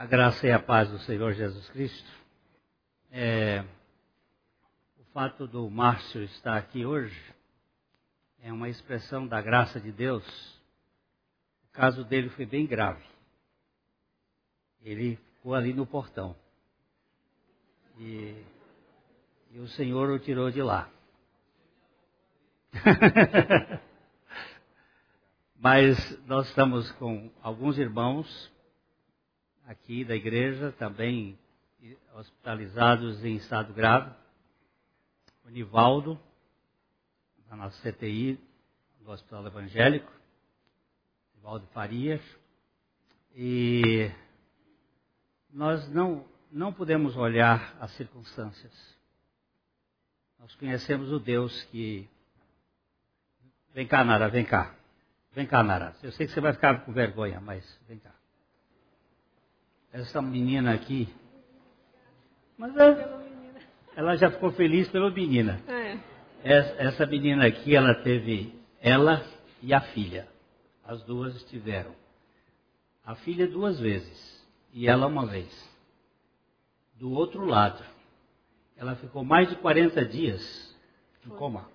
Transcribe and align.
A 0.00 0.06
graça 0.06 0.46
e 0.46 0.50
a 0.50 0.58
paz 0.58 0.88
do 0.88 0.98
Senhor 1.00 1.34
Jesus 1.34 1.68
Cristo. 1.68 2.10
É, 3.12 3.62
o 4.98 5.04
fato 5.12 5.46
do 5.46 5.68
Márcio 5.68 6.22
estar 6.22 6.56
aqui 6.56 6.86
hoje 6.86 7.22
é 8.42 8.50
uma 8.50 8.70
expressão 8.70 9.26
da 9.26 9.42
graça 9.42 9.78
de 9.78 9.92
Deus. 9.92 10.24
O 11.68 11.72
caso 11.72 12.02
dele 12.02 12.30
foi 12.30 12.46
bem 12.46 12.66
grave. 12.66 13.04
Ele 14.80 15.16
ficou 15.34 15.54
ali 15.54 15.74
no 15.74 15.84
portão. 15.84 16.34
E, 17.98 18.42
e 19.50 19.58
o 19.58 19.68
Senhor 19.68 20.08
o 20.08 20.18
tirou 20.18 20.50
de 20.50 20.62
lá. 20.62 20.88
Mas 25.60 26.18
nós 26.26 26.48
estamos 26.48 26.90
com 26.92 27.30
alguns 27.42 27.76
irmãos 27.76 28.50
aqui 29.70 30.04
da 30.04 30.16
igreja, 30.16 30.72
também 30.72 31.38
hospitalizados 32.14 33.24
em 33.24 33.36
estado 33.36 33.72
grave. 33.72 34.12
O 35.44 35.48
Nivaldo, 35.48 36.20
da 37.48 37.54
nossa 37.54 37.92
CTI, 37.92 38.38
do 39.00 39.10
Hospital 39.10 39.46
Evangélico, 39.46 40.12
Nivaldo 41.36 41.66
Farias. 41.68 42.20
E 43.32 44.10
nós 45.52 45.88
não, 45.90 46.26
não 46.50 46.72
podemos 46.72 47.16
olhar 47.16 47.76
as 47.80 47.92
circunstâncias. 47.92 48.98
Nós 50.36 50.52
conhecemos 50.56 51.12
o 51.12 51.20
Deus 51.20 51.62
que. 51.66 52.08
Vem 53.72 53.86
cá, 53.86 54.02
Nara, 54.02 54.28
vem 54.28 54.44
cá. 54.44 54.74
Vem 55.32 55.46
cá, 55.46 55.62
Nara. 55.62 55.94
Eu 56.02 56.10
sei 56.10 56.26
que 56.26 56.32
você 56.32 56.40
vai 56.40 56.52
ficar 56.52 56.84
com 56.84 56.92
vergonha, 56.92 57.40
mas 57.40 57.64
vem 57.86 58.00
cá. 58.00 58.19
Essa 59.92 60.22
menina 60.22 60.72
aqui. 60.72 61.08
Mas 62.56 62.76
ela, 62.76 63.24
ela 63.96 64.16
já 64.16 64.30
ficou 64.30 64.52
feliz 64.52 64.88
pela 64.88 65.10
menina. 65.10 65.60
É. 65.66 65.98
Essa, 66.42 66.82
essa 66.82 67.06
menina 67.06 67.46
aqui, 67.46 67.74
ela 67.74 67.94
teve 67.94 68.54
ela 68.80 69.24
e 69.62 69.74
a 69.74 69.80
filha. 69.80 70.28
As 70.84 71.02
duas 71.02 71.34
estiveram. 71.36 71.94
A 73.04 73.14
filha 73.14 73.46
duas 73.46 73.78
vezes 73.80 74.46
e 74.72 74.86
ela 74.88 75.06
uma 75.06 75.26
vez. 75.26 75.70
Do 76.94 77.10
outro 77.12 77.44
lado, 77.44 77.82
ela 78.76 78.94
ficou 78.96 79.24
mais 79.24 79.48
de 79.48 79.56
40 79.56 80.04
dias 80.04 80.76
em 81.26 81.30
coma. 81.30 81.68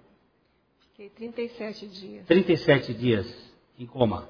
Fiquei 0.92 1.10
37 1.10 1.88
dias. 1.88 2.26
37 2.26 2.94
dias 2.94 3.54
em 3.78 3.86
coma. 3.86 4.30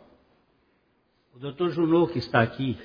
O 1.33 1.39
doutor 1.39 1.69
Junot, 1.69 2.11
que 2.11 2.19
está 2.19 2.41
aqui, 2.41 2.77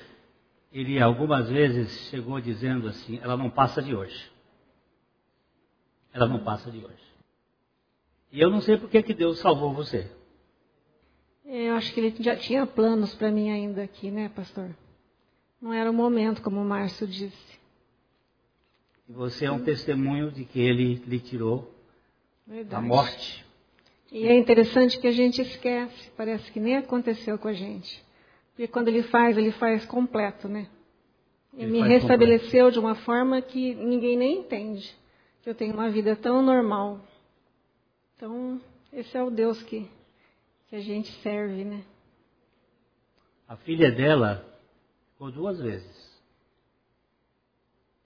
ele 0.71 0.99
algumas 0.99 1.49
vezes 1.49 1.89
chegou 2.09 2.39
dizendo 2.39 2.87
assim: 2.87 3.19
ela 3.21 3.35
não 3.35 3.49
passa 3.49 3.81
de 3.81 3.95
hoje. 3.95 4.31
Ela 6.13 6.27
não 6.27 6.43
passa 6.43 6.69
de 6.71 6.83
hoje. 6.83 7.11
E 8.31 8.39
eu 8.39 8.49
não 8.49 8.61
sei 8.61 8.77
por 8.77 8.89
que, 8.89 9.01
Deus 9.13 9.39
salvou 9.39 9.73
você. 9.73 10.09
Eu 11.45 11.73
acho 11.75 11.93
que 11.93 11.99
ele 11.99 12.15
já 12.23 12.35
tinha 12.35 12.65
planos 12.65 13.13
para 13.15 13.31
mim 13.31 13.49
ainda 13.49 13.83
aqui, 13.83 14.09
né, 14.09 14.29
pastor? 14.29 14.73
Não 15.61 15.73
era 15.73 15.89
o 15.89 15.93
momento, 15.93 16.41
como 16.41 16.61
o 16.61 16.65
Márcio 16.65 17.07
disse. 17.07 17.59
E 19.07 19.11
você 19.11 19.45
é 19.45 19.51
um 19.51 19.63
testemunho 19.63 20.31
de 20.31 20.45
que 20.45 20.59
ele 20.59 20.95
lhe 20.95 21.19
tirou 21.19 21.73
Verdade. 22.47 22.69
da 22.69 22.81
morte 22.81 23.45
e 24.11 24.27
é 24.27 24.37
interessante 24.37 24.99
que 24.99 25.07
a 25.07 25.11
gente 25.11 25.41
esquece, 25.41 26.11
parece 26.17 26.51
que 26.51 26.59
nem 26.59 26.75
aconteceu 26.75 27.37
com 27.37 27.47
a 27.47 27.53
gente. 27.53 28.03
Porque 28.51 28.67
quando 28.67 28.89
ele 28.89 29.03
faz, 29.03 29.37
ele 29.37 29.51
faz 29.53 29.85
completo, 29.85 30.47
né? 30.47 30.67
Ele, 31.53 31.63
ele 31.63 31.71
me 31.71 31.87
restabeleceu 31.87 32.65
completo. 32.65 32.71
de 32.71 32.79
uma 32.79 32.95
forma 32.95 33.41
que 33.41 33.73
ninguém 33.75 34.17
nem 34.17 34.39
entende. 34.39 34.93
Que 35.41 35.49
eu 35.49 35.55
tenho 35.55 35.73
uma 35.73 35.89
vida 35.89 36.15
tão 36.15 36.41
normal. 36.41 36.99
Então, 38.15 38.61
esse 38.93 39.17
é 39.17 39.23
o 39.23 39.31
Deus 39.31 39.61
que, 39.63 39.89
que 40.69 40.75
a 40.75 40.81
gente 40.81 41.09
serve, 41.21 41.63
né? 41.65 41.83
A 43.47 43.55
filha 43.57 43.91
dela 43.91 44.45
ficou 45.11 45.31
duas 45.31 45.59
vezes 45.59 46.21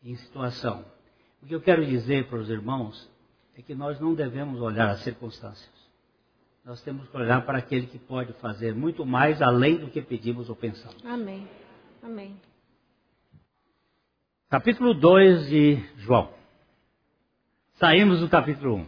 em 0.03 0.15
situação. 0.15 0.85
O 1.41 1.45
que 1.45 1.53
eu 1.53 1.61
quero 1.61 1.85
dizer 1.85 2.27
para 2.27 2.39
os 2.39 2.49
irmãos 2.49 3.09
é 3.57 3.61
que 3.61 3.75
nós 3.75 3.99
não 3.99 4.15
devemos 4.15 4.61
olhar 4.61 4.89
as 4.89 5.03
circunstâncias 5.03 5.74
nós 6.65 6.81
temos 6.81 7.07
que 7.07 7.15
olhar 7.15 7.45
para 7.45 7.59
aquele 7.59 7.85
que 7.85 7.99
pode 7.99 8.33
fazer 8.33 8.73
muito 8.73 9.05
mais 9.05 9.39
além 9.39 9.77
do 9.77 9.87
que 9.87 10.01
pedimos 10.01 10.49
ou 10.49 10.55
pensamos. 10.55 10.97
Amém. 11.05 11.47
Amém. 12.01 12.41
Capítulo 14.49 14.95
2 14.95 15.47
de 15.47 15.75
João. 15.97 16.33
Saímos 17.75 18.19
do 18.19 18.27
capítulo 18.27 18.77
1. 18.77 18.87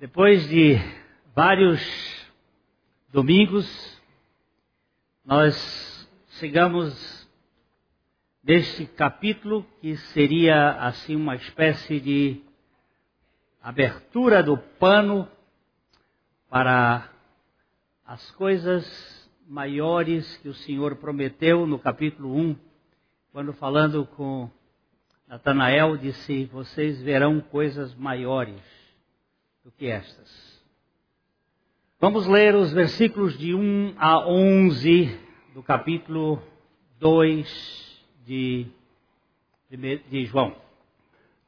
Depois 0.00 0.46
de 0.50 0.74
vários 1.34 1.80
domingos, 3.10 3.66
nós 5.24 6.06
chegamos 6.32 7.26
neste 8.42 8.84
capítulo 8.84 9.64
que 9.80 9.96
seria 9.96 10.72
assim 10.72 11.16
uma 11.16 11.36
espécie 11.36 11.98
de 11.98 12.43
abertura 13.64 14.42
do 14.42 14.58
pano 14.58 15.26
para 16.50 17.08
as 18.04 18.30
coisas 18.32 19.30
maiores 19.48 20.36
que 20.36 20.50
o 20.50 20.54
Senhor 20.54 20.96
prometeu 20.96 21.66
no 21.66 21.78
capítulo 21.78 22.36
1, 22.36 22.56
quando 23.32 23.54
falando 23.54 24.04
com 24.04 24.50
Natanael, 25.26 25.96
disse: 25.96 26.44
Vocês 26.44 27.00
verão 27.00 27.40
coisas 27.40 27.94
maiores 27.94 28.60
do 29.64 29.72
que 29.72 29.86
estas. 29.86 30.62
Vamos 31.98 32.26
ler 32.26 32.54
os 32.54 32.70
versículos 32.70 33.38
de 33.38 33.54
1 33.54 33.94
a 33.96 34.28
11 34.28 35.18
do 35.54 35.62
capítulo 35.62 36.42
2 37.00 38.04
de, 38.26 38.66
de, 40.10 40.26
João. 40.26 40.54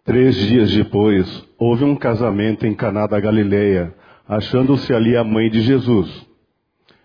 Três 0.06 0.36
dias 0.36 0.72
depois, 0.72 1.44
houve 1.58 1.82
um 1.82 1.96
casamento 1.96 2.64
em 2.64 2.72
Caná 2.72 3.08
da 3.08 3.18
Galileia, 3.18 3.92
achando-se 4.28 4.94
ali 4.94 5.16
a 5.16 5.24
mãe 5.24 5.50
de 5.50 5.62
Jesus. 5.62 6.24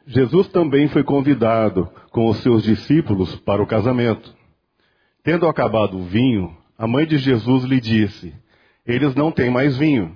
Jesus 0.06 0.50
também 0.50 0.88
foi 0.88 1.04
convidado 1.04 1.90
com 2.12 2.28
os 2.28 2.38
seus 2.44 2.62
discípulos 2.62 3.36
para 3.38 3.60
o 3.60 3.66
casamento. 3.66 4.32
Tendo 5.24 5.48
acabado 5.48 5.98
o 5.98 6.04
vinho, 6.04 6.56
a 6.78 6.86
mãe 6.86 7.08
de 7.08 7.18
Jesus 7.18 7.64
lhe 7.64 7.82
disse: 7.82 8.36
Eles 8.86 9.16
não 9.16 9.32
têm 9.32 9.50
mais 9.50 9.76
vinho. 9.78 10.16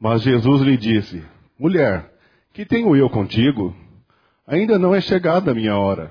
Mas 0.00 0.22
Jesus 0.22 0.62
lhe 0.62 0.76
disse: 0.76 1.22
Mulher, 1.56 2.12
que 2.52 2.64
tenho 2.64 2.96
eu 2.96 3.08
contigo? 3.08 3.72
Ainda 4.44 4.76
não 4.76 4.92
é 4.92 5.00
chegada 5.00 5.52
a 5.52 5.54
minha 5.54 5.76
hora. 5.76 6.10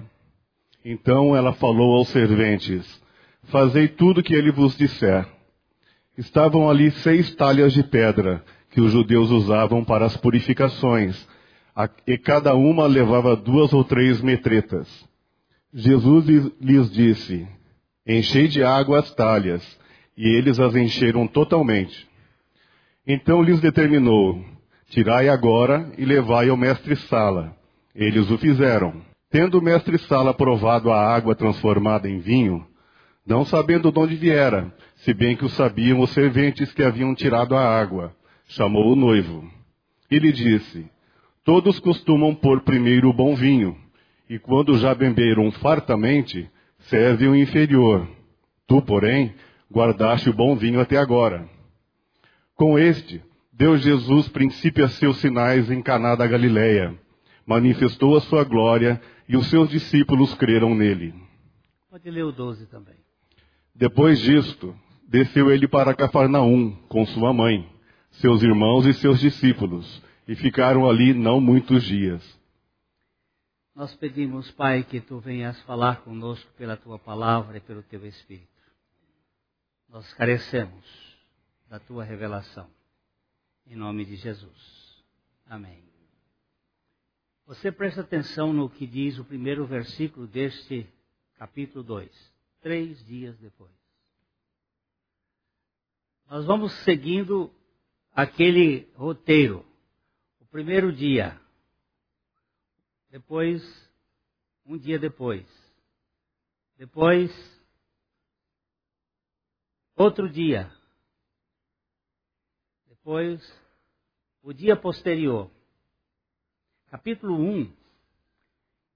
Então 0.86 1.36
ela 1.36 1.52
falou 1.52 1.98
aos 1.98 2.08
serventes: 2.08 3.04
Fazei 3.50 3.90
tudo 3.90 4.22
o 4.22 4.24
que 4.24 4.34
ele 4.34 4.54
vos 4.54 4.78
disser. 4.78 5.35
Estavam 6.18 6.70
ali 6.70 6.92
seis 6.92 7.34
talhas 7.36 7.74
de 7.74 7.84
pedra 7.84 8.44
que 8.72 8.82
os 8.82 8.92
judeus 8.92 9.30
usavam 9.32 9.84
para 9.84 10.06
as 10.06 10.16
purificações, 10.18 11.28
e 12.08 12.18
cada 12.18 12.56
uma 12.56 12.88
levava 12.88 13.36
duas 13.36 13.74
ou 13.74 13.84
três 13.84 14.22
metretas. 14.22 14.88
Jesus 15.74 16.26
lhes 16.60 16.90
disse: 16.92 17.48
Enchei 18.08 18.48
de 18.48 18.64
água 18.64 19.00
as 19.00 19.14
talhas, 19.14 19.80
e 20.18 20.28
eles 20.38 20.60
as 20.60 20.76
encheram 20.76 21.28
totalmente. 21.28 22.08
Então 23.06 23.42
lhes 23.42 23.60
determinou: 23.60 24.44
Tirai 24.90 25.28
agora 25.28 25.92
e 25.98 26.06
levai 26.06 26.50
ao 26.50 26.58
mestre-sala. 26.58 27.56
Eles 27.94 28.30
o 28.30 28.38
fizeram. 28.38 29.02
Tendo 29.30 29.60
o 29.60 29.62
mestre-sala 29.62 30.34
provado 30.34 30.92
a 30.92 31.14
água 31.14 31.36
transformada 31.36 32.10
em 32.10 32.20
vinho, 32.20 32.66
não 33.26 33.44
sabendo 33.44 33.92
de 33.92 34.00
onde 34.00 34.16
viera, 34.16 34.74
se 35.06 35.14
bem 35.14 35.38
que 35.38 35.46
o 35.46 35.50
sabiam 35.50 36.00
os 36.00 36.10
serventes 36.10 36.74
que 36.74 36.82
haviam 36.82 37.14
tirado 37.14 37.56
a 37.56 37.62
água. 37.62 38.12
Chamou 38.48 38.92
o 38.92 38.96
noivo. 38.96 39.48
E 40.10 40.18
lhe 40.18 40.32
disse: 40.32 40.90
Todos 41.44 41.80
costumam 41.80 42.34
pôr 42.34 42.62
primeiro 42.62 43.10
o 43.10 43.14
bom 43.14 43.36
vinho, 43.36 43.78
e 44.28 44.40
quando 44.40 44.76
já 44.80 44.96
beberam 44.96 45.52
fartamente, 45.52 46.50
serve 46.80 47.28
o 47.28 47.36
inferior. 47.36 48.08
Tu, 48.66 48.82
porém, 48.82 49.36
guardaste 49.72 50.28
o 50.28 50.34
bom 50.34 50.56
vinho 50.56 50.82
até 50.82 50.98
agora. 50.98 51.48
Com 52.56 52.80
este, 52.80 53.22
deu 53.54 53.78
Jesus 53.78 54.28
princípio 54.30 54.84
a 54.84 54.90
seus 54.90 55.18
sinais 55.18 55.70
em 55.70 55.84
Caná 55.84 56.16
da 56.16 56.26
Galileia. 56.26 56.98
Manifestou 57.46 58.18
a 58.18 58.22
sua 58.22 58.44
glória 58.44 59.00
e 59.30 59.38
os 59.38 59.46
seus 59.52 59.70
discípulos 59.70 60.34
creram 60.34 60.74
nele. 60.74 61.14
Pode 61.92 62.10
ler 62.10 62.24
o 62.24 62.32
12 62.32 62.66
também. 62.66 62.96
Depois 63.76 64.20
disto, 64.20 64.74
desceu 65.08 65.52
ele 65.52 65.68
para 65.68 65.96
Cafarnaum 65.96 66.76
com 66.88 67.06
sua 67.06 67.34
mãe, 67.34 67.70
seus 68.12 68.42
irmãos 68.42 68.86
e 68.86 68.94
seus 68.94 69.20
discípulos, 69.20 70.02
e 70.28 70.36
ficaram 70.36 70.90
ali 70.90 71.14
não 71.14 71.40
muitos 71.40 71.84
dias. 71.84 72.24
Nós 73.76 73.94
pedimos, 73.96 74.50
Pai, 74.52 74.84
que 74.84 75.02
tu 75.02 75.20
venhas 75.20 75.62
falar 75.64 76.02
conosco 76.02 76.50
pela 76.58 76.78
tua 76.78 76.98
palavra 76.98 77.58
e 77.58 77.62
pelo 77.62 77.84
teu 77.84 78.06
Espírito. 78.06 78.48
Nós 79.90 80.14
carecemos 80.14 80.86
da 81.70 81.80
tua 81.80 82.04
revelação. 82.04 82.68
Em 83.68 83.76
nome 83.76 84.06
de 84.06 84.16
Jesus. 84.16 85.04
Amém. 85.46 85.84
Você 87.46 87.72
presta 87.72 88.02
atenção 88.02 88.54
no 88.54 88.70
que 88.70 88.88
diz 88.88 89.20
o 89.20 89.26
primeiro 89.26 89.66
versículo 89.66 90.26
deste 90.26 90.88
capítulo 91.38 91.84
2. 91.84 92.10
Três 92.62 93.06
dias 93.06 93.38
depois. 93.38 93.85
Nós 96.30 96.44
vamos 96.46 96.74
seguindo 96.84 97.54
aquele 98.12 98.92
roteiro. 98.96 99.64
O 100.40 100.46
primeiro 100.46 100.92
dia. 100.92 101.40
Depois, 103.12 103.62
um 104.66 104.78
dia 104.78 104.98
depois. 104.98 105.46
Depois, 106.78 107.32
outro 109.96 110.28
dia. 110.28 110.72
Depois, 112.88 113.42
o 114.42 114.52
dia 114.52 114.76
posterior. 114.76 115.52
Capítulo 116.88 117.36
1, 117.36 117.72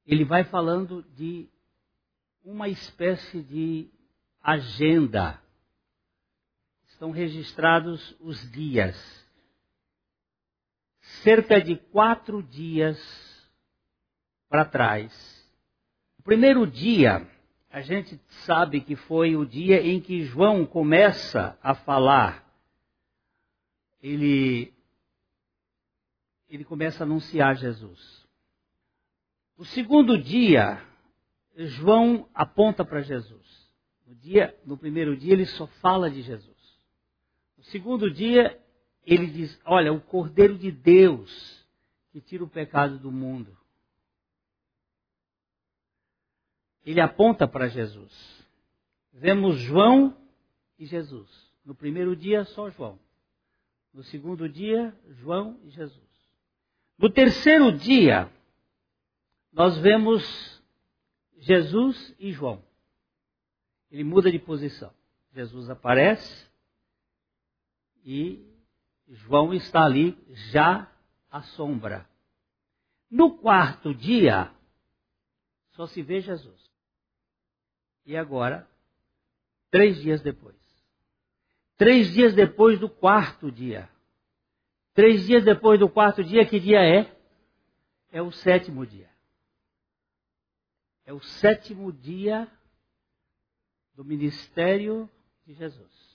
ele 0.06 0.26
vai 0.26 0.44
falando 0.46 1.04
de 1.16 1.48
uma 2.44 2.68
espécie 2.68 3.44
de 3.44 3.88
agenda. 4.42 5.40
Estão 7.00 7.12
registrados 7.12 8.14
os 8.20 8.52
dias. 8.52 9.26
Cerca 11.24 11.62
de 11.62 11.78
quatro 11.78 12.44
dias 12.44 13.00
para 14.50 14.66
trás. 14.66 15.50
O 16.18 16.24
primeiro 16.24 16.68
dia, 16.68 17.26
a 17.70 17.80
gente 17.80 18.20
sabe 18.44 18.82
que 18.82 18.98
foi 18.98 19.38
o 19.38 19.46
dia 19.46 19.82
em 19.82 20.02
que 20.02 20.26
João 20.26 20.66
começa 20.66 21.58
a 21.64 21.74
falar 21.74 22.46
ele, 24.04 24.74
ele 26.50 26.66
começa 26.66 27.06
a 27.06 27.06
anunciar 27.06 27.56
Jesus. 27.56 28.28
O 29.56 29.64
segundo 29.64 30.18
dia, 30.18 30.86
João 31.56 32.28
aponta 32.34 32.84
para 32.84 33.00
Jesus. 33.00 33.72
No, 34.06 34.14
dia, 34.16 34.54
no 34.66 34.78
primeiro 34.78 35.16
dia, 35.16 35.32
ele 35.32 35.46
só 35.46 35.66
fala 35.66 36.12
de 36.12 36.22
Jesus. 36.22 36.59
Segundo 37.72 38.10
dia, 38.12 38.60
ele 39.06 39.28
diz: 39.28 39.60
Olha, 39.66 39.94
o 39.94 40.02
Cordeiro 40.02 40.58
de 40.58 40.72
Deus 40.72 41.60
que 42.12 42.20
tira 42.20 42.44
o 42.44 42.50
pecado 42.50 42.98
do 42.98 43.12
mundo. 43.12 43.56
Ele 46.84 47.00
aponta 47.00 47.48
para 47.48 47.68
Jesus. 47.68 48.48
Vemos 49.14 49.60
João 49.60 50.16
e 50.78 50.86
Jesus. 50.86 51.30
No 51.64 51.76
primeiro 51.76 52.16
dia, 52.16 52.46
só 52.46 52.70
João. 52.72 53.00
No 53.94 54.04
segundo 54.04 54.50
dia, 54.50 54.96
João 55.08 55.60
e 55.64 55.70
Jesus. 55.70 56.10
No 56.98 57.10
terceiro 57.12 57.72
dia, 57.72 58.32
nós 59.52 59.78
vemos 59.78 60.64
Jesus 61.38 62.16
e 62.18 62.32
João. 62.32 62.64
Ele 63.92 64.04
muda 64.04 64.32
de 64.32 64.40
posição. 64.40 64.94
Jesus 65.34 65.70
aparece 65.70 66.49
e 68.04 68.46
João 69.08 69.54
está 69.54 69.84
ali 69.84 70.18
já 70.52 70.92
à 71.30 71.42
sombra. 71.42 72.08
No 73.10 73.38
quarto 73.38 73.94
dia, 73.94 74.52
só 75.72 75.88
se 75.88 76.02
vê 76.02 76.22
Jesus. 76.22 76.60
E 78.06 78.16
agora, 78.16 78.68
três 79.72 80.02
dias 80.02 80.22
depois, 80.22 80.60
Três 81.80 82.12
dias 82.12 82.36
depois 82.36 82.78
do 82.78 82.90
quarto 82.90 83.50
dia. 83.50 83.90
Três 84.94 85.26
dias 85.26 85.46
depois 85.46 85.80
do 85.80 85.90
quarto 85.90 86.22
dia, 86.22 86.46
que 86.46 86.60
dia 86.60 86.84
é? 86.84 87.18
É 88.12 88.22
o 88.22 88.34
sétimo 88.34 88.86
dia. 88.86 89.10
É 91.06 91.14
o 91.14 91.22
sétimo 91.22 91.94
dia 91.94 92.52
do 93.96 94.04
ministério 94.04 95.10
de 95.46 95.54
Jesus. 95.54 96.09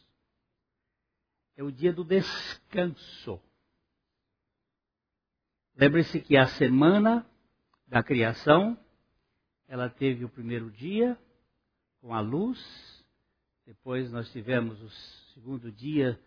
É 1.56 1.62
o 1.62 1.70
dia 1.70 1.92
do 1.92 2.04
descanso. 2.04 3.40
Lembre-se 5.76 6.20
que 6.20 6.36
a 6.36 6.46
semana 6.46 7.26
da 7.86 8.02
criação, 8.02 8.78
ela 9.68 9.88
teve 9.88 10.24
o 10.24 10.28
primeiro 10.28 10.70
dia 10.70 11.18
com 12.00 12.14
a 12.14 12.20
luz, 12.20 13.04
depois 13.66 14.10
nós 14.10 14.30
tivemos 14.30 14.80
os 14.82 15.24
segundo 15.34 15.72
dia 15.72 16.18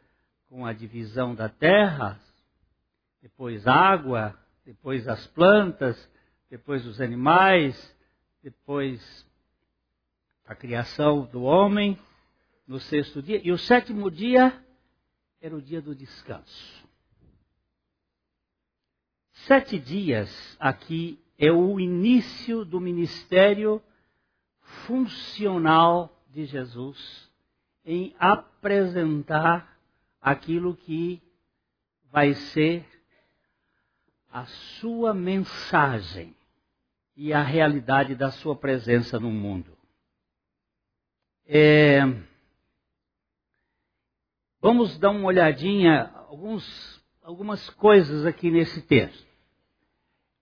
com 0.50 0.66
a 0.66 0.74
divisão 0.74 1.34
da 1.34 1.48
terra, 1.48 2.20
depois 3.22 3.66
água, 3.66 4.38
depois 4.66 5.08
as 5.08 5.26
plantas, 5.28 6.10
depois 6.50 6.86
os 6.86 7.00
animais, 7.00 7.96
depois 8.44 9.26
a 10.46 10.54
criação 10.54 11.26
do 11.26 11.44
homem 11.44 11.98
no 12.68 12.80
sexto 12.80 13.22
dia. 13.22 13.42
E 13.44 13.52
o 13.52 13.58
sétimo 13.58 14.12
dia 14.12 14.62
era 15.42 15.56
o 15.56 15.62
dia 15.62 15.82
do 15.82 15.96
descanso. 15.96 16.88
Sete 19.46 19.80
dias 19.80 20.58
aqui 20.60 21.20
é 21.38 21.52
o 21.52 21.80
início 21.80 22.66
do 22.66 22.80
ministério 22.82 23.82
funcional 24.86 26.24
de 26.30 26.46
Jesus 26.46 27.32
em 27.86 28.16
apresentar 28.20 29.80
aquilo 30.20 30.76
que 30.76 31.22
vai 32.12 32.34
ser 32.34 32.86
a 34.30 34.46
sua 34.46 35.14
mensagem 35.14 36.36
e 37.16 37.32
a 37.32 37.42
realidade 37.42 38.14
da 38.16 38.32
sua 38.32 38.56
presença 38.56 39.20
no 39.20 39.32
mundo. 39.32 39.78
É, 41.46 42.02
vamos 44.68 44.98
dar 44.98 45.12
uma 45.12 45.28
olhadinha, 45.28 46.12
alguns, 46.28 47.02
algumas 47.24 47.70
coisas 47.70 48.26
aqui 48.26 48.52
nesse 48.52 48.82
texto. 48.82 49.26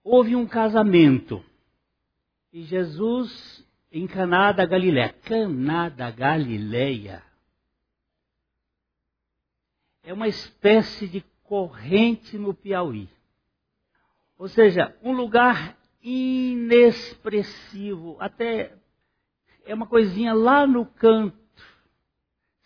Houve 0.04 0.36
um 0.36 0.48
casamento 0.48 1.46
e 2.52 2.64
Jesus 2.64 3.64
em 3.92 4.08
Caná 4.08 4.52
da 4.52 4.66
Galileia. 4.66 5.14
Caná 5.26 5.90
da 5.90 6.10
Galileia 6.10 7.22
é 10.02 10.12
uma 10.12 10.28
espécie 10.28 11.08
de 11.08 11.24
corrente 11.44 12.36
no 12.36 12.52
Piauí. 12.52 13.08
Ou 14.40 14.48
seja, 14.48 14.98
um 15.04 15.12
lugar 15.12 15.78
inexpressivo, 16.02 18.18
até 18.20 18.74
é 19.68 19.76
uma 19.76 19.86
coisinha 19.86 20.34
lá 20.34 20.66
no 20.66 20.84
canto, 20.84 21.38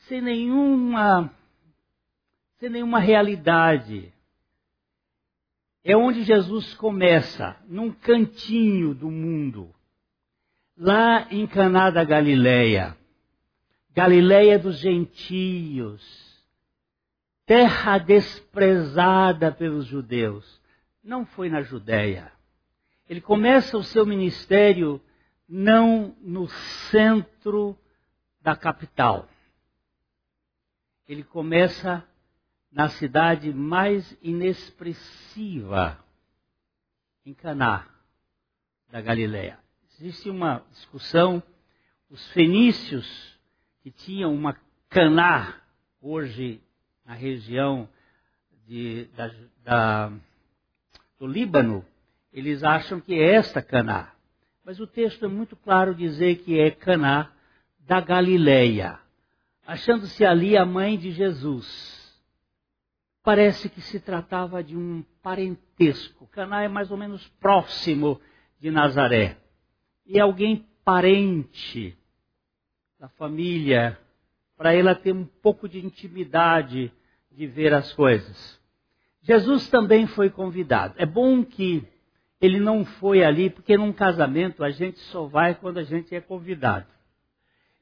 sem 0.07 0.21
nenhuma 0.21 1.37
sem 2.59 2.69
nenhuma 2.69 2.99
realidade. 2.99 4.13
É 5.83 5.95
onde 5.95 6.23
Jesus 6.23 6.73
começa, 6.73 7.55
num 7.65 7.91
cantinho 7.91 8.93
do 8.93 9.09
mundo. 9.09 9.73
Lá 10.77 11.27
em 11.31 11.47
Caná 11.47 11.89
da 11.89 12.03
Galileia, 12.03 12.97
Galileia 13.91 14.59
dos 14.59 14.77
gentios, 14.77 16.01
terra 17.45 17.97
desprezada 17.97 19.51
pelos 19.51 19.85
judeus. 19.85 20.61
Não 21.03 21.25
foi 21.25 21.49
na 21.49 21.61
Judéia. 21.61 22.31
Ele 23.09 23.19
começa 23.19 23.77
o 23.77 23.83
seu 23.83 24.05
ministério 24.05 25.01
não 25.47 26.15
no 26.21 26.47
centro 26.91 27.77
da 28.41 28.55
capital. 28.55 29.27
Ele 31.07 31.23
começa 31.23 32.05
na 32.71 32.89
cidade 32.89 33.53
mais 33.53 34.17
inexpressiva, 34.21 35.97
em 37.25 37.33
Caná 37.33 37.87
da 38.91 39.01
Galileia. 39.01 39.59
Existe 39.99 40.29
uma 40.29 40.63
discussão, 40.71 41.43
os 42.09 42.25
fenícios 42.31 43.37
que 43.81 43.91
tinham 43.91 44.33
uma 44.33 44.55
Caná, 44.89 45.61
hoje 46.01 46.61
na 47.05 47.13
região 47.13 47.87
de, 48.65 49.05
da, 49.15 49.31
da, 49.63 50.13
do 51.19 51.27
Líbano, 51.27 51.85
eles 52.31 52.63
acham 52.63 52.99
que 52.99 53.13
é 53.13 53.35
esta 53.35 53.61
Caná. 53.61 54.13
Mas 54.63 54.79
o 54.79 54.87
texto 54.87 55.25
é 55.25 55.27
muito 55.27 55.55
claro 55.55 55.93
dizer 55.93 56.37
que 56.37 56.59
é 56.59 56.71
Caná 56.71 57.31
da 57.79 57.99
Galileia, 57.99 58.99
achando-se 59.65 60.23
ali 60.23 60.55
a 60.55 60.65
mãe 60.65 60.97
de 60.97 61.11
Jesus. 61.11 61.98
Parece 63.23 63.69
que 63.69 63.81
se 63.81 63.99
tratava 63.99 64.63
de 64.63 64.77
um 64.77 65.03
parentesco. 65.21 66.27
Caná 66.27 66.63
é 66.63 66.67
mais 66.67 66.89
ou 66.89 66.97
menos 66.97 67.27
próximo 67.39 68.19
de 68.59 68.71
Nazaré. 68.71 69.37
E 70.05 70.19
alguém 70.19 70.65
parente 70.83 71.97
da 72.99 73.07
família, 73.09 73.97
para 74.57 74.73
ela 74.73 74.93
ter 74.95 75.13
um 75.13 75.25
pouco 75.25 75.69
de 75.69 75.79
intimidade 75.79 76.91
de 77.31 77.47
ver 77.47 77.73
as 77.73 77.93
coisas. 77.93 78.59
Jesus 79.21 79.69
também 79.69 80.07
foi 80.07 80.29
convidado. 80.29 80.95
É 80.97 81.05
bom 81.05 81.43
que 81.43 81.87
ele 82.41 82.59
não 82.59 82.83
foi 82.85 83.23
ali, 83.23 83.49
porque 83.49 83.77
num 83.77 83.93
casamento 83.93 84.63
a 84.63 84.69
gente 84.69 84.99
só 84.99 85.25
vai 85.25 85.55
quando 85.55 85.77
a 85.77 85.83
gente 85.83 86.15
é 86.15 86.21
convidado. 86.21 86.87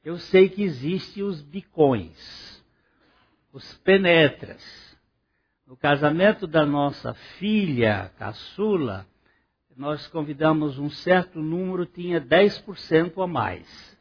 Eu 0.04 0.18
sei 0.18 0.48
que 0.48 0.62
existem 0.62 1.22
os 1.22 1.40
bicões, 1.42 2.62
os 3.52 3.74
penetras. 3.78 4.87
No 5.68 5.76
casamento 5.76 6.48
da 6.48 6.66
nossa 6.66 7.14
filha, 7.38 8.10
caçula, 8.18 9.06
nós 9.76 10.08
convidamos 10.08 10.80
um 10.80 10.90
certo 10.90 11.40
número, 11.40 11.86
tinha 11.86 12.20
10% 12.20 13.22
a 13.22 13.26
mais 13.28 13.98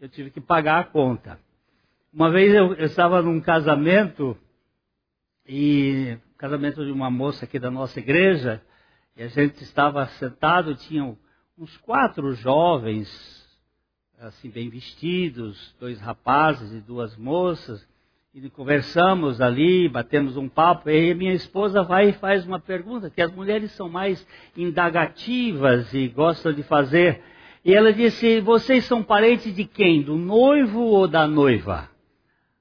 eu 0.00 0.08
tive 0.08 0.30
que 0.30 0.40
pagar 0.40 0.80
a 0.80 0.84
conta. 0.84 1.38
Uma 2.12 2.30
vez 2.30 2.54
eu, 2.54 2.74
eu 2.74 2.86
estava 2.86 3.20
num 3.20 3.38
casamento, 3.38 4.36
e 5.46 6.16
casamento 6.38 6.84
de 6.84 6.90
uma 6.90 7.10
moça 7.10 7.44
aqui 7.44 7.58
da 7.58 7.70
nossa 7.70 8.00
igreja, 8.00 8.62
e 9.14 9.22
a 9.22 9.28
gente 9.28 9.62
estava 9.62 10.06
sentado, 10.06 10.74
tinham 10.74 11.18
uns 11.56 11.76
quatro 11.76 12.32
jovens, 12.32 13.08
assim, 14.18 14.48
bem 14.48 14.70
vestidos, 14.70 15.76
dois 15.78 16.00
rapazes 16.00 16.72
e 16.72 16.80
duas 16.80 17.14
moças, 17.16 17.86
e 18.32 18.48
conversamos 18.48 19.40
ali, 19.40 19.88
batemos 19.88 20.36
um 20.36 20.48
papo, 20.48 20.88
e 20.88 21.14
minha 21.14 21.32
esposa 21.32 21.82
vai 21.82 22.10
e 22.10 22.12
faz 22.12 22.46
uma 22.46 22.60
pergunta, 22.60 23.10
que 23.10 23.20
as 23.20 23.32
mulheres 23.32 23.72
são 23.72 23.88
mais 23.88 24.24
indagativas 24.56 25.92
e 25.92 26.06
gostam 26.08 26.52
de 26.52 26.62
fazer 26.62 27.20
e 27.64 27.74
ela 27.74 27.92
disse: 27.92 28.40
Vocês 28.40 28.84
são 28.84 29.02
parentes 29.02 29.54
de 29.54 29.64
quem? 29.64 30.02
Do 30.02 30.16
noivo 30.16 30.80
ou 30.80 31.06
da 31.06 31.26
noiva? 31.26 31.88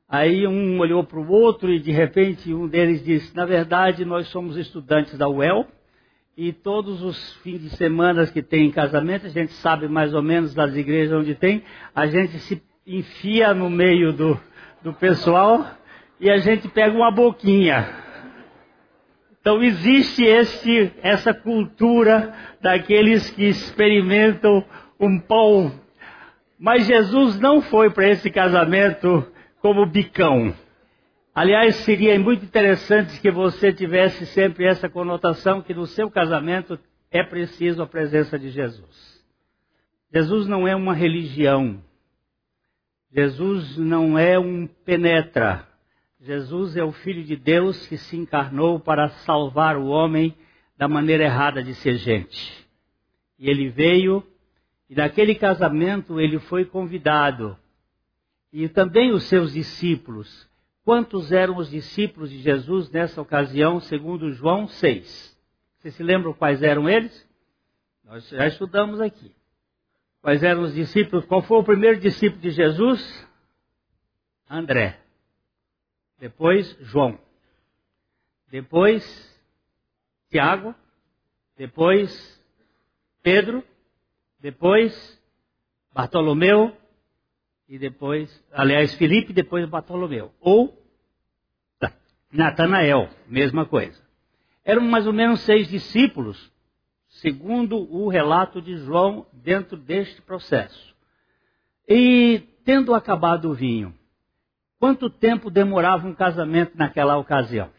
Aí 0.07 0.47
um 0.47 0.79
olhou 0.79 1.03
para 1.03 1.19
o 1.19 1.31
outro 1.31 1.71
e 1.71 1.79
de 1.79 1.91
repente 1.91 2.53
um 2.53 2.67
deles 2.67 3.03
disse: 3.03 3.35
Na 3.35 3.45
verdade, 3.45 4.03
nós 4.03 4.27
somos 4.27 4.57
estudantes 4.57 5.17
da 5.17 5.29
UEL 5.29 5.67
e 6.35 6.51
todos 6.51 7.01
os 7.01 7.33
fins 7.35 7.61
de 7.61 7.69
semana 7.71 8.25
que 8.25 8.41
tem 8.41 8.71
casamento, 8.71 9.25
a 9.25 9.29
gente 9.29 9.51
sabe 9.53 9.87
mais 9.87 10.13
ou 10.13 10.21
menos 10.21 10.53
das 10.53 10.75
igrejas 10.75 11.13
onde 11.13 11.35
tem, 11.35 11.63
a 11.93 12.07
gente 12.07 12.39
se 12.39 12.61
enfia 12.87 13.53
no 13.53 13.69
meio 13.69 14.11
do, 14.13 14.39
do 14.81 14.93
pessoal 14.93 15.65
e 16.19 16.29
a 16.29 16.37
gente 16.37 16.67
pega 16.67 16.95
uma 16.95 17.11
boquinha. 17.11 17.87
Então 19.41 19.63
existe 19.63 20.23
esse, 20.23 20.91
essa 21.01 21.33
cultura 21.33 22.33
daqueles 22.61 23.29
que 23.29 23.45
experimentam 23.45 24.63
um 24.99 25.19
pão. 25.19 25.71
Mas 26.59 26.85
Jesus 26.85 27.39
não 27.39 27.61
foi 27.61 27.89
para 27.89 28.09
esse 28.09 28.29
casamento 28.29 29.25
como 29.61 29.85
bicão. 29.85 30.53
Aliás, 31.33 31.75
seria 31.77 32.19
muito 32.19 32.43
interessante 32.43 33.21
que 33.21 33.31
você 33.31 33.71
tivesse 33.71 34.25
sempre 34.25 34.65
essa 34.65 34.89
conotação 34.89 35.61
que 35.61 35.73
no 35.73 35.85
seu 35.85 36.11
casamento 36.11 36.77
é 37.09 37.23
preciso 37.23 37.81
a 37.81 37.87
presença 37.87 38.37
de 38.37 38.49
Jesus. 38.49 39.23
Jesus 40.13 40.47
não 40.47 40.67
é 40.67 40.75
uma 40.75 40.93
religião. 40.93 41.81
Jesus 43.11 43.77
não 43.77 44.17
é 44.17 44.37
um 44.37 44.67
penetra. 44.67 45.67
Jesus 46.19 46.75
é 46.77 46.83
o 46.83 46.91
Filho 46.91 47.23
de 47.23 47.35
Deus 47.35 47.87
que 47.87 47.97
se 47.97 48.15
encarnou 48.15 48.79
para 48.79 49.09
salvar 49.09 49.77
o 49.77 49.87
homem 49.87 50.35
da 50.77 50.87
maneira 50.87 51.23
errada 51.23 51.63
de 51.63 51.73
ser 51.75 51.95
gente. 51.95 52.67
E 53.37 53.49
ele 53.49 53.69
veio 53.69 54.25
e 54.89 54.95
naquele 54.95 55.35
casamento 55.35 56.19
ele 56.19 56.39
foi 56.39 56.65
convidado. 56.65 57.57
E 58.51 58.67
também 58.67 59.11
os 59.11 59.23
seus 59.23 59.53
discípulos. 59.53 60.49
Quantos 60.83 61.31
eram 61.31 61.57
os 61.57 61.69
discípulos 61.69 62.31
de 62.31 62.39
Jesus 62.39 62.89
nessa 62.89 63.21
ocasião, 63.21 63.79
segundo 63.79 64.31
João 64.31 64.67
6? 64.67 65.37
Vocês 65.77 65.93
se 65.93 66.03
lembram 66.03 66.33
quais 66.33 66.63
eram 66.63 66.89
eles? 66.89 67.27
Nós 68.03 68.27
já 68.29 68.47
estudamos 68.47 68.99
aqui. 68.99 69.31
Quais 70.21 70.43
eram 70.43 70.63
os 70.63 70.73
discípulos? 70.73 71.25
Qual 71.25 71.41
foi 71.41 71.57
o 71.57 71.63
primeiro 71.63 71.99
discípulo 71.99 72.41
de 72.41 72.51
Jesus? 72.51 73.27
André. 74.49 74.99
Depois, 76.19 76.75
João. 76.81 77.19
Depois, 78.51 79.03
Tiago. 80.29 80.75
Depois, 81.57 82.39
Pedro 83.21 83.63
depois 84.39 85.19
Bartolomeu 85.93 86.75
e 87.67 87.77
depois, 87.77 88.43
aliás, 88.51 88.93
Felipe, 88.95 89.33
depois 89.33 89.67
Bartolomeu. 89.67 90.31
Ou 90.39 90.75
Natanael, 92.31 93.09
mesma 93.27 93.65
coisa. 93.65 94.01
Eram 94.63 94.83
mais 94.83 95.05
ou 95.05 95.13
menos 95.13 95.41
seis 95.41 95.67
discípulos, 95.67 96.51
segundo 97.21 97.77
o 97.93 98.07
relato 98.07 98.61
de 98.61 98.77
João 98.77 99.25
dentro 99.33 99.77
deste 99.77 100.21
processo. 100.21 100.95
E 101.87 102.43
tendo 102.63 102.93
acabado 102.93 103.49
o 103.49 103.53
vinho, 103.53 103.93
quanto 104.79 105.09
tempo 105.09 105.49
demorava 105.49 106.07
um 106.07 106.13
casamento 106.13 106.77
naquela 106.77 107.17
ocasião? 107.17 107.69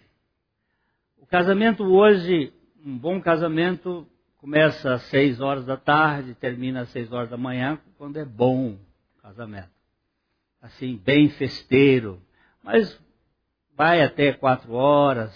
O 1.19 1.27
casamento 1.27 1.85
hoje, 1.85 2.53
um 2.85 2.97
bom 2.99 3.21
casamento, 3.21 4.07
começa 4.39 4.95
às 4.95 5.03
seis 5.03 5.41
horas 5.41 5.65
da 5.65 5.77
tarde, 5.77 6.35
termina 6.35 6.81
às 6.83 6.89
seis 6.89 7.13
horas 7.13 7.31
da 7.31 7.37
manhã, 7.37 7.79
quando 7.97 8.17
é 8.17 8.25
bom 8.25 8.73
o 8.73 9.23
casamento. 9.23 9.71
Assim, 10.61 10.97
bem 10.97 11.29
festeiro. 11.31 12.21
Mas 12.63 12.99
vai 13.77 14.03
até 14.03 14.33
quatro 14.33 14.73
horas, 14.73 15.33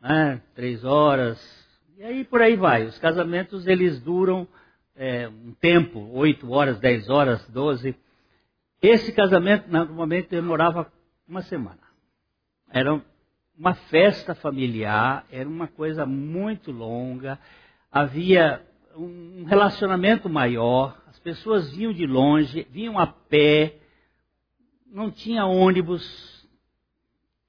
né, 0.00 0.42
três 0.54 0.84
horas, 0.84 1.67
e 1.98 2.04
aí 2.04 2.24
por 2.24 2.40
aí 2.40 2.54
vai. 2.54 2.84
Os 2.84 2.96
casamentos, 3.00 3.66
eles 3.66 4.00
duram 4.00 4.46
é, 4.94 5.28
um 5.28 5.52
tempo, 5.60 5.98
oito 6.12 6.48
horas, 6.52 6.78
dez 6.78 7.10
horas, 7.10 7.44
doze. 7.48 7.96
Esse 8.80 9.10
casamento, 9.12 9.68
normalmente, 9.68 10.28
demorava 10.28 10.92
uma 11.28 11.42
semana. 11.42 11.80
Era 12.70 13.02
uma 13.58 13.74
festa 13.74 14.32
familiar, 14.32 15.26
era 15.28 15.48
uma 15.48 15.66
coisa 15.66 16.06
muito 16.06 16.70
longa, 16.70 17.36
havia 17.90 18.64
um 18.94 19.42
relacionamento 19.44 20.28
maior, 20.28 20.96
as 21.08 21.18
pessoas 21.18 21.72
vinham 21.72 21.92
de 21.92 22.06
longe, 22.06 22.64
vinham 22.70 22.96
a 22.96 23.08
pé, 23.08 23.76
não 24.86 25.10
tinha 25.10 25.46
ônibus, 25.46 26.48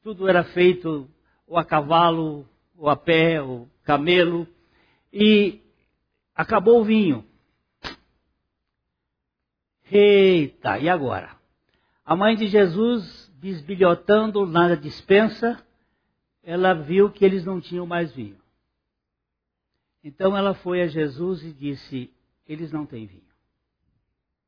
tudo 0.01 0.27
era 0.27 0.44
feito 0.44 1.08
ou 1.46 1.56
a 1.56 1.63
cavalo, 1.63 2.50
ou 2.75 2.89
a 2.89 2.96
pé, 2.96 3.39
ou 3.41 3.68
camelo, 3.89 4.48
e 5.12 5.63
acabou 6.36 6.79
o 6.79 6.84
vinho. 6.84 7.25
Eita, 9.91 10.77
e 10.77 10.88
agora? 10.88 11.36
A 12.05 12.15
mãe 12.15 12.36
de 12.36 12.46
Jesus, 12.46 13.31
bisbilhotando 13.34 14.46
na 14.46 14.75
dispensa, 14.75 15.60
ela 16.43 16.75
viu 16.75 17.10
que 17.10 17.25
eles 17.25 17.43
não 17.43 17.60
tinham 17.60 17.88
mais 17.88 18.13
vinho. 18.13 18.38
Então 20.03 20.38
ela 20.38 20.53
foi 20.53 20.84
a 20.84 20.88
Jesus 20.88 21.43
e 21.43 21.51
disse: 21.51 22.13
Eles 22.48 22.72
não 22.72 22.86
têm 22.86 23.08
vinho. 23.08 23.24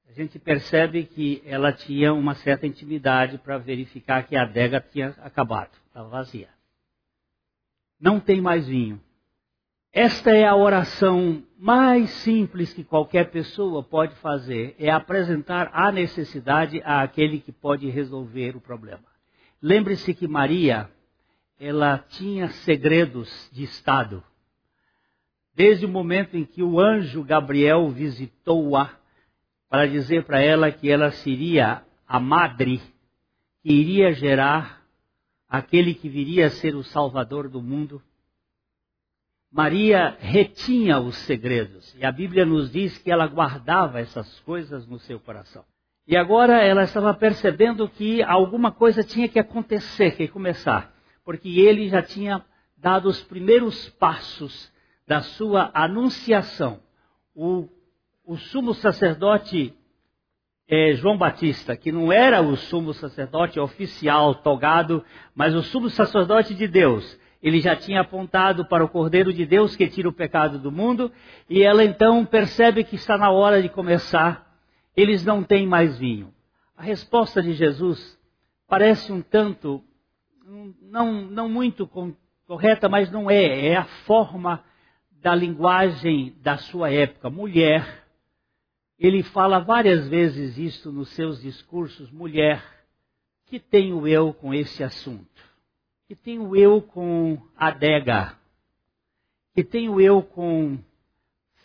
A 0.07 0.11
gente 0.13 0.37
percebe 0.37 1.05
que 1.05 1.41
ela 1.45 1.73
tinha 1.73 2.13
uma 2.13 2.35
certa 2.35 2.67
intimidade 2.67 3.39
para 3.39 3.57
verificar 3.57 4.27
que 4.27 4.35
a 4.35 4.43
adega 4.43 4.79
tinha 4.79 5.15
acabado, 5.19 5.71
estava 5.87 6.09
vazia. 6.09 6.49
Não 7.99 8.19
tem 8.19 8.39
mais 8.39 8.67
vinho. 8.67 9.01
Esta 9.93 10.31
é 10.31 10.45
a 10.45 10.55
oração 10.55 11.43
mais 11.59 12.09
simples 12.09 12.73
que 12.73 12.81
qualquer 12.81 13.29
pessoa 13.29 13.83
pode 13.83 14.15
fazer, 14.15 14.73
é 14.79 14.89
apresentar 14.89 15.69
a 15.73 15.91
necessidade 15.91 16.81
àquele 16.85 17.41
que 17.41 17.51
pode 17.51 17.89
resolver 17.89 18.55
o 18.55 18.61
problema. 18.61 19.03
Lembre-se 19.61 20.13
que 20.13 20.29
Maria, 20.29 20.89
ela 21.59 21.97
tinha 21.97 22.47
segredos 22.47 23.49
de 23.51 23.63
Estado. 23.63 24.23
Desde 25.53 25.85
o 25.85 25.89
momento 25.89 26.37
em 26.37 26.45
que 26.45 26.63
o 26.63 26.79
anjo 26.79 27.21
Gabriel 27.21 27.89
visitou-a 27.89 28.89
para 29.69 29.85
dizer 29.87 30.23
para 30.23 30.41
ela 30.41 30.71
que 30.71 30.89
ela 30.89 31.11
seria 31.11 31.83
a 32.07 32.17
madre 32.17 32.81
que 33.61 33.73
iria 33.73 34.13
gerar 34.13 34.81
aquele 35.49 35.93
que 35.93 36.07
viria 36.07 36.47
a 36.47 36.49
ser 36.49 36.75
o 36.75 36.83
salvador 36.83 37.49
do 37.49 37.61
mundo. 37.61 38.01
Maria 39.51 40.15
retinha 40.19 40.99
os 40.99 41.15
segredos 41.17 41.93
e 41.99 42.05
a 42.05 42.11
Bíblia 42.11 42.45
nos 42.45 42.71
diz 42.71 42.97
que 42.97 43.11
ela 43.11 43.27
guardava 43.27 43.99
essas 43.99 44.39
coisas 44.41 44.87
no 44.87 44.97
seu 44.99 45.19
coração. 45.19 45.65
E 46.07 46.15
agora 46.15 46.61
ela 46.63 46.83
estava 46.83 47.13
percebendo 47.13 47.87
que 47.89 48.23
alguma 48.23 48.71
coisa 48.71 49.03
tinha 49.03 49.27
que 49.27 49.37
acontecer, 49.37 50.15
que 50.15 50.27
começar, 50.27 50.93
porque 51.25 51.59
ele 51.59 51.89
já 51.89 52.01
tinha 52.01 52.43
dado 52.77 53.09
os 53.09 53.21
primeiros 53.21 53.89
passos 53.89 54.71
da 55.05 55.21
sua 55.21 55.69
anunciação. 55.73 56.79
O, 57.35 57.67
o 58.25 58.37
sumo 58.37 58.73
sacerdote 58.73 59.73
é, 60.67 60.93
João 60.93 61.17
Batista, 61.17 61.75
que 61.75 61.91
não 61.91 62.13
era 62.13 62.41
o 62.41 62.55
sumo 62.55 62.93
sacerdote 62.93 63.59
oficial, 63.59 64.35
togado, 64.35 65.03
mas 65.35 65.53
o 65.53 65.61
sumo 65.61 65.89
sacerdote 65.89 66.55
de 66.55 66.65
Deus. 66.65 67.19
Ele 67.41 67.59
já 67.59 67.75
tinha 67.75 68.01
apontado 68.01 68.65
para 68.65 68.83
o 68.83 68.89
Cordeiro 68.89 69.33
de 69.33 69.45
Deus 69.45 69.75
que 69.75 69.87
tira 69.87 70.07
o 70.07 70.13
pecado 70.13 70.59
do 70.59 70.71
mundo, 70.71 71.11
e 71.49 71.63
ela 71.63 71.83
então 71.83 72.23
percebe 72.25 72.83
que 72.83 72.95
está 72.95 73.17
na 73.17 73.31
hora 73.31 73.61
de 73.61 73.69
começar. 73.69 74.47
Eles 74.95 75.25
não 75.25 75.43
têm 75.43 75.65
mais 75.65 75.97
vinho. 75.97 76.33
A 76.77 76.83
resposta 76.83 77.41
de 77.41 77.53
Jesus 77.53 78.19
parece 78.67 79.11
um 79.11 79.21
tanto, 79.21 79.83
não, 80.81 81.11
não 81.23 81.49
muito 81.49 81.89
correta, 82.45 82.87
mas 82.87 83.11
não 83.11 83.29
é. 83.29 83.67
É 83.67 83.75
a 83.75 83.85
forma 84.05 84.63
da 85.21 85.33
linguagem 85.33 86.35
da 86.41 86.57
sua 86.57 86.91
época. 86.91 87.29
Mulher. 87.29 88.01
Ele 88.99 89.23
fala 89.23 89.57
várias 89.57 90.07
vezes 90.07 90.57
isso 90.59 90.91
nos 90.91 91.09
seus 91.09 91.41
discursos. 91.41 92.11
Mulher, 92.11 92.63
que 93.47 93.59
tenho 93.59 94.07
eu 94.07 94.31
com 94.31 94.53
esse 94.53 94.83
assunto? 94.83 95.30
Que 96.11 96.15
tenho 96.17 96.53
eu 96.57 96.81
com 96.81 97.41
adega? 97.55 98.37
Que 99.55 99.63
tenho 99.63 100.01
eu 100.01 100.21
com 100.21 100.77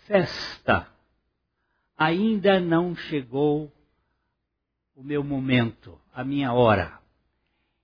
festa? 0.07 0.87
Ainda 1.99 2.61
não 2.61 2.95
chegou 2.95 3.73
o 4.95 5.03
meu 5.03 5.25
momento, 5.25 6.01
a 6.15 6.23
minha 6.23 6.53
hora. 6.53 6.97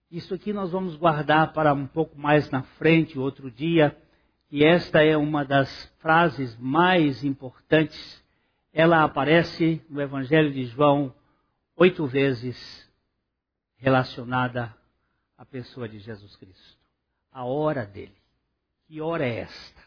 Isso 0.09 0.33
aqui 0.35 0.53
nós 0.53 0.71
vamos 0.71 0.95
guardar 0.95 1.53
para 1.53 1.75
um 1.75 1.89
pouco 1.89 2.17
mais 2.17 2.49
na 2.53 2.63
frente, 2.63 3.19
outro 3.19 3.51
dia, 3.51 4.01
e 4.49 4.65
esta 4.65 5.03
é 5.03 5.17
uma 5.17 5.45
das 5.45 5.93
frases 5.99 6.57
mais 6.61 7.25
importantes. 7.25 8.25
Ela 8.73 9.03
aparece 9.03 9.85
no 9.91 10.01
Evangelho 10.01 10.53
de 10.53 10.67
João 10.67 11.13
oito 11.75 12.07
vezes 12.07 12.89
relacionada 13.79 14.81
à 15.43 15.45
pessoa 15.45 15.89
de 15.89 15.99
Jesus 15.99 16.37
Cristo. 16.37 16.79
A 17.33 17.45
hora 17.45 17.85
dele. 17.85 18.15
Que 18.87 19.01
hora 19.01 19.27
é 19.27 19.41
esta? 19.41 19.83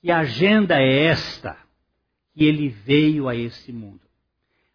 Que 0.00 0.12
agenda 0.12 0.80
é 0.80 1.06
esta 1.06 1.58
que 2.32 2.44
ele 2.44 2.68
veio 2.68 3.28
a 3.28 3.34
esse 3.34 3.72
mundo? 3.72 4.02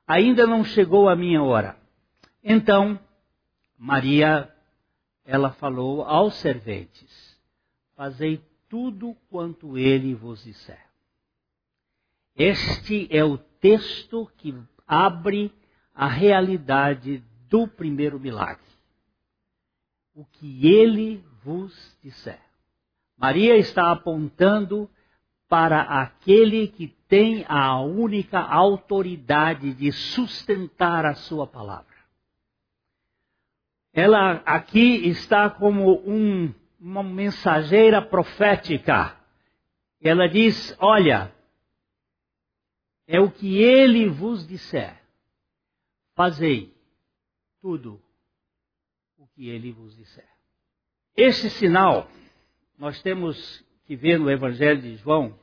Ainda 0.05 0.45
não 0.45 0.65
chegou 0.65 1.07
a 1.07 1.15
minha 1.15 1.41
hora. 1.41 1.77
Então, 2.43 2.99
Maria, 3.77 4.53
ela 5.23 5.51
falou 5.53 6.03
aos 6.03 6.35
serventes: 6.35 7.39
Fazei 7.95 8.43
tudo 8.67 9.15
quanto 9.29 9.77
ele 9.77 10.13
vos 10.13 10.43
disser. 10.43 10.85
Este 12.35 13.07
é 13.09 13.23
o 13.23 13.37
texto 13.37 14.29
que 14.35 14.53
abre 14.85 15.53
a 15.95 16.07
realidade 16.07 17.23
do 17.47 17.65
primeiro 17.65 18.19
milagre. 18.19 18.70
O 20.13 20.25
que 20.25 20.67
ele 20.67 21.23
vos 21.43 21.97
disser. 22.03 22.41
Maria 23.17 23.55
está 23.57 23.91
apontando 23.91 24.89
para 25.47 25.81
aquele 25.81 26.67
que 26.67 26.87
tem 27.07 27.45
a 27.47 27.79
única 27.81 28.39
autoridade 28.39 29.73
de 29.73 29.91
sustentar 29.91 31.05
a 31.05 31.13
sua 31.13 31.45
palavra. 31.45 31.91
Ela 33.93 34.41
aqui 34.45 35.07
está 35.07 35.49
como 35.49 36.01
um, 36.07 36.53
uma 36.79 37.03
mensageira 37.03 38.01
profética. 38.01 39.17
Ela 40.01 40.27
diz: 40.27 40.75
Olha, 40.79 41.33
é 43.05 43.19
o 43.19 43.29
que 43.29 43.57
ele 43.61 44.07
vos 44.07 44.47
disser. 44.47 44.99
Fazei 46.15 46.73
tudo 47.61 48.01
que 49.41 49.49
ele 49.49 49.71
vos 49.71 49.97
disser. 49.97 50.29
Este 51.17 51.49
sinal, 51.49 52.07
nós 52.77 53.01
temos 53.01 53.65
que 53.87 53.95
ver 53.95 54.19
no 54.19 54.29
Evangelho 54.29 54.79
de 54.79 54.97
João, 54.97 55.35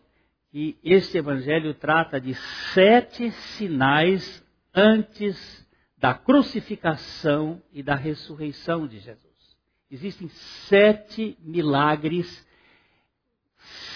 que 0.52 0.78
este 0.84 1.18
Evangelho 1.18 1.74
trata 1.74 2.20
de 2.20 2.32
sete 2.72 3.32
sinais 3.32 4.46
antes 4.72 5.66
da 5.96 6.14
crucificação 6.14 7.60
e 7.72 7.82
da 7.82 7.96
ressurreição 7.96 8.86
de 8.86 9.00
Jesus. 9.00 9.58
Existem 9.90 10.28
sete 10.28 11.36
milagres 11.40 12.46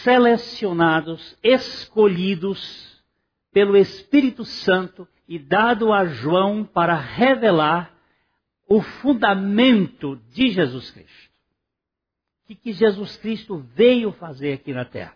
selecionados, 0.02 1.38
escolhidos 1.44 3.00
pelo 3.52 3.76
Espírito 3.76 4.44
Santo 4.44 5.06
e 5.28 5.38
dado 5.38 5.92
a 5.92 6.06
João 6.06 6.64
para 6.64 6.96
revelar 6.96 8.01
o 8.72 8.80
fundamento 8.80 10.16
de 10.30 10.48
Jesus 10.48 10.90
Cristo. 10.90 11.30
O 12.48 12.56
que, 12.56 12.72
Jesus 12.72 13.18
Cristo 13.18 13.58
veio 13.74 14.12
fazer 14.12 14.54
aqui 14.54 14.72
na 14.72 14.86
terra? 14.86 15.14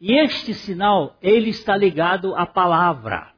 E 0.00 0.14
este 0.18 0.54
sinal, 0.54 1.18
ele 1.20 1.50
está 1.50 1.76
ligado 1.76 2.34
à 2.34 2.46
palavra. 2.46 3.34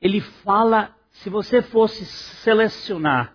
Ele 0.00 0.22
fala 0.22 0.96
se 1.10 1.28
você 1.28 1.60
fosse 1.60 2.06
selecionar 2.06 3.34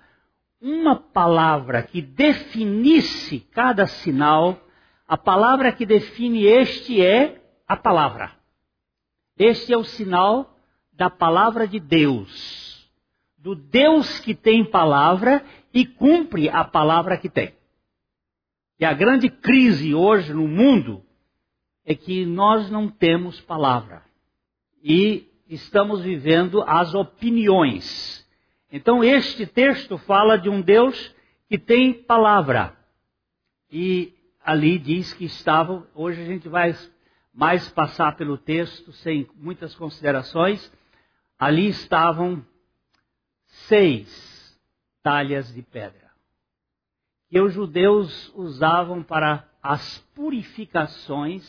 uma 0.60 0.96
palavra 0.96 1.84
que 1.84 2.02
definisse 2.02 3.42
cada 3.52 3.86
sinal, 3.86 4.60
a 5.08 5.18
palavra 5.18 5.72
que 5.72 5.86
define 5.86 6.46
este 6.46 7.00
é 7.00 7.40
a 7.68 7.78
palavra. 7.78 8.32
Este 9.38 9.72
é 9.72 9.78
o 9.78 9.84
sinal 9.84 10.58
da 10.94 11.12
palavra 11.12 11.68
de 11.68 11.80
Deus. 11.80 12.62
Do 13.43 13.56
Deus 13.56 14.21
que 14.21 14.34
tem 14.34 14.63
palavra 14.63 15.43
e 15.73 15.86
cumpre 15.86 16.47
a 16.47 16.63
palavra 16.63 17.17
que 17.17 17.27
tem. 17.27 17.53
E 18.79 18.86
a 18.86 18.93
grande 18.93 19.29
crise 19.29 19.93
hoje 19.93 20.34
no 20.34 20.47
mundo 20.47 21.03
é 21.84 21.93
que 21.93 22.25
nós 22.25 22.71
não 22.71 22.88
temos 22.88 23.41
palavra. 23.41 24.01
E 24.82 25.27
estamos 25.49 26.03
vivendo 26.03 26.63
as 26.63 26.93
opiniões. 26.93 28.25
Então, 28.71 29.03
este 29.03 29.45
texto 29.45 29.97
fala 29.97 30.38
de 30.38 30.47
um 30.47 30.62
Deus 30.62 31.13
que 31.49 31.58
tem 31.58 31.93
palavra. 31.93 32.73
E 33.69 34.13
ali 34.41 34.79
diz 34.79 35.13
que 35.13 35.25
estavam, 35.25 35.86
hoje 35.93 36.21
a 36.21 36.25
gente 36.25 36.47
vai 36.47 36.73
mais 37.34 37.69
passar 37.71 38.15
pelo 38.15 38.38
texto 38.38 38.93
sem 38.93 39.27
muitas 39.36 39.75
considerações. 39.75 40.71
Ali 41.38 41.67
estavam 41.67 42.41
seis 43.67 44.60
talhas 45.02 45.54
de 45.54 45.62
pedra 45.62 46.04
que 47.34 47.41
os 47.41 47.52
judeus 47.52 48.32
usavam 48.36 49.02
para 49.02 49.49
as 49.60 49.97
purificações 50.13 51.43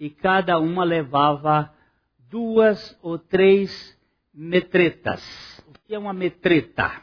e 0.00 0.08
cada 0.08 0.58
uma 0.58 0.84
levava 0.84 1.70
duas 2.30 2.98
ou 3.02 3.18
três 3.18 3.94
metretas. 4.32 5.22
O 5.68 5.72
que 5.86 5.94
é 5.94 5.98
uma 5.98 6.14
metreta? 6.14 7.02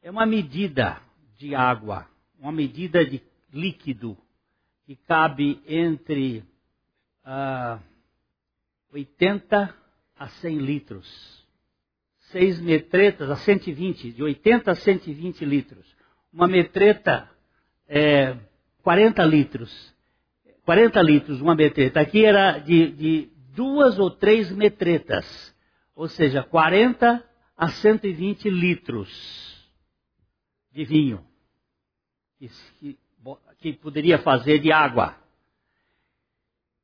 É 0.00 0.08
uma 0.08 0.24
medida 0.24 1.02
de 1.36 1.52
água, 1.52 2.06
uma 2.38 2.52
medida 2.52 3.04
de 3.04 3.20
líquido 3.52 4.16
que 4.86 4.94
cabe 4.94 5.60
entre 5.66 6.38
uh, 6.38 6.44
ah, 7.24 7.80
80 8.92 9.74
a 10.16 10.28
100 10.28 10.58
litros. 10.58 11.44
Seis 12.30 12.60
metretas 12.60 13.30
a 13.30 13.36
120, 13.36 14.12
de 14.12 14.22
80 14.22 14.70
a 14.70 14.74
120 14.74 15.44
litros. 15.44 15.86
Uma 16.32 16.46
metreta 16.46 17.30
é 17.88 18.36
40 18.82 19.24
litros. 19.24 19.94
40 20.64 21.00
litros, 21.00 21.40
uma 21.40 21.54
metreta. 21.54 22.00
Aqui 22.00 22.26
era 22.26 22.58
de, 22.58 22.90
de 22.92 23.30
duas 23.54 23.98
ou 23.98 24.10
três 24.10 24.52
metretas, 24.52 25.54
ou 25.96 26.06
seja, 26.06 26.42
40 26.42 27.24
a 27.56 27.68
120 27.68 28.50
litros 28.50 29.70
de 30.70 30.84
vinho, 30.84 31.24
que, 32.38 32.96
que, 33.58 33.72
poderia 33.72 34.18
fazer 34.18 34.60
de 34.60 34.70
água. 34.70 35.16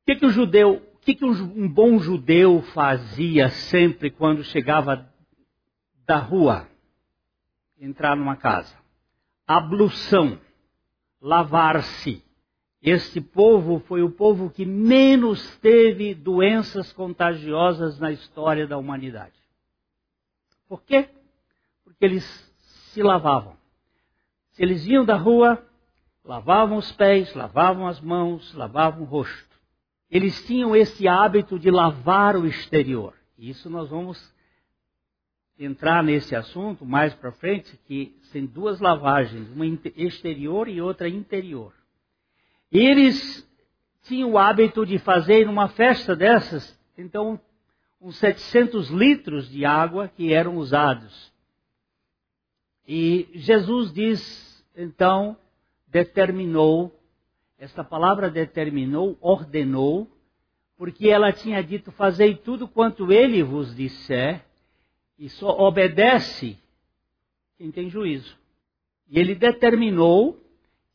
O 0.02 0.06
que, 0.06 0.16
que 0.16 0.26
o 0.26 0.30
judeu, 0.30 0.82
o 0.94 0.98
que, 0.98 1.14
que 1.14 1.24
um 1.24 1.68
bom 1.68 1.98
judeu 1.98 2.62
fazia 2.74 3.50
sempre 3.50 4.10
quando 4.10 4.42
chegava 4.42 5.13
da 6.06 6.18
rua, 6.18 6.68
entrar 7.78 8.16
numa 8.16 8.36
casa? 8.36 8.76
Ablução, 9.46 10.38
lavar-se. 11.20 12.22
Este 12.82 13.20
povo 13.20 13.80
foi 13.86 14.02
o 14.02 14.10
povo 14.10 14.50
que 14.50 14.66
menos 14.66 15.56
teve 15.58 16.14
doenças 16.14 16.92
contagiosas 16.92 17.98
na 17.98 18.12
história 18.12 18.66
da 18.66 18.76
humanidade. 18.76 19.32
Por 20.68 20.82
quê? 20.82 21.08
Porque 21.82 22.04
eles 22.04 22.24
se 22.92 23.02
lavavam. 23.02 23.56
Se 24.52 24.62
eles 24.62 24.84
vinham 24.84 25.04
da 25.04 25.16
rua, 25.16 25.64
lavavam 26.22 26.76
os 26.76 26.92
pés, 26.92 27.34
lavavam 27.34 27.86
as 27.86 28.00
mãos, 28.00 28.52
lavavam 28.54 29.02
o 29.02 29.06
rosto. 29.06 29.54
Eles 30.10 30.44
tinham 30.46 30.76
esse 30.76 31.08
hábito 31.08 31.58
de 31.58 31.70
lavar 31.70 32.36
o 32.36 32.46
exterior. 32.46 33.14
Isso 33.36 33.68
nós 33.68 33.88
vamos 33.88 34.33
entrar 35.58 36.02
nesse 36.02 36.34
assunto 36.34 36.84
mais 36.84 37.14
para 37.14 37.32
frente, 37.32 37.78
que 37.86 38.16
tem 38.32 38.46
duas 38.46 38.80
lavagens, 38.80 39.48
uma 39.50 39.66
exterior 39.96 40.68
e 40.68 40.80
outra 40.80 41.08
interior. 41.08 41.72
Eles 42.70 43.48
tinham 44.02 44.32
o 44.32 44.38
hábito 44.38 44.84
de 44.84 44.98
fazer 44.98 45.46
numa 45.46 45.68
festa 45.68 46.16
dessas, 46.16 46.78
então, 46.98 47.40
uns 48.00 48.16
700 48.16 48.90
litros 48.90 49.48
de 49.48 49.64
água 49.64 50.08
que 50.08 50.32
eram 50.32 50.56
usados. 50.56 51.32
E 52.86 53.28
Jesus 53.34 53.92
diz, 53.92 54.64
então, 54.76 55.36
determinou, 55.86 56.92
esta 57.56 57.84
palavra 57.84 58.28
determinou, 58.28 59.16
ordenou, 59.20 60.10
porque 60.76 61.08
ela 61.08 61.32
tinha 61.32 61.62
dito: 61.62 61.92
Fazei 61.92 62.34
tudo 62.34 62.66
quanto 62.66 63.12
ele 63.12 63.42
vos 63.42 63.74
disser, 63.74 64.44
e 65.24 65.28
só 65.30 65.58
obedece 65.58 66.58
quem 67.56 67.70
tem 67.70 67.88
juízo. 67.88 68.36
E 69.08 69.18
ele 69.18 69.34
determinou: 69.34 70.38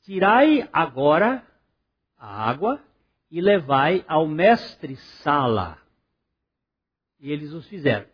Tirai 0.03 0.69
agora 0.71 1.43
a 2.15 2.47
água 2.47 2.79
e 3.31 3.41
levai 3.41 4.05
ao 4.07 4.27
mestre 4.27 4.95
Sala. 4.95 5.79
E 7.19 7.31
eles 7.31 7.53
os 7.53 7.67
fizeram. 7.67 8.05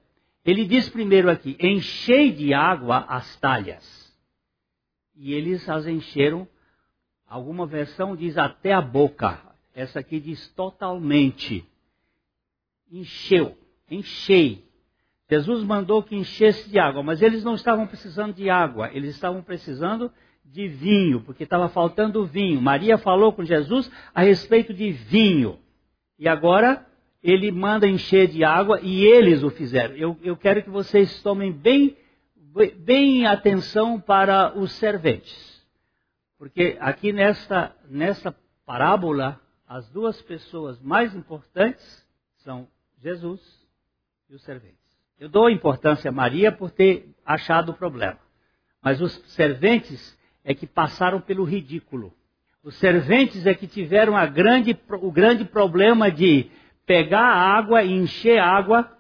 Ele 0.46 0.64
diz 0.66 0.88
primeiro 0.88 1.30
aqui: 1.30 1.58
Enchei 1.60 2.32
de 2.32 2.54
água 2.54 3.00
as 3.10 3.36
talhas. 3.42 4.16
E 5.16 5.34
eles 5.34 5.68
as 5.68 5.86
encheram 5.86 6.48
Alguma 7.28 7.66
versão 7.66 8.16
diz 8.16 8.38
até 8.38 8.72
a 8.72 8.82
boca. 8.82 9.42
Essa 9.74 10.00
aqui 10.00 10.22
diz 10.22 10.48
totalmente. 10.54 11.68
Encheu, 12.90 13.58
enchei. 13.90 14.64
Jesus 15.30 15.64
mandou 15.64 16.04
que 16.04 16.16
enchesse 16.16 16.70
de 16.70 16.78
água, 16.78 17.02
mas 17.02 17.22
eles 17.22 17.44
não 17.44 17.56
estavam 17.56 17.88
precisando 17.88 18.34
de 18.34 18.50
água, 18.50 18.92
eles 18.94 19.16
estavam 19.16 19.42
precisando 19.42 20.12
de 20.44 20.68
vinho, 20.68 21.22
porque 21.22 21.44
estava 21.44 21.68
faltando 21.68 22.26
vinho. 22.26 22.62
Maria 22.62 22.98
falou 22.98 23.34
com 23.34 23.44
Jesus 23.44 23.92
a 24.14 24.22
respeito 24.22 24.74
de 24.74 24.92
vinho. 24.92 25.60
E 26.20 26.28
agora 26.28 26.86
ele 27.24 27.52
manda 27.52 27.88
encher 27.88 28.28
de 28.28 28.44
água 28.44 28.80
e 28.82 29.04
eles 29.04 29.42
o 29.42 29.50
fizeram. 29.50 29.96
Eu, 29.96 30.18
eu 30.22 30.38
quero 30.38 30.64
que 30.64 30.70
vocês 30.70 31.22
tomem 31.24 31.52
bem, 31.52 31.98
bem 32.78 33.26
atenção 33.26 34.00
para 34.00 34.56
os 34.58 34.74
serventes. 34.74 35.66
Porque 36.38 36.78
aqui 36.80 37.12
nesta, 37.12 37.76
nesta 37.90 38.36
parábola, 38.66 39.42
as 39.68 39.90
duas 39.90 40.22
pessoas 40.22 40.80
mais 40.80 41.16
importantes 41.16 42.06
são 42.44 42.68
Jesus 43.02 43.42
e 44.30 44.36
os 44.36 44.44
serventes. 44.44 44.85
Eu 45.20 45.30
dou 45.30 45.50
importância 45.50 46.10
a 46.10 46.14
Maria 46.14 46.52
por 46.52 46.72
ter 46.72 47.10
achado 47.26 47.72
o 47.72 47.76
problema. 47.76 48.20
Mas 48.82 49.02
os 49.02 49.14
serventes 49.32 50.18
é 50.44 50.54
que 50.54 50.68
passaram 50.68 51.22
pelo 51.22 51.44
ridículo. 51.44 52.14
Os 52.64 52.76
serventes 52.76 53.46
é 53.46 53.54
que 53.54 53.68
tiveram 53.68 54.14
grande, 54.28 54.78
o 55.02 55.12
grande 55.12 55.46
problema 55.46 56.12
de 56.12 56.50
pegar 56.86 57.26
a 57.26 57.58
água 57.58 57.84
e 57.84 57.92
encher 57.92 58.40
água, 58.40 58.92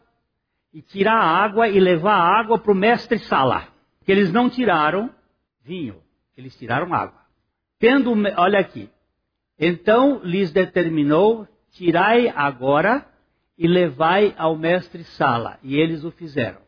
e 0.73 0.81
tirar 0.81 1.15
a 1.15 1.43
água 1.43 1.67
e 1.67 1.79
levar 1.79 2.15
a 2.15 2.39
água 2.39 2.57
para 2.57 2.71
o 2.71 2.75
mestre 2.75 3.19
Sala. 3.19 3.67
Que 4.03 4.11
eles 4.11 4.31
não 4.31 4.49
tiraram 4.49 5.09
vinho, 5.63 6.01
eles 6.37 6.55
tiraram 6.57 6.93
água. 6.93 7.19
Tendo, 7.79 8.13
olha 8.37 8.59
aqui. 8.59 8.89
Então 9.59 10.21
lhes 10.23 10.51
determinou: 10.51 11.47
tirai 11.71 12.27
agora 12.29 13.05
e 13.57 13.67
levai 13.67 14.33
ao 14.37 14.55
mestre 14.55 15.03
Sala. 15.03 15.59
E 15.63 15.75
eles 15.75 16.03
o 16.03 16.11
fizeram. 16.11 16.61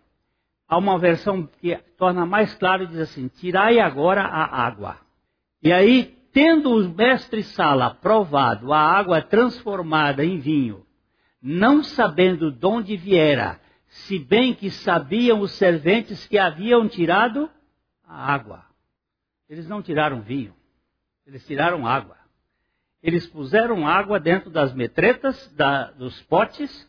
Há 0.67 0.78
uma 0.78 0.97
versão 1.00 1.47
que 1.60 1.76
torna 1.97 2.26
mais 2.26 2.54
claro 2.56 2.84
e 2.84 2.88
diz 2.88 3.00
assim: 3.00 3.28
tirai 3.28 3.80
agora 3.80 4.21
a 4.23 4.65
água. 4.65 4.97
E 5.62 5.71
aí, 5.71 6.17
tendo 6.32 6.71
o 6.71 6.89
mestre 6.89 7.43
Sala 7.43 7.95
provado 7.95 8.73
a 8.73 8.80
água 8.80 9.21
transformada 9.21 10.23
em 10.23 10.39
vinho, 10.39 10.86
não 11.41 11.84
sabendo 11.84 12.52
de 12.52 12.65
onde 12.65 12.97
viera, 12.97 13.60
se 13.88 14.19
bem 14.19 14.54
que 14.54 14.69
sabiam 14.69 15.39
os 15.39 15.52
serventes 15.54 16.28
que 16.28 16.38
haviam 16.38 16.88
tirado 16.88 17.50
a 18.04 18.34
água. 18.34 18.65
Eles 19.50 19.67
não 19.67 19.82
tiraram 19.82 20.21
vinho. 20.21 20.54
Eles 21.26 21.45
tiraram 21.45 21.88
água. 21.88 22.17
Eles 23.07 23.25
puseram 23.25 23.87
água 23.87 24.19
dentro 24.19 24.49
das 24.49 24.73
metretas, 24.73 25.49
da, 25.55 25.91
dos 25.91 26.21
potes, 26.23 26.85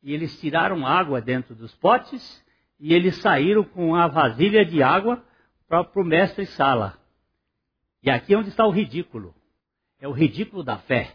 e 0.00 0.14
eles 0.14 0.38
tiraram 0.38 0.86
água 0.86 1.20
dentro 1.20 1.56
dos 1.56 1.74
potes, 1.74 2.40
e 2.78 2.94
eles 2.94 3.16
saíram 3.16 3.64
com 3.64 3.96
a 3.96 4.06
vasilha 4.06 4.64
de 4.64 4.80
água 4.80 5.20
para 5.66 5.84
o 5.92 6.04
mestre 6.04 6.46
Sala. 6.46 6.96
E 8.00 8.08
aqui 8.08 8.32
é 8.32 8.38
onde 8.38 8.50
está 8.50 8.64
o 8.64 8.70
ridículo. 8.70 9.34
É 9.98 10.06
o 10.06 10.12
ridículo 10.12 10.62
da 10.62 10.78
fé. 10.78 11.12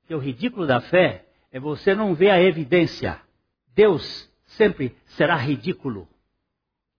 Porque 0.00 0.14
o 0.14 0.18
ridículo 0.18 0.66
da 0.66 0.82
fé 0.82 1.24
é 1.50 1.58
você 1.58 1.94
não 1.94 2.14
ver 2.14 2.28
a 2.28 2.42
evidência. 2.42 3.18
Deus 3.74 4.30
sempre 4.48 4.94
será 5.16 5.34
ridículo 5.36 6.06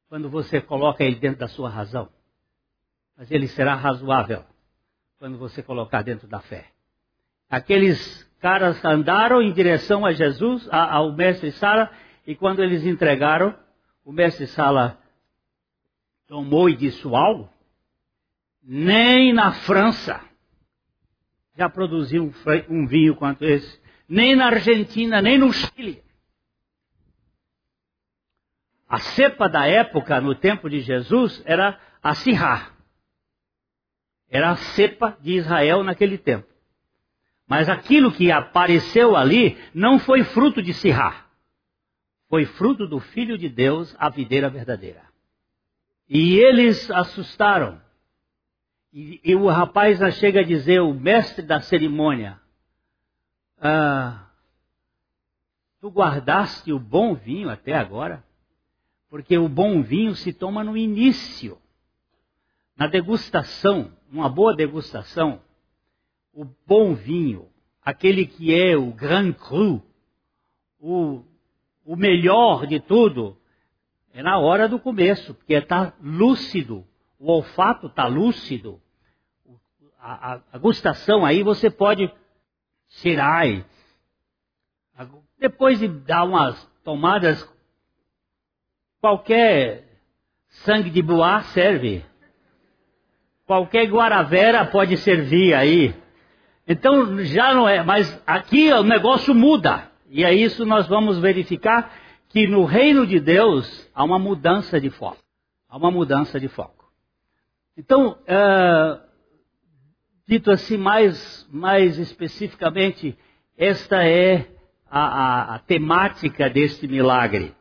quando 0.09 0.27
você 0.27 0.59
coloca 0.59 1.03
ele 1.03 1.17
dentro 1.17 1.41
da 1.41 1.47
sua 1.47 1.69
razão. 1.69 2.09
Mas 3.15 3.29
ele 3.29 3.47
será 3.47 3.75
razoável 3.75 4.43
quando 5.19 5.37
você 5.37 5.61
colocar 5.61 6.01
dentro 6.01 6.27
da 6.27 6.39
fé. 6.39 6.73
Aqueles 7.55 8.21
caras 8.41 8.83
andaram 8.83 9.41
em 9.41 9.53
direção 9.53 10.05
a 10.05 10.11
Jesus, 10.11 10.67
ao 10.69 11.13
mestre 11.13 11.53
Sala, 11.53 11.89
e 12.27 12.35
quando 12.35 12.61
eles 12.61 12.85
entregaram, 12.85 13.57
o 14.03 14.11
mestre 14.11 14.45
Sala 14.45 14.99
tomou 16.27 16.69
e 16.69 16.75
disse: 16.75 17.07
Uau, 17.07 17.49
nem 18.61 19.31
na 19.31 19.53
França 19.53 20.19
já 21.55 21.69
produziu 21.69 22.29
um 22.67 22.85
vinho 22.85 23.15
quanto 23.15 23.45
esse, 23.45 23.81
nem 24.05 24.35
na 24.35 24.47
Argentina, 24.47 25.21
nem 25.21 25.37
no 25.37 25.53
Chile. 25.53 26.03
A 28.85 28.99
cepa 28.99 29.47
da 29.47 29.65
época, 29.65 30.19
no 30.19 30.35
tempo 30.35 30.69
de 30.69 30.81
Jesus, 30.81 31.41
era 31.45 31.79
a 32.03 32.13
Sirá. 32.15 32.73
Era 34.29 34.49
a 34.49 34.55
cepa 34.57 35.17
de 35.21 35.37
Israel 35.37 35.85
naquele 35.85 36.17
tempo. 36.17 36.53
Mas 37.47 37.69
aquilo 37.69 38.11
que 38.11 38.31
apareceu 38.31 39.15
ali 39.15 39.57
não 39.73 39.99
foi 39.99 40.23
fruto 40.23 40.61
de 40.61 40.73
Sirá. 40.73 41.25
Foi 42.27 42.45
fruto 42.45 42.87
do 42.87 42.99
Filho 42.99 43.37
de 43.37 43.47
Deus, 43.47 43.95
a 43.99 44.09
videira 44.09 44.49
verdadeira. 44.49 45.03
E 46.09 46.37
eles 46.37 46.89
assustaram. 46.89 47.81
E, 48.91 49.19
e 49.23 49.35
o 49.35 49.47
rapaz 49.47 49.99
chega 50.15 50.39
a 50.39 50.43
dizer, 50.43 50.81
o 50.81 50.93
mestre 50.93 51.45
da 51.45 51.59
cerimônia, 51.61 52.39
ah, 53.59 54.27
tu 55.79 55.89
guardaste 55.89 56.71
o 56.73 56.79
bom 56.79 57.13
vinho 57.13 57.49
até 57.49 57.73
agora? 57.73 58.23
Porque 59.09 59.37
o 59.37 59.47
bom 59.47 59.83
vinho 59.83 60.15
se 60.15 60.33
toma 60.33 60.63
no 60.63 60.75
início. 60.75 61.57
Na 62.75 62.87
degustação, 62.87 63.91
uma 64.11 64.27
boa 64.27 64.55
degustação, 64.55 65.41
o 66.35 66.45
bom 66.67 66.93
vinho, 66.93 67.47
aquele 67.81 68.27
que 68.27 68.53
é 68.53 68.75
o 68.75 68.91
Grand 68.91 69.31
Cru, 69.31 69.81
o, 70.77 71.23
o 71.85 71.95
melhor 71.95 72.67
de 72.67 72.81
tudo, 72.81 73.37
é 74.13 74.21
na 74.21 74.37
hora 74.37 74.67
do 74.67 74.77
começo, 74.77 75.33
porque 75.33 75.53
está 75.53 75.93
lúcido, 76.01 76.85
o 77.17 77.31
olfato 77.31 77.87
está 77.87 78.05
lúcido. 78.05 78.81
A, 79.97 80.33
a, 80.33 80.41
a, 80.51 80.57
gustação 80.57 81.25
aí 81.25 81.41
você 81.41 81.69
pode 81.69 82.11
cheirar. 82.89 83.45
Depois 85.39 85.79
de 85.79 85.87
dar 85.87 86.25
umas 86.25 86.63
tomadas, 86.83 87.49
qualquer 88.99 89.87
sangue 90.47 90.89
de 90.89 91.01
boa 91.01 91.41
serve. 91.43 92.05
Qualquer 93.45 93.85
guaravera 93.85 94.65
pode 94.65 94.97
servir 94.97 95.53
aí. 95.53 96.04
Então 96.67 97.23
já 97.23 97.53
não 97.53 97.67
é, 97.67 97.83
mas 97.83 98.21
aqui 98.25 98.71
o 98.71 98.83
negócio 98.83 99.35
muda. 99.35 99.91
E 100.09 100.23
é 100.23 100.33
isso 100.33 100.65
nós 100.65 100.87
vamos 100.87 101.19
verificar 101.19 101.93
que 102.29 102.47
no 102.47 102.65
reino 102.65 103.05
de 103.05 103.19
Deus 103.19 103.89
há 103.93 104.03
uma 104.03 104.17
mudança 104.17 104.79
de 104.79 104.89
foco. 104.89 105.23
Há 105.69 105.77
uma 105.77 105.91
mudança 105.91 106.39
de 106.39 106.47
foco. 106.47 106.85
Então, 107.77 108.17
é, 108.25 108.99
dito 110.27 110.49
assim 110.49 110.77
mais, 110.77 111.47
mais 111.51 111.99
especificamente, 111.99 113.17
esta 113.57 114.03
é 114.03 114.47
a, 114.89 114.99
a, 114.99 115.55
a 115.55 115.59
temática 115.59 116.49
deste 116.49 116.87
milagre. 116.87 117.53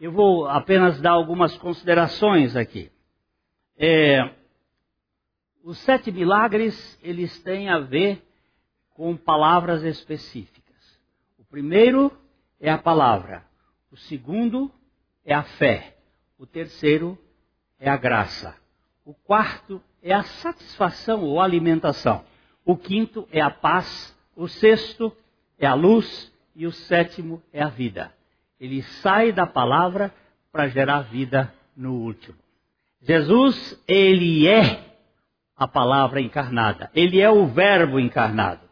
Eu 0.00 0.12
vou 0.12 0.48
apenas 0.48 1.00
dar 1.00 1.12
algumas 1.12 1.56
considerações 1.56 2.56
aqui. 2.56 2.90
É, 3.78 4.30
Os 5.62 5.78
sete 5.78 6.10
milagres, 6.10 6.98
eles 7.02 7.40
têm 7.42 7.68
a 7.68 7.78
ver 7.78 8.22
com 9.00 9.16
palavras 9.16 9.82
específicas. 9.82 10.76
O 11.38 11.44
primeiro 11.46 12.12
é 12.60 12.70
a 12.70 12.76
palavra. 12.76 13.42
O 13.90 13.96
segundo 13.96 14.70
é 15.24 15.32
a 15.32 15.42
fé. 15.42 15.96
O 16.36 16.44
terceiro 16.44 17.16
é 17.78 17.88
a 17.88 17.96
graça. 17.96 18.54
O 19.02 19.14
quarto 19.14 19.80
é 20.02 20.12
a 20.12 20.22
satisfação 20.22 21.24
ou 21.24 21.40
alimentação. 21.40 22.22
O 22.62 22.76
quinto 22.76 23.26
é 23.32 23.40
a 23.40 23.48
paz. 23.48 24.14
O 24.36 24.46
sexto 24.46 25.16
é 25.58 25.66
a 25.66 25.72
luz. 25.72 26.30
E 26.54 26.66
o 26.66 26.70
sétimo 26.70 27.42
é 27.54 27.62
a 27.62 27.68
vida. 27.68 28.12
Ele 28.60 28.82
sai 28.82 29.32
da 29.32 29.46
palavra 29.46 30.14
para 30.52 30.68
gerar 30.68 31.04
vida 31.04 31.50
no 31.74 31.94
último. 31.94 32.36
Jesus, 33.00 33.82
ele 33.88 34.46
é 34.46 34.94
a 35.56 35.66
palavra 35.66 36.20
encarnada. 36.20 36.90
Ele 36.94 37.18
é 37.18 37.30
o 37.30 37.46
Verbo 37.46 37.98
encarnado. 37.98 38.68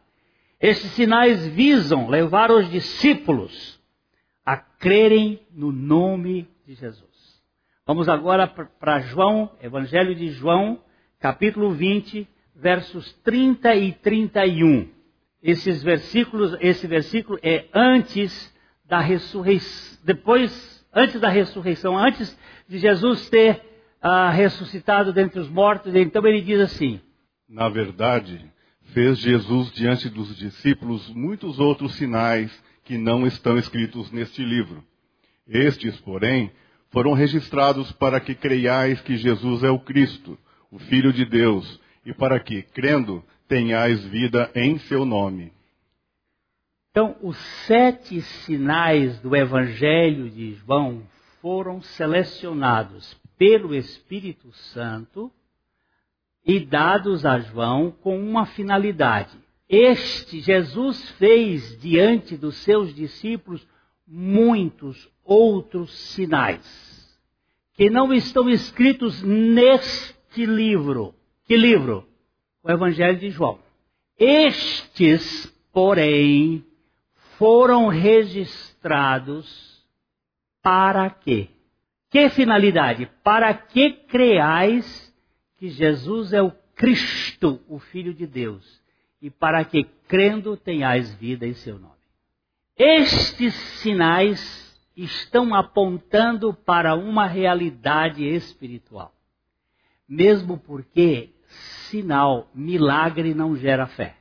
Estes 0.61 0.91
sinais 0.93 1.47
visam 1.47 2.09
levar 2.09 2.51
os 2.51 2.69
discípulos 2.69 3.79
a 4.45 4.57
crerem 4.57 5.41
no 5.53 5.71
nome 5.71 6.49
de 6.67 6.75
Jesus. 6.75 7.07
Vamos 7.87 8.09
agora 8.09 8.47
para 8.47 9.01
João, 9.01 9.53
Evangelho 9.63 10.15
de 10.17 10.31
João, 10.31 10.81
capítulo 11.21 11.71
20, 11.71 12.27
versos 12.57 13.13
30 13.23 13.77
e 13.77 13.93
31. 13.93 14.89
Esses 15.41 15.81
versículos, 15.81 16.57
esse 16.61 16.89
versículo 16.89 17.39
é 17.41 17.67
antes 17.73 18.53
da 18.85 18.99
ressurreição, 18.99 19.99
depois, 20.05 20.85
antes 20.93 21.21
da 21.21 21.29
ressurreição, 21.29 21.97
antes 21.97 22.37
de 22.69 22.79
Jesus 22.79 23.31
ter 23.31 23.63
uh, 24.03 24.33
ressuscitado 24.33 25.13
dentre 25.13 25.39
os 25.39 25.49
mortos. 25.49 25.95
Então 25.95 26.27
ele 26.27 26.43
diz 26.43 26.59
assim: 26.61 27.01
Na 27.49 27.69
verdade, 27.69 28.51
fez 28.93 29.19
Jesus 29.19 29.73
diante 29.73 30.09
dos 30.09 30.37
discípulos 30.37 31.09
muitos 31.09 31.59
outros 31.59 31.95
sinais 31.95 32.51
que 32.85 32.97
não 32.97 33.27
estão 33.27 33.59
escritos 33.59 34.11
neste 34.11 34.43
livro. 34.45 34.83
Estes, 35.47 35.99
porém, 36.01 36.51
foram 36.91 37.13
registrados 37.13 37.93
para 37.93 38.21
que 38.21 38.35
creiais 38.35 39.01
que 39.01 39.17
Jesus 39.17 39.63
é 39.63 39.71
o 39.71 39.79
Cristo, 39.79 40.39
o 40.71 40.79
Filho 40.79 41.13
de 41.13 41.25
Deus, 41.25 41.81
e 42.05 42.13
para 42.13 42.41
que, 42.41 42.63
crendo, 42.63 43.23
tenhais 43.47 44.05
vida 44.05 44.51
em 44.55 44.79
seu 44.79 45.05
nome. 45.05 45.53
Então, 46.91 47.17
os 47.23 47.37
sete 47.67 48.21
sinais 48.21 49.21
do 49.21 49.37
Evangelho 49.37 50.29
de 50.31 50.55
João 50.55 51.03
foram 51.41 51.81
selecionados 51.81 53.17
pelo 53.39 53.75
Espírito 53.75 54.53
Santo 54.53 55.31
e 56.45 56.61
dados 56.61 57.27
a 57.27 57.39
João 57.41 57.91
com 57.91 58.19
uma 58.19 58.47
finalidade. 58.47 59.37
Este 59.69 60.41
Jesus 60.41 61.11
fez 61.13 61.79
diante 61.81 62.37
dos 62.37 62.57
seus 62.59 62.95
discípulos 62.95 63.67
muitos 64.07 65.09
outros 65.25 65.93
sinais 65.93 66.89
que 67.79 67.89
não 67.89 68.13
estão 68.13 68.51
escritos 68.51 69.23
neste 69.23 70.45
livro. 70.45 71.15
Que 71.45 71.57
livro? 71.57 72.09
O 72.61 72.71
Evangelho 72.71 73.19
de 73.19 73.31
João. 73.31 73.61
Estes, 74.19 75.47
porém, 75.73 76.65
foram 77.39 77.87
registrados 77.87 79.79
para 80.61 81.09
quê? 81.09 81.51
Que 82.11 82.29
finalidade? 82.31 83.09
Para 83.23 83.55
que 83.55 83.93
creais 83.93 85.08
que 85.59 85.69
Jesus 85.69 86.33
é 86.33 86.41
o 86.41 86.53
Cristo, 86.75 87.61
o 87.69 87.79
Filho 87.79 88.15
de 88.15 88.27
Deus, 88.27 88.81
e 89.21 89.29
para 89.29 89.65
que 89.65 89.85
crendo 90.07 90.57
tenhais 90.57 91.13
vida 91.17 91.47
em 91.47 91.55
seu 91.55 91.79
nome. 91.79 91.99
Estes 92.77 93.53
sinais 93.81 94.81
estão 94.97 95.55
apontando 95.55 96.55
para 96.55 96.95
uma 96.95 97.27
realidade 97.27 98.25
espiritual. 98.25 99.13
Mesmo 100.09 100.57
porque 100.59 101.35
sinal, 101.91 102.49
milagre 102.55 103.35
não 103.35 103.57
gera 103.57 103.87
fé. 103.87 104.17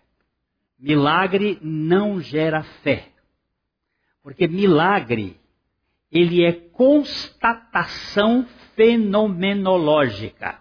Milagre 0.79 1.59
não 1.61 2.19
gera 2.19 2.63
fé. 2.63 3.09
Porque 4.23 4.47
milagre 4.47 5.39
ele 6.11 6.43
é 6.43 6.51
constatação 6.51 8.45
fenomenológica. 8.75 10.59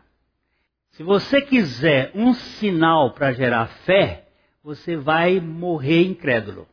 Se 0.96 1.02
você 1.02 1.42
quiser 1.42 2.10
um 2.14 2.32
sinal 2.32 3.10
para 3.10 3.30
gerar 3.30 3.66
fé, 3.84 4.28
você 4.64 4.96
vai 4.96 5.38
morrer 5.38 6.06
incrédulo. 6.06 6.66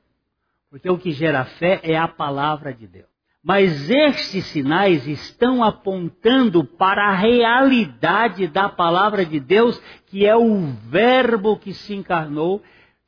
Porque 0.70 0.90
o 0.90 0.98
que 0.98 1.12
gera 1.12 1.44
fé 1.44 1.82
é 1.84 1.98
a 1.98 2.08
palavra 2.08 2.74
de 2.74 2.88
Deus. 2.88 3.10
Mas 3.44 3.90
estes 3.90 4.46
sinais 4.46 5.06
estão 5.06 5.62
apontando 5.62 6.64
para 6.64 7.10
a 7.10 7.14
realidade 7.14 8.48
da 8.48 8.70
palavra 8.70 9.26
de 9.26 9.42
Deus, 9.42 9.78
que 10.06 10.26
é 10.26 10.38
o 10.38 10.68
Verbo 10.88 11.58
que 11.58 11.74
se 11.74 11.94
encarnou, 11.94 12.64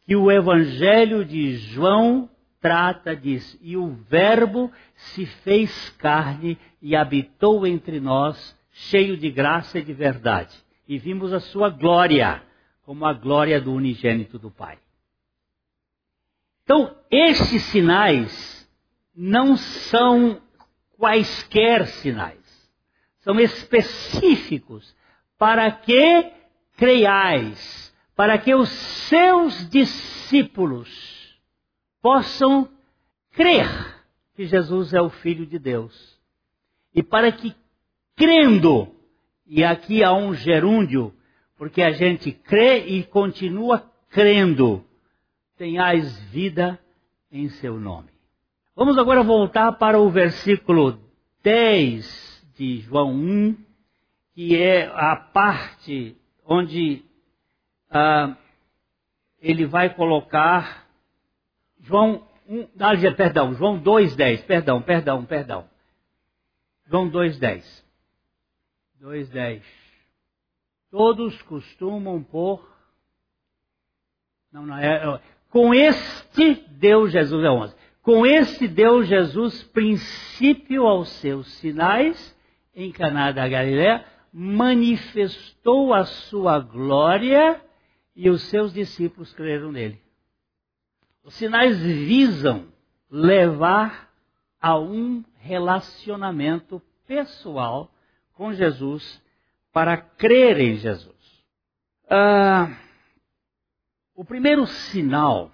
que 0.05 0.17
o 0.17 0.29
Evangelho 0.29 1.23
de 1.23 1.55
João 1.55 2.29
trata 2.59 3.15
disso. 3.15 3.57
E 3.61 3.77
o 3.77 3.87
Verbo 4.09 4.69
se 4.95 5.25
fez 5.25 5.89
carne 5.91 6.57
e 6.81 6.93
habitou 6.93 7.65
entre 7.65 8.01
nós, 8.01 8.53
cheio 8.69 9.15
de 9.15 9.31
graça 9.31 9.79
e 9.79 9.81
de 9.81 9.93
verdade. 9.93 10.64
E 10.87 10.97
vimos 10.97 11.33
a 11.33 11.39
sua 11.39 11.69
glória, 11.69 12.43
como 12.83 13.05
a 13.05 13.13
glória 13.13 13.59
do 13.59 13.73
unigênito 13.73 14.37
do 14.37 14.51
Pai. 14.51 14.77
Então, 16.63 16.95
estes 17.11 17.63
sinais 17.63 18.69
não 19.15 19.55
são 19.55 20.41
quaisquer 20.97 21.87
sinais. 21.87 22.43
São 23.19 23.39
específicos 23.39 24.95
para 25.37 25.71
que 25.71 26.31
creiais, 26.77 27.93
para 28.15 28.37
que 28.37 28.53
os 28.53 28.69
seus 28.69 29.69
discípulos 29.69 31.39
possam 32.01 32.69
crer 33.31 33.67
que 34.35 34.45
Jesus 34.45 34.93
é 34.93 35.01
o 35.01 35.09
Filho 35.09 35.45
de 35.45 35.57
Deus. 35.57 36.19
E 36.93 37.01
para 37.01 37.31
que, 37.31 37.55
crendo, 38.15 38.94
e 39.45 39.63
aqui 39.63 40.03
há 40.03 40.13
um 40.13 40.33
gerúndio, 40.33 41.13
porque 41.57 41.81
a 41.81 41.91
gente 41.91 42.31
crê 42.31 42.85
e 42.85 43.03
continua 43.03 43.89
crendo, 44.09 44.83
tenhais 45.57 46.19
vida 46.25 46.79
em 47.31 47.49
seu 47.49 47.79
nome. 47.79 48.09
Vamos 48.75 48.97
agora 48.97 49.23
voltar 49.23 49.73
para 49.73 49.99
o 49.99 50.09
versículo 50.09 50.99
10 51.43 52.47
de 52.57 52.81
João 52.81 53.13
1, 53.13 53.57
que 54.33 54.61
é 54.61 54.87
a 54.87 55.15
parte 55.15 56.17
onde 56.45 57.03
ah, 57.89 58.35
ele 59.41 59.65
vai 59.65 59.93
colocar 59.93 60.87
João 61.79 62.27
1, 62.49 62.67
ah, 62.79 63.15
perdão, 63.15 63.53
João 63.53 63.81
2,10, 63.81 64.45
perdão, 64.45 64.81
perdão, 64.81 65.25
perdão. 65.25 65.69
João 66.87 67.09
2,10. 67.09 67.84
2,10. 69.05 69.61
Todos 70.89 71.39
costumam 71.43 72.23
pôr. 72.23 72.67
Não, 74.51 74.65
não 74.65 74.77
é, 74.77 74.95
é. 74.95 75.21
Com 75.49 75.73
este 75.73 76.55
deu 76.71 77.07
Jesus, 77.07 77.43
é 77.43 77.49
11. 77.49 77.75
Com 78.01 78.25
este 78.25 78.67
deu 78.67 79.03
Jesus 79.03 79.63
princípio 79.63 80.87
aos 80.87 81.09
seus 81.09 81.47
sinais 81.53 82.35
em 82.73 82.91
Caná 82.91 83.31
da 83.31 83.47
Galiléia, 83.47 84.03
manifestou 84.33 85.93
a 85.93 86.03
sua 86.03 86.59
glória 86.59 87.61
e 88.15 88.29
os 88.29 88.41
seus 88.43 88.73
discípulos 88.73 89.33
creram 89.33 89.71
nele. 89.71 90.01
Os 91.23 91.35
sinais 91.35 91.79
visam 91.81 92.67
levar 93.09 94.11
a 94.59 94.77
um 94.77 95.23
relacionamento 95.37 96.81
pessoal 97.07 97.94
com 98.35 98.53
Jesus 98.53 99.21
para 99.73 99.97
crer 99.97 100.59
em 100.59 100.75
Jesus. 100.75 101.15
Ah, 102.09 102.77
o 104.13 104.23
primeiro 104.23 104.67
sinal 104.67 105.51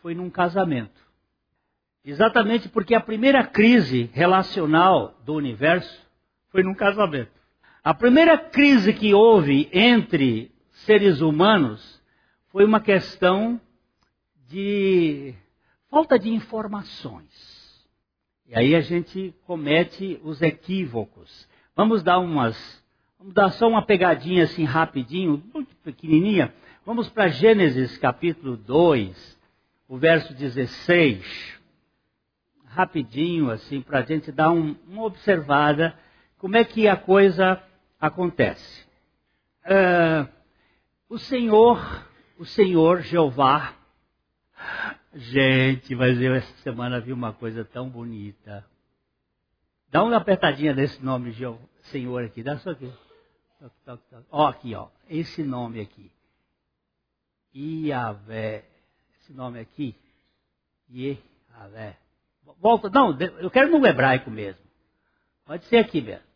foi 0.00 0.14
num 0.14 0.30
casamento. 0.30 0.98
Exatamente 2.04 2.68
porque 2.68 2.94
a 2.94 3.00
primeira 3.00 3.44
crise 3.44 4.08
relacional 4.12 5.20
do 5.24 5.34
universo 5.34 6.08
foi 6.48 6.62
num 6.62 6.74
casamento. 6.74 7.30
A 7.84 7.92
primeira 7.92 8.38
crise 8.38 8.92
que 8.92 9.12
houve 9.12 9.68
entre 9.72 10.50
seres 10.72 11.20
humanos 11.20 12.02
foi 12.48 12.64
uma 12.64 12.80
questão 12.80 13.60
de 14.48 15.34
falta 15.88 16.18
de 16.18 16.30
informações. 16.30 17.30
E 18.46 18.56
aí 18.56 18.74
a 18.74 18.80
gente 18.80 19.34
comete 19.46 20.20
os 20.24 20.42
equívocos. 20.42 21.48
Vamos 21.80 22.02
dar 22.02 22.18
umas, 22.18 22.84
Vamos 23.18 23.32
dar 23.32 23.48
só 23.52 23.66
uma 23.66 23.80
pegadinha 23.80 24.44
assim 24.44 24.64
rapidinho, 24.64 25.42
muito 25.54 25.74
pequenininha. 25.76 26.52
Vamos 26.84 27.08
para 27.08 27.28
Gênesis 27.28 27.96
capítulo 27.96 28.54
2, 28.54 29.40
o 29.88 29.96
verso 29.96 30.34
16. 30.34 31.58
Rapidinho 32.66 33.50
assim, 33.50 33.80
para 33.80 34.00
a 34.00 34.02
gente 34.02 34.30
dar 34.30 34.50
um, 34.50 34.76
uma 34.86 35.04
observada 35.04 35.94
como 36.36 36.54
é 36.54 36.64
que 36.64 36.86
a 36.86 36.96
coisa 36.96 37.58
acontece. 37.98 38.86
Uh, 39.64 40.28
o 41.08 41.16
Senhor, 41.16 42.06
o 42.38 42.44
Senhor 42.44 43.00
Jeová, 43.00 43.72
gente, 45.14 45.94
mas 45.94 46.20
eu 46.20 46.34
essa 46.34 46.52
semana 46.58 47.00
vi 47.00 47.14
uma 47.14 47.32
coisa 47.32 47.64
tão 47.64 47.88
bonita. 47.88 48.66
Dá 49.90 50.02
uma 50.04 50.16
apertadinha 50.16 50.72
nesse 50.72 51.02
nome, 51.04 51.34
Senhor, 51.82 52.24
aqui, 52.24 52.42
dá 52.42 52.58
só 52.58 52.70
aqui. 52.70 52.92
Ó, 54.30 54.46
aqui, 54.46 54.74
ó, 54.74 54.88
esse 55.08 55.42
nome 55.42 55.80
aqui. 55.80 56.10
Iavé, 57.54 58.64
esse 59.20 59.32
nome 59.32 59.58
aqui, 59.58 59.96
Iavé. 60.88 61.96
Volta, 62.60 62.88
não, 62.88 63.18
eu 63.18 63.50
quero 63.50 63.70
no 63.70 63.84
hebraico 63.86 64.30
mesmo. 64.30 64.62
Pode 65.44 65.64
ser 65.66 65.78
aqui 65.78 66.00
mesmo. 66.00 66.30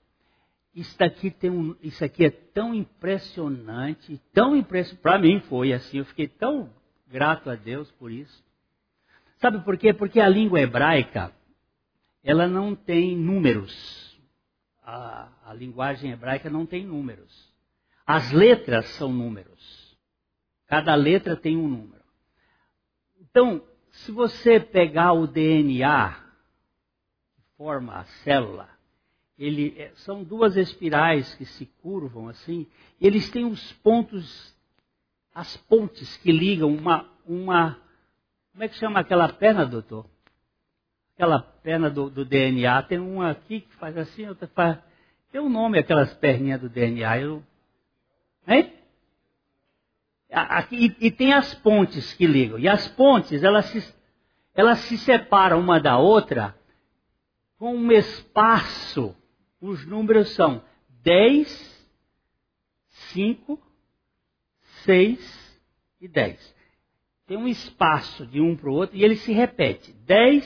Isso 0.75 1.03
aqui, 1.05 1.31
tem 1.31 1.51
um, 1.51 1.77
isso 1.81 2.05
aqui 2.05 2.25
é 2.25 2.31
tão 2.31 2.75
impressionante, 2.75 4.21
tão 4.33 4.57
impressionante. 4.57 5.01
Para 5.01 5.19
mim 5.19 5.39
foi 5.41 5.73
assim, 5.73 5.99
eu 5.99 6.05
fiquei 6.05 6.27
tão 6.27 6.69
grato 7.07 7.49
a 7.49 7.55
Deus 7.55 7.89
por 7.93 8.11
isso. 8.11 8.43
Sabe 9.39 9.61
por 9.61 9.79
quê? 9.79 9.93
Porque 9.93 10.21
a 10.21 10.29
língua 10.29 10.61
hebraica, 10.61 11.33
ela 12.25 12.49
não 12.49 12.75
tem 12.75 13.15
números. 13.17 14.19
A, 14.83 15.29
a 15.45 15.55
linguagem 15.55 16.11
hebraica 16.11 16.49
não 16.49 16.65
tem 16.65 16.85
números. 16.85 17.53
As 18.07 18.33
letras 18.33 18.87
são 18.97 19.13
números. 19.13 19.97
Cada 20.67 20.95
letra 20.95 21.37
tem 21.37 21.57
um 21.57 21.69
número. 21.69 22.03
Então, 23.21 23.63
se 23.91 24.11
você 24.11 24.59
pegar 24.59 25.13
o 25.13 25.27
DNA, 25.27 26.13
que 27.35 27.43
forma 27.57 27.95
a 27.95 28.05
célula, 28.05 28.69
ele, 29.39 29.75
é, 29.79 29.93
são 29.97 30.25
duas 30.25 30.57
espirais 30.57 31.35
que 31.35 31.45
se 31.45 31.67
curvam 31.83 32.29
assim, 32.29 32.67
eles 33.01 33.31
têm 33.31 33.45
os 33.45 33.73
pontos, 33.75 34.55
as 35.35 35.57
pontes 35.57 36.17
que 36.19 36.33
ligam 36.33 36.75
uma, 36.75 37.09
uma 37.27 37.79
como 38.53 38.63
é 38.63 38.69
que 38.69 38.77
chama 38.77 39.01
aquela 39.01 39.29
perna, 39.33 39.67
doutor? 39.67 40.09
Aquela 41.15 41.41
perna 41.41 41.89
do, 41.89 42.11
do 42.11 42.25
DNA, 42.25 42.83
tem 42.83 42.99
uma 42.99 43.31
aqui 43.31 43.61
que 43.61 43.75
faz 43.77 43.97
assim, 43.97 44.27
outra 44.29 44.49
faz. 44.49 44.79
Tem 45.31 45.41
um 45.41 45.49
nome 45.49 45.79
aquelas 45.79 46.13
perninhas 46.15 46.61
do 46.61 46.69
DNA. 46.69 47.21
Eu, 47.21 47.43
hein? 48.47 48.73
Aqui, 50.31 50.97
e, 51.01 51.07
e 51.07 51.11
tem 51.11 51.33
as 51.33 51.55
pontes 51.55 52.13
que 52.15 52.27
ligam. 52.27 52.59
E 52.59 52.69
as 52.69 52.89
pontes, 52.89 53.43
elas 53.43 53.67
se, 53.67 53.95
elas 54.55 54.79
se 54.81 54.99
separam 54.99 55.61
uma 55.61 55.81
da 55.81 55.99
outra 55.99 56.57
com 57.57 57.77
um 57.77 57.93
espaço 57.93 59.17
os 59.67 59.87
números 59.87 60.35
são 60.35 60.63
10, 61.03 61.89
5, 63.15 63.59
6 64.85 65.61
e 66.03 66.07
10. 66.07 66.55
Tem 67.27 67.39
um 67.39 67.49
espaço 67.49 68.27
de 68.27 68.43
um 68.43 68.55
para 68.55 68.69
o 68.69 68.75
outro 68.75 68.95
e 68.95 69.03
ele 69.03 69.17
se 69.17 69.33
repete. 69.33 69.91
10, 69.93 70.45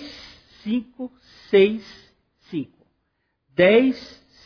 5, 0.63 1.13
6, 1.51 2.15
5. 2.51 2.87
10, 3.55 3.97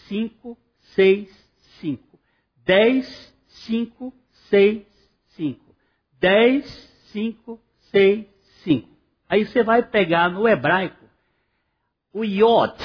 5, 0.08 0.58
6, 0.94 1.50
5. 1.80 2.18
10, 2.64 3.34
5, 3.48 4.14
6, 4.48 4.86
5. 5.28 5.76
10, 6.20 6.66
5, 7.12 7.60
6, 7.90 8.26
5. 8.64 8.88
Aí 9.28 9.44
você 9.46 9.62
vai 9.62 9.82
pegar 9.82 10.28
no 10.28 10.46
hebraico 10.48 11.02
o 12.12 12.24
iot, 12.24 12.76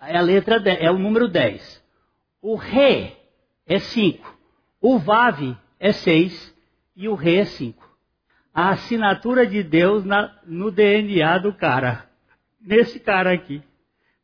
é 0.00 0.16
a 0.16 0.20
letra 0.20 0.60
10, 0.60 0.80
é 0.80 0.90
o 0.90 0.98
número 0.98 1.28
10. 1.28 1.82
O 2.40 2.54
Re 2.54 3.16
é 3.66 3.78
5. 3.78 4.38
O 4.80 4.98
Vav 4.98 5.56
é 5.78 5.92
6 5.92 6.54
e 6.96 7.08
o 7.08 7.14
Re 7.14 7.38
é 7.38 7.44
5. 7.44 7.90
A 8.54 8.70
assinatura 8.70 9.46
de 9.46 9.62
Deus 9.62 10.04
na, 10.04 10.38
no 10.46 10.70
DNA 10.70 11.38
do 11.38 11.52
cara. 11.52 12.08
Nesse 12.60 13.00
cara 13.00 13.32
aqui. 13.32 13.62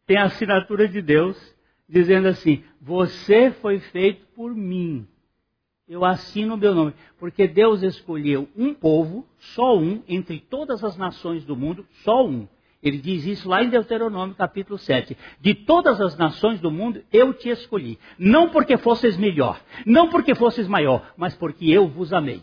Tem 0.06 0.18
a 0.18 0.24
assinatura 0.24 0.86
de 0.86 1.02
Deus 1.02 1.36
dizendo 1.88 2.28
assim: 2.28 2.62
Você 2.80 3.50
foi 3.50 3.80
feito 3.80 4.26
por 4.34 4.54
mim. 4.54 5.06
Eu 5.88 6.04
assino 6.04 6.54
o 6.54 6.58
meu 6.58 6.74
nome. 6.74 6.94
Porque 7.18 7.46
Deus 7.46 7.82
escolheu 7.82 8.48
um 8.56 8.74
povo, 8.74 9.26
só 9.38 9.76
um, 9.78 10.02
entre 10.08 10.40
todas 10.40 10.82
as 10.82 10.96
nações 10.96 11.44
do 11.44 11.56
mundo, 11.56 11.86
só 12.02 12.26
um. 12.26 12.48
Ele 12.82 12.98
diz 12.98 13.24
isso 13.24 13.48
lá 13.48 13.64
em 13.64 13.70
Deuteronômio 13.70 14.34
capítulo 14.34 14.78
7. 14.78 15.16
De 15.40 15.54
todas 15.54 16.00
as 16.00 16.16
nações 16.16 16.60
do 16.60 16.70
mundo, 16.70 17.02
eu 17.12 17.32
te 17.32 17.48
escolhi. 17.48 17.98
Não 18.18 18.50
porque 18.50 18.76
fosses 18.76 19.16
melhor, 19.16 19.60
não 19.84 20.08
porque 20.08 20.34
fosses 20.34 20.68
maior, 20.68 21.12
mas 21.16 21.34
porque 21.34 21.66
eu 21.66 21.88
vos 21.88 22.12
amei. 22.12 22.42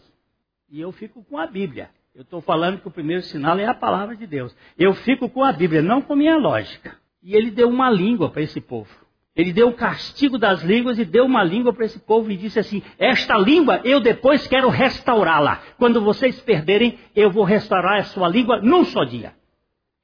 E 0.69 0.81
eu 0.81 0.91
fico 0.91 1.23
com 1.23 1.37
a 1.37 1.45
Bíblia. 1.45 1.89
Eu 2.15 2.21
estou 2.21 2.41
falando 2.41 2.79
que 2.79 2.87
o 2.87 2.91
primeiro 2.91 3.23
sinal 3.23 3.57
é 3.57 3.65
a 3.65 3.73
palavra 3.73 4.15
de 4.15 4.27
Deus. 4.27 4.55
Eu 4.77 4.93
fico 4.93 5.27
com 5.27 5.43
a 5.43 5.51
Bíblia, 5.51 5.81
não 5.81 5.99
com 5.99 6.15
minha 6.15 6.37
lógica. 6.37 6.95
E 7.23 7.35
ele 7.35 7.49
deu 7.49 7.67
uma 7.67 7.89
língua 7.89 8.29
para 8.29 8.43
esse 8.43 8.61
povo. 8.61 8.89
Ele 9.35 9.51
deu 9.51 9.69
o 9.69 9.73
castigo 9.73 10.37
das 10.37 10.61
línguas 10.61 10.99
e 10.99 11.05
deu 11.05 11.25
uma 11.25 11.43
língua 11.43 11.73
para 11.73 11.85
esse 11.85 11.97
povo 11.97 12.29
e 12.29 12.37
disse 12.37 12.59
assim: 12.59 12.83
Esta 12.99 13.35
língua 13.35 13.81
eu 13.83 13.99
depois 13.99 14.45
quero 14.45 14.69
restaurá-la. 14.69 15.63
Quando 15.79 16.01
vocês 16.01 16.39
perderem, 16.41 16.99
eu 17.15 17.31
vou 17.31 17.43
restaurar 17.43 17.99
a 17.99 18.03
sua 18.03 18.27
língua 18.27 18.61
num 18.61 18.85
só 18.85 19.03
dia. 19.03 19.33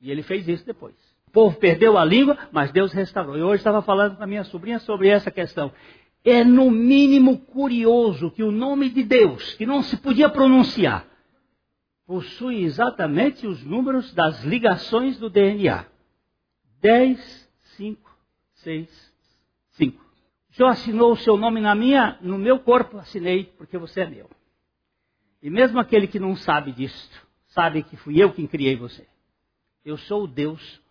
E 0.02 0.10
ele 0.10 0.24
fez 0.24 0.48
isso 0.48 0.66
depois. 0.66 0.96
O 1.28 1.32
povo 1.32 1.58
perdeu 1.58 1.96
a 1.96 2.04
língua, 2.04 2.36
mas 2.52 2.72
Deus 2.72 2.92
restaurou. 2.92 3.38
E 3.38 3.44
hoje 3.44 3.58
estava 3.58 3.84
falando 3.84 4.16
com 4.18 4.24
a 4.24 4.28
minha 4.28 4.44
sobrinha 4.46 4.80
sobre 4.80 5.10
essa 5.10 5.30
questão. 5.30 5.72
É 6.26 6.44
no 6.44 6.72
mínimo 6.72 7.38
curioso 7.38 8.32
que 8.32 8.42
o 8.42 8.52
nome 8.52 8.90
de 8.90 9.04
Deus, 9.04 9.54
que 9.54 9.66
não 9.66 9.84
se 9.84 9.96
podia 9.98 10.28
pronunciar, 10.28 11.06
possui 12.10 12.64
exatamente 12.64 13.46
os 13.46 13.64
números 13.64 14.12
das 14.16 14.44
ligações 14.44 15.20
do 15.20 15.30
DNA. 15.30 15.86
10, 16.82 17.52
5, 17.78 18.18
6, 18.54 19.14
5. 19.74 20.06
O 20.50 20.56
Senhor 20.56 20.70
assinou 20.70 21.12
o 21.12 21.18
seu 21.18 21.38
nome 21.38 21.62
na 21.62 21.76
minha, 21.76 22.18
no 22.20 22.40
meu 22.40 22.58
corpo, 22.62 22.98
assinei, 22.98 23.44
porque 23.44 23.78
você 23.78 24.02
é 24.02 24.10
meu. 24.10 24.28
E 25.40 25.52
mesmo 25.52 25.80
aquele 25.80 26.08
que 26.08 26.20
não 26.20 26.36
sabe 26.36 26.72
disto, 26.72 27.28
sabe 27.50 27.84
que 27.84 27.96
fui 27.96 28.20
eu 28.20 28.34
quem 28.34 28.48
criei 28.48 28.76
você. 28.76 29.06
Eu 29.86 29.96
sou 29.96 30.24
o 30.24 30.28
Deus 30.28 30.82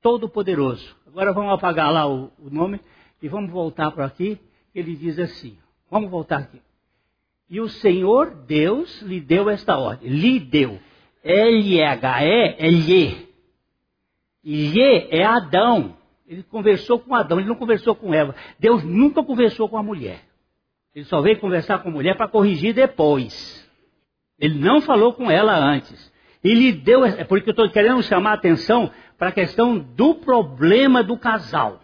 Todo-Poderoso. 0.00 0.96
Agora 1.08 1.32
vamos 1.32 1.52
apagar 1.54 1.92
lá 1.92 2.06
o, 2.06 2.30
o 2.38 2.48
nome 2.50 2.80
e 3.20 3.28
vamos 3.28 3.50
voltar 3.50 3.90
para 3.90 4.06
aqui. 4.06 4.40
Ele 4.72 4.94
diz 4.94 5.18
assim: 5.18 5.58
vamos 5.90 6.08
voltar 6.08 6.38
aqui. 6.38 6.62
E 7.48 7.60
o 7.60 7.68
Senhor 7.68 8.34
Deus 8.46 9.00
lhe 9.02 9.20
deu 9.20 9.48
esta 9.48 9.76
ordem. 9.76 10.10
Lhe 10.10 10.38
deu. 10.38 10.78
L-E-H-E 11.24 12.56
é 12.58 12.70
lhe. 12.70 13.28
Lhe 14.44 15.08
é 15.10 15.24
Adão. 15.24 15.96
Ele 16.26 16.42
conversou 16.42 16.98
com 16.98 17.14
Adão, 17.14 17.38
ele 17.38 17.48
não 17.48 17.56
conversou 17.56 17.94
com 17.94 18.12
Eva. 18.12 18.34
Deus 18.58 18.84
nunca 18.84 19.22
conversou 19.22 19.68
com 19.68 19.78
a 19.78 19.82
mulher. 19.82 20.20
Ele 20.94 21.04
só 21.06 21.20
veio 21.20 21.40
conversar 21.40 21.78
com 21.78 21.88
a 21.88 21.92
mulher 21.92 22.16
para 22.16 22.28
corrigir 22.28 22.74
depois. 22.74 23.66
Ele 24.38 24.58
não 24.58 24.80
falou 24.82 25.14
com 25.14 25.30
ela 25.30 25.56
antes. 25.56 26.12
E 26.44 26.54
lhe 26.54 26.72
deu, 26.72 27.04
é 27.04 27.24
porque 27.24 27.48
eu 27.48 27.52
estou 27.52 27.70
querendo 27.70 28.02
chamar 28.02 28.32
a 28.32 28.34
atenção 28.34 28.90
para 29.16 29.28
a 29.28 29.32
questão 29.32 29.78
do 29.78 30.14
problema 30.16 31.02
do 31.02 31.18
casal. 31.18 31.80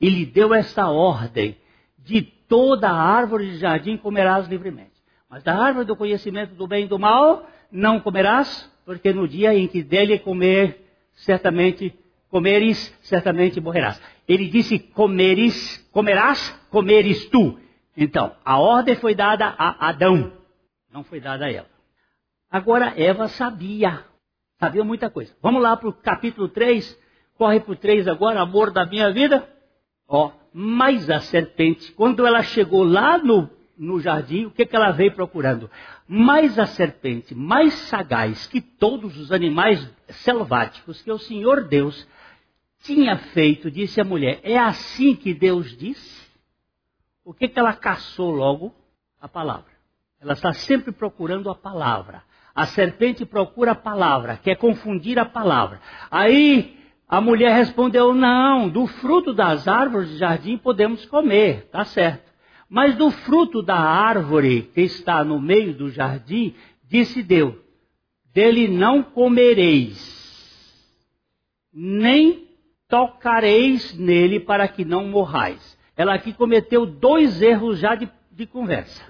E 0.00 0.08
lhe 0.10 0.26
deu 0.26 0.52
esta 0.52 0.88
ordem: 0.88 1.56
de 1.98 2.22
toda 2.22 2.90
árvore 2.90 3.52
de 3.52 3.58
jardim 3.58 3.96
comerás 3.96 4.46
livremente. 4.48 4.93
Mas 5.34 5.42
da 5.42 5.60
árvore 5.60 5.84
do 5.84 5.96
conhecimento 5.96 6.54
do 6.54 6.64
bem 6.64 6.84
e 6.84 6.86
do 6.86 6.96
mal 6.96 7.44
não 7.68 7.98
comerás, 7.98 8.72
porque 8.84 9.12
no 9.12 9.26
dia 9.26 9.52
em 9.52 9.66
que 9.66 9.82
dele 9.82 10.16
comer, 10.16 10.88
certamente 11.12 11.92
comeres, 12.30 12.96
certamente 13.02 13.60
morrerás. 13.60 14.00
Ele 14.28 14.46
disse: 14.46 14.78
comeres, 14.78 15.78
comerás, 15.90 16.50
comeres 16.70 17.28
tu. 17.30 17.58
Então, 17.96 18.36
a 18.44 18.60
ordem 18.60 18.94
foi 18.94 19.12
dada 19.12 19.52
a 19.58 19.88
Adão, 19.88 20.32
não 20.92 21.02
foi 21.02 21.18
dada 21.18 21.46
a 21.46 21.50
ela. 21.50 21.70
Agora 22.48 22.94
Eva 22.96 23.26
sabia, 23.26 24.04
sabia 24.60 24.84
muita 24.84 25.10
coisa. 25.10 25.34
Vamos 25.42 25.60
lá 25.60 25.76
para 25.76 25.88
o 25.88 25.92
capítulo 25.92 26.48
3, 26.48 26.96
corre 27.36 27.58
para 27.58 27.72
o 27.72 27.76
3 27.76 28.06
agora, 28.06 28.40
amor 28.40 28.70
da 28.70 28.86
minha 28.86 29.12
vida. 29.12 29.48
Ó, 30.06 30.30
mas 30.52 31.10
a 31.10 31.18
serpente, 31.18 31.90
quando 31.90 32.24
ela 32.24 32.44
chegou 32.44 32.84
lá 32.84 33.18
no, 33.18 33.50
no 33.76 34.00
jardim, 34.00 34.46
o 34.46 34.50
que, 34.50 34.66
que 34.66 34.76
ela 34.76 34.90
veio 34.90 35.12
procurando? 35.12 35.70
Mais 36.06 36.58
a 36.58 36.66
serpente, 36.66 37.34
mais 37.34 37.74
sagaz 37.74 38.46
que 38.46 38.60
todos 38.60 39.16
os 39.16 39.32
animais 39.32 39.88
selváticos 40.08 41.02
que 41.02 41.10
o 41.10 41.18
Senhor 41.18 41.64
Deus 41.64 42.06
tinha 42.82 43.16
feito, 43.16 43.70
disse 43.70 44.00
a 44.00 44.04
mulher: 44.04 44.40
É 44.42 44.58
assim 44.58 45.16
que 45.16 45.34
Deus 45.34 45.76
disse? 45.76 46.24
O 47.24 47.32
que, 47.32 47.48
que 47.48 47.58
ela 47.58 47.72
caçou 47.72 48.30
logo? 48.30 48.74
A 49.20 49.26
palavra. 49.26 49.72
Ela 50.20 50.34
está 50.34 50.52
sempre 50.52 50.92
procurando 50.92 51.50
a 51.50 51.54
palavra. 51.54 52.22
A 52.54 52.66
serpente 52.66 53.24
procura 53.24 53.72
a 53.72 53.74
palavra, 53.74 54.36
quer 54.36 54.56
confundir 54.56 55.18
a 55.18 55.24
palavra. 55.24 55.80
Aí 56.10 56.78
a 57.08 57.20
mulher 57.20 57.54
respondeu: 57.54 58.14
Não, 58.14 58.68
do 58.68 58.86
fruto 58.86 59.32
das 59.32 59.66
árvores 59.66 60.10
do 60.10 60.18
jardim 60.18 60.56
podemos 60.58 61.04
comer, 61.06 61.68
tá 61.72 61.84
certo. 61.84 62.33
Mas 62.74 62.96
do 62.96 63.08
fruto 63.08 63.62
da 63.62 63.76
árvore 63.76 64.62
que 64.74 64.80
está 64.80 65.22
no 65.22 65.40
meio 65.40 65.72
do 65.74 65.90
jardim, 65.90 66.56
disse 66.82 67.22
Deus: 67.22 67.54
Dele 68.32 68.66
não 68.66 69.00
comereis, 69.00 69.96
nem 71.72 72.48
tocareis 72.88 73.96
nele 73.96 74.40
para 74.40 74.66
que 74.66 74.84
não 74.84 75.06
morrais. 75.06 75.78
Ela 75.96 76.14
aqui 76.14 76.32
cometeu 76.32 76.84
dois 76.84 77.40
erros 77.40 77.78
já 77.78 77.94
de, 77.94 78.10
de 78.32 78.44
conversa. 78.44 79.04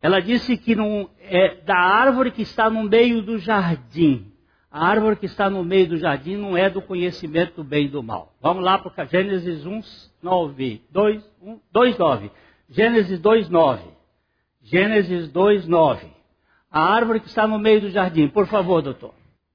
Ela 0.00 0.20
disse 0.20 0.56
que 0.56 0.76
não 0.76 1.10
é 1.18 1.56
da 1.56 1.76
árvore 1.76 2.30
que 2.30 2.42
está 2.42 2.70
no 2.70 2.84
meio 2.84 3.22
do 3.22 3.38
jardim. 3.38 4.32
A 4.70 4.86
árvore 4.86 5.16
que 5.16 5.26
está 5.26 5.50
no 5.50 5.64
meio 5.64 5.88
do 5.88 5.96
jardim 5.96 6.36
não 6.36 6.56
é 6.56 6.70
do 6.70 6.80
conhecimento 6.80 7.56
do 7.56 7.64
bem 7.64 7.86
e 7.86 7.88
do 7.88 8.04
mal. 8.04 8.36
Vamos 8.40 8.62
lá 8.62 8.78
para 8.78 9.04
Gênesis 9.06 9.66
1, 9.66 9.80
9, 10.22 10.82
2, 10.92 11.32
1, 11.42 11.60
2, 11.72 11.98
9. 11.98 12.30
Gênesis 12.70 13.18
2, 13.18 13.48
9. 13.48 13.82
Gênesis 14.62 15.30
2, 15.30 15.66
9. 15.66 16.06
A 16.70 16.80
árvore 16.80 17.20
que 17.20 17.28
está 17.28 17.46
no 17.46 17.58
meio 17.58 17.80
do 17.80 17.90
jardim. 17.90 18.28
Por 18.28 18.46
favor, 18.46 18.82
doutor. 18.82 19.14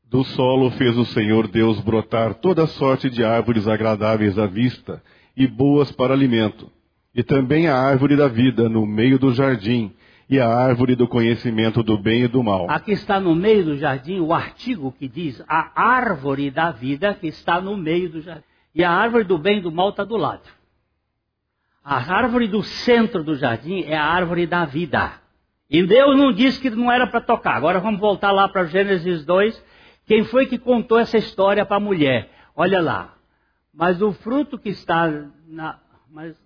Do 0.09 0.23
solo 0.23 0.71
fez 0.71 0.97
o 0.97 1.05
Senhor 1.05 1.47
Deus 1.47 1.79
brotar 1.79 2.33
toda 2.35 2.65
sorte 2.65 3.09
de 3.09 3.23
árvores 3.23 3.67
agradáveis 3.67 4.37
à 4.37 4.47
vista 4.47 5.01
e 5.37 5.47
boas 5.47 5.91
para 5.91 6.13
alimento, 6.13 6.71
e 7.13 7.23
também 7.23 7.67
a 7.67 7.75
árvore 7.75 8.15
da 8.15 8.27
vida 8.27 8.69
no 8.69 8.85
meio 8.85 9.17
do 9.17 9.33
jardim, 9.33 9.91
e 10.29 10.39
a 10.39 10.47
árvore 10.47 10.95
do 10.95 11.07
conhecimento 11.07 11.81
do 11.81 11.97
bem 11.97 12.23
e 12.23 12.27
do 12.27 12.43
mal. 12.43 12.69
Aqui 12.69 12.91
está 12.91 13.19
no 13.19 13.35
meio 13.35 13.65
do 13.65 13.77
jardim 13.77 14.19
o 14.19 14.33
artigo 14.33 14.91
que 14.91 15.07
diz 15.07 15.43
a 15.47 15.71
árvore 15.75 16.49
da 16.49 16.71
vida 16.71 17.13
que 17.13 17.27
está 17.27 17.59
no 17.61 17.75
meio 17.77 18.09
do 18.09 18.21
jardim. 18.21 18.43
E 18.73 18.83
a 18.83 18.91
árvore 18.91 19.23
do 19.23 19.37
bem 19.37 19.59
e 19.59 19.61
do 19.61 19.71
mal 19.71 19.89
está 19.89 20.03
do 20.03 20.17
lado. 20.17 20.43
A 21.83 21.97
árvore 21.97 22.47
do 22.47 22.63
centro 22.63 23.23
do 23.23 23.35
jardim 23.35 23.83
é 23.83 23.95
a 23.95 24.05
árvore 24.05 24.47
da 24.47 24.63
vida. 24.63 25.21
E 25.69 25.85
Deus 25.85 26.17
não 26.17 26.31
disse 26.31 26.59
que 26.61 26.69
não 26.69 26.91
era 26.91 27.07
para 27.07 27.19
tocar. 27.19 27.55
Agora 27.55 27.79
vamos 27.79 27.99
voltar 27.99 28.31
lá 28.31 28.47
para 28.47 28.65
Gênesis 28.65 29.25
2, 29.25 29.63
quem 30.05 30.23
foi 30.23 30.45
que 30.45 30.57
contou 30.57 30.99
essa 30.99 31.17
história 31.17 31.65
para 31.65 31.77
a 31.77 31.79
mulher? 31.79 32.29
Olha 32.55 32.81
lá. 32.81 33.15
Mas 33.73 34.01
o 34.01 34.13
fruto 34.13 34.59
que 34.59 34.69
está 34.69 35.09
na, 35.47 35.79
mas, 36.11 36.37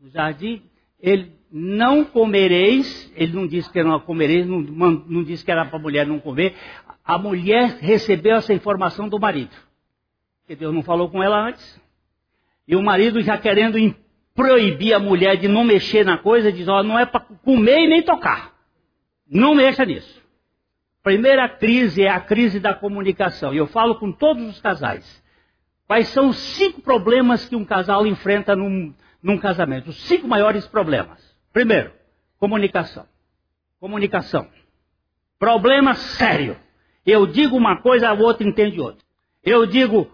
no 0.00 0.08
jardim, 0.08 0.62
ele 0.98 1.32
não 1.52 2.04
comereis, 2.04 3.12
ele 3.14 3.32
não 3.34 3.46
disse 3.46 3.70
que 3.70 3.82
não 3.82 4.00
comereis, 4.00 4.46
não, 4.46 4.60
não 4.60 5.22
disse 5.22 5.44
que 5.44 5.50
era 5.50 5.66
para 5.66 5.78
a 5.78 5.82
mulher 5.82 6.06
não 6.06 6.18
comer. 6.18 6.54
A 7.04 7.18
mulher 7.18 7.78
recebeu 7.80 8.36
essa 8.36 8.54
informação 8.54 9.08
do 9.08 9.18
marido. 9.18 9.54
Porque 10.40 10.56
Deus 10.56 10.74
não 10.74 10.82
falou 10.82 11.10
com 11.10 11.22
ela 11.22 11.48
antes. 11.48 11.80
E 12.66 12.74
o 12.74 12.82
marido 12.82 13.20
já 13.20 13.36
querendo 13.36 13.78
proibir 14.34 14.94
a 14.94 14.98
mulher 14.98 15.36
de 15.36 15.48
não 15.48 15.64
mexer 15.64 16.04
na 16.04 16.18
coisa, 16.18 16.52
diz, 16.52 16.68
ó, 16.68 16.82
não 16.82 16.98
é 16.98 17.06
para 17.06 17.20
comer 17.20 17.80
e 17.80 17.88
nem 17.88 18.02
tocar. 18.02 18.54
Não 19.28 19.54
mexa 19.54 19.84
nisso. 19.84 20.20
Primeira 21.02 21.48
crise 21.48 22.02
é 22.02 22.10
a 22.10 22.20
crise 22.20 22.60
da 22.60 22.74
comunicação. 22.74 23.54
E 23.54 23.56
eu 23.56 23.66
falo 23.66 23.94
com 23.96 24.12
todos 24.12 24.46
os 24.46 24.60
casais. 24.60 25.22
Quais 25.86 26.08
são 26.08 26.28
os 26.28 26.36
cinco 26.36 26.82
problemas 26.82 27.48
que 27.48 27.56
um 27.56 27.64
casal 27.64 28.06
enfrenta 28.06 28.54
num, 28.54 28.94
num 29.22 29.38
casamento? 29.38 29.90
Os 29.90 30.00
cinco 30.02 30.28
maiores 30.28 30.66
problemas. 30.66 31.34
Primeiro, 31.52 31.92
comunicação. 32.38 33.06
Comunicação. 33.80 34.46
Problema 35.38 35.94
sério. 35.94 36.56
Eu 37.04 37.26
digo 37.26 37.56
uma 37.56 37.80
coisa, 37.80 38.10
a 38.10 38.12
outra 38.12 38.46
entende 38.46 38.78
outra. 38.78 39.04
Eu 39.42 39.64
digo, 39.66 40.10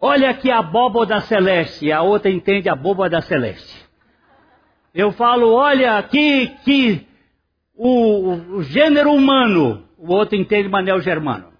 olha 0.00 0.30
aqui 0.30 0.50
a 0.50 0.58
abóboda 0.58 1.20
celeste, 1.20 1.92
a 1.92 2.02
outra 2.02 2.30
entende 2.30 2.68
a 2.68 2.72
abóboda 2.72 3.20
celeste. 3.20 3.88
Eu 4.94 5.12
falo, 5.12 5.52
olha 5.52 5.98
aqui 5.98 6.48
que 6.64 7.06
o, 7.76 8.56
o 8.56 8.62
gênero 8.62 9.12
humano, 9.12 9.84
o 9.96 10.12
outro 10.12 10.36
entende 10.36 10.68
Manel 10.68 11.00
Germano. 11.00 11.52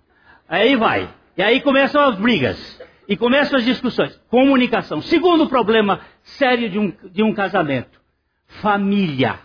Aí 0.49 0.75
vai. 0.75 1.09
E 1.37 1.43
aí 1.43 1.61
começam 1.61 2.03
as 2.03 2.17
brigas. 2.17 2.81
E 3.09 3.17
começam 3.17 3.59
as 3.59 3.65
discussões. 3.65 4.17
Comunicação. 4.29 5.01
Segundo 5.01 5.49
problema 5.49 6.01
sério 6.23 6.69
de 6.69 6.79
um, 6.79 6.93
de 7.11 7.23
um 7.23 7.33
casamento: 7.33 8.01
família. 8.47 9.39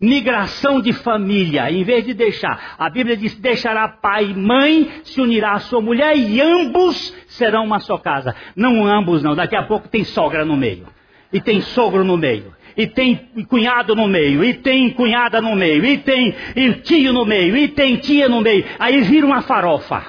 Migração 0.00 0.80
de 0.80 0.92
família. 0.92 1.70
Em 1.70 1.84
vez 1.84 2.04
de 2.04 2.14
deixar, 2.14 2.74
a 2.78 2.90
Bíblia 2.90 3.16
diz: 3.16 3.34
deixará 3.36 3.88
pai 3.88 4.26
e 4.26 4.34
mãe, 4.34 4.90
se 5.04 5.20
unirá 5.20 5.52
a 5.52 5.60
sua 5.60 5.80
mulher 5.80 6.16
e 6.16 6.40
ambos 6.40 7.14
serão 7.28 7.64
uma 7.64 7.78
só 7.80 7.96
casa. 7.96 8.34
Não 8.56 8.86
ambos, 8.86 9.22
não. 9.22 9.34
Daqui 9.34 9.56
a 9.56 9.62
pouco 9.62 9.88
tem 9.88 10.04
sogra 10.04 10.44
no 10.44 10.56
meio. 10.56 10.86
E 11.32 11.40
tem 11.40 11.60
sogro 11.60 12.04
no 12.04 12.16
meio 12.16 12.54
e 12.76 12.86
tem 12.86 13.16
cunhado 13.48 13.94
no 13.94 14.08
meio, 14.08 14.42
e 14.42 14.54
tem 14.54 14.90
cunhada 14.90 15.40
no 15.40 15.54
meio, 15.54 15.84
e 15.84 15.98
tem 15.98 16.34
e 16.56 16.72
tio 16.74 17.12
no 17.12 17.24
meio, 17.24 17.56
e 17.56 17.68
tem 17.68 17.96
tia 17.96 18.28
no 18.28 18.40
meio. 18.40 18.64
Aí 18.78 19.00
vira 19.02 19.26
uma 19.26 19.42
farofa, 19.42 20.04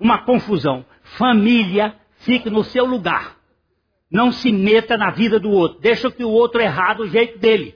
uma 0.00 0.18
confusão. 0.18 0.84
Família, 1.02 1.94
fique 2.18 2.50
no 2.50 2.64
seu 2.64 2.84
lugar. 2.84 3.36
Não 4.10 4.32
se 4.32 4.50
meta 4.50 4.96
na 4.96 5.10
vida 5.10 5.38
do 5.38 5.50
outro. 5.50 5.80
Deixa 5.80 6.10
que 6.10 6.24
o 6.24 6.30
outro 6.30 6.60
errar 6.60 6.94
do 6.94 7.06
jeito 7.06 7.38
dele. 7.38 7.74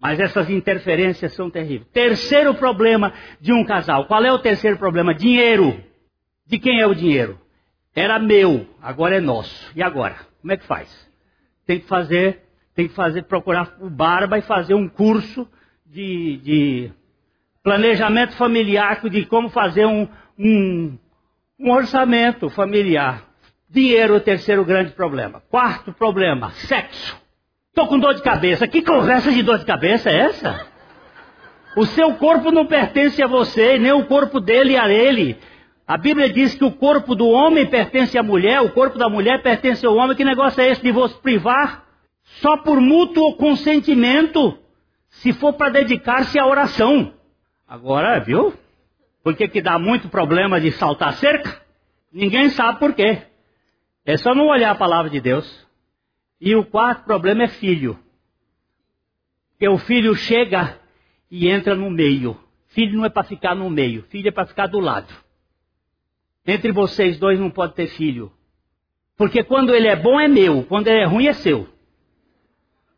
Mas 0.00 0.20
essas 0.20 0.48
interferências 0.48 1.32
são 1.34 1.50
terríveis. 1.50 1.90
Terceiro 1.92 2.54
problema 2.54 3.12
de 3.40 3.52
um 3.52 3.64
casal. 3.64 4.06
Qual 4.06 4.24
é 4.24 4.32
o 4.32 4.38
terceiro 4.38 4.78
problema? 4.78 5.14
Dinheiro. 5.14 5.82
De 6.46 6.58
quem 6.58 6.80
é 6.80 6.86
o 6.86 6.94
dinheiro? 6.94 7.38
Era 7.94 8.18
meu, 8.18 8.66
agora 8.80 9.16
é 9.16 9.20
nosso. 9.20 9.72
E 9.74 9.82
agora? 9.82 10.16
Como 10.40 10.52
é 10.52 10.56
que 10.56 10.64
faz? 10.64 10.88
Tem 11.66 11.80
que 11.80 11.86
fazer 11.86 12.48
tem 12.78 12.86
que 12.86 12.94
fazer, 12.94 13.24
procurar 13.24 13.76
o 13.80 13.90
Barba 13.90 14.38
e 14.38 14.42
fazer 14.42 14.72
um 14.72 14.88
curso 14.88 15.48
de, 15.84 16.36
de 16.36 16.92
planejamento 17.60 18.36
familiar, 18.36 19.00
de 19.10 19.26
como 19.26 19.48
fazer 19.48 19.84
um, 19.84 20.06
um, 20.38 20.96
um 21.58 21.72
orçamento 21.72 22.48
familiar. 22.48 23.24
Dinheiro 23.68 24.14
é 24.14 24.16
o 24.18 24.20
terceiro 24.20 24.64
grande 24.64 24.92
problema. 24.92 25.42
Quarto 25.50 25.92
problema, 25.92 26.52
sexo. 26.52 27.20
Estou 27.70 27.86
com 27.86 27.98
dor 27.98 28.14
de 28.14 28.22
cabeça. 28.22 28.66
Que 28.66 28.82
conversa 28.82 29.30
de 29.30 29.42
dor 29.42 29.58
de 29.58 29.64
cabeça 29.64 30.10
é 30.10 30.16
essa? 30.16 30.66
O 31.76 31.86
seu 31.86 32.14
corpo 32.14 32.50
não 32.50 32.66
pertence 32.66 33.22
a 33.22 33.26
você, 33.26 33.78
nem 33.78 33.92
o 33.92 34.06
corpo 34.06 34.40
dele 34.40 34.76
a 34.76 34.88
ele. 34.88 35.38
A 35.86 35.96
Bíblia 35.96 36.28
diz 36.28 36.54
que 36.54 36.64
o 36.64 36.72
corpo 36.72 37.14
do 37.14 37.28
homem 37.28 37.66
pertence 37.66 38.18
à 38.18 38.22
mulher, 38.22 38.60
o 38.60 38.70
corpo 38.70 38.98
da 38.98 39.08
mulher 39.08 39.42
pertence 39.42 39.86
ao 39.86 39.94
homem. 39.94 40.16
Que 40.16 40.24
negócio 40.24 40.60
é 40.60 40.68
esse 40.68 40.82
de 40.82 40.92
você 40.92 41.14
privar 41.18 41.84
só 42.40 42.56
por 42.58 42.80
mútuo 42.80 43.36
consentimento, 43.36 44.58
se 45.08 45.32
for 45.32 45.54
para 45.54 45.70
dedicar-se 45.70 46.38
à 46.38 46.46
oração. 46.46 47.14
Agora, 47.66 48.18
viu? 48.20 48.52
Por 49.22 49.34
que, 49.34 49.48
que 49.48 49.62
dá 49.62 49.78
muito 49.78 50.08
problema 50.08 50.60
de 50.60 50.72
saltar 50.72 51.14
cerca? 51.14 51.60
Ninguém 52.12 52.48
sabe 52.50 52.78
por 52.78 52.94
quê. 52.94 53.22
É 54.04 54.16
só 54.16 54.34
não 54.34 54.46
olhar 54.46 54.70
a 54.70 54.74
palavra 54.74 55.10
de 55.10 55.20
Deus. 55.20 55.67
E 56.40 56.54
o 56.54 56.64
quarto 56.64 57.04
problema 57.04 57.44
é 57.44 57.48
filho. 57.48 57.98
Porque 59.50 59.68
o 59.68 59.78
filho 59.78 60.14
chega 60.14 60.78
e 61.30 61.48
entra 61.48 61.74
no 61.74 61.90
meio. 61.90 62.38
Filho 62.68 62.98
não 62.98 63.04
é 63.04 63.08
para 63.08 63.24
ficar 63.24 63.54
no 63.54 63.68
meio, 63.68 64.04
filho 64.04 64.28
é 64.28 64.30
para 64.30 64.46
ficar 64.46 64.66
do 64.66 64.78
lado. 64.78 65.12
Entre 66.46 66.70
vocês 66.70 67.18
dois 67.18 67.38
não 67.40 67.50
pode 67.50 67.74
ter 67.74 67.88
filho. 67.88 68.32
Porque 69.16 69.42
quando 69.42 69.74
ele 69.74 69.88
é 69.88 69.96
bom 69.96 70.20
é 70.20 70.28
meu, 70.28 70.62
quando 70.62 70.86
ele 70.86 71.00
é 71.00 71.04
ruim 71.04 71.26
é 71.26 71.32
seu. 71.32 71.68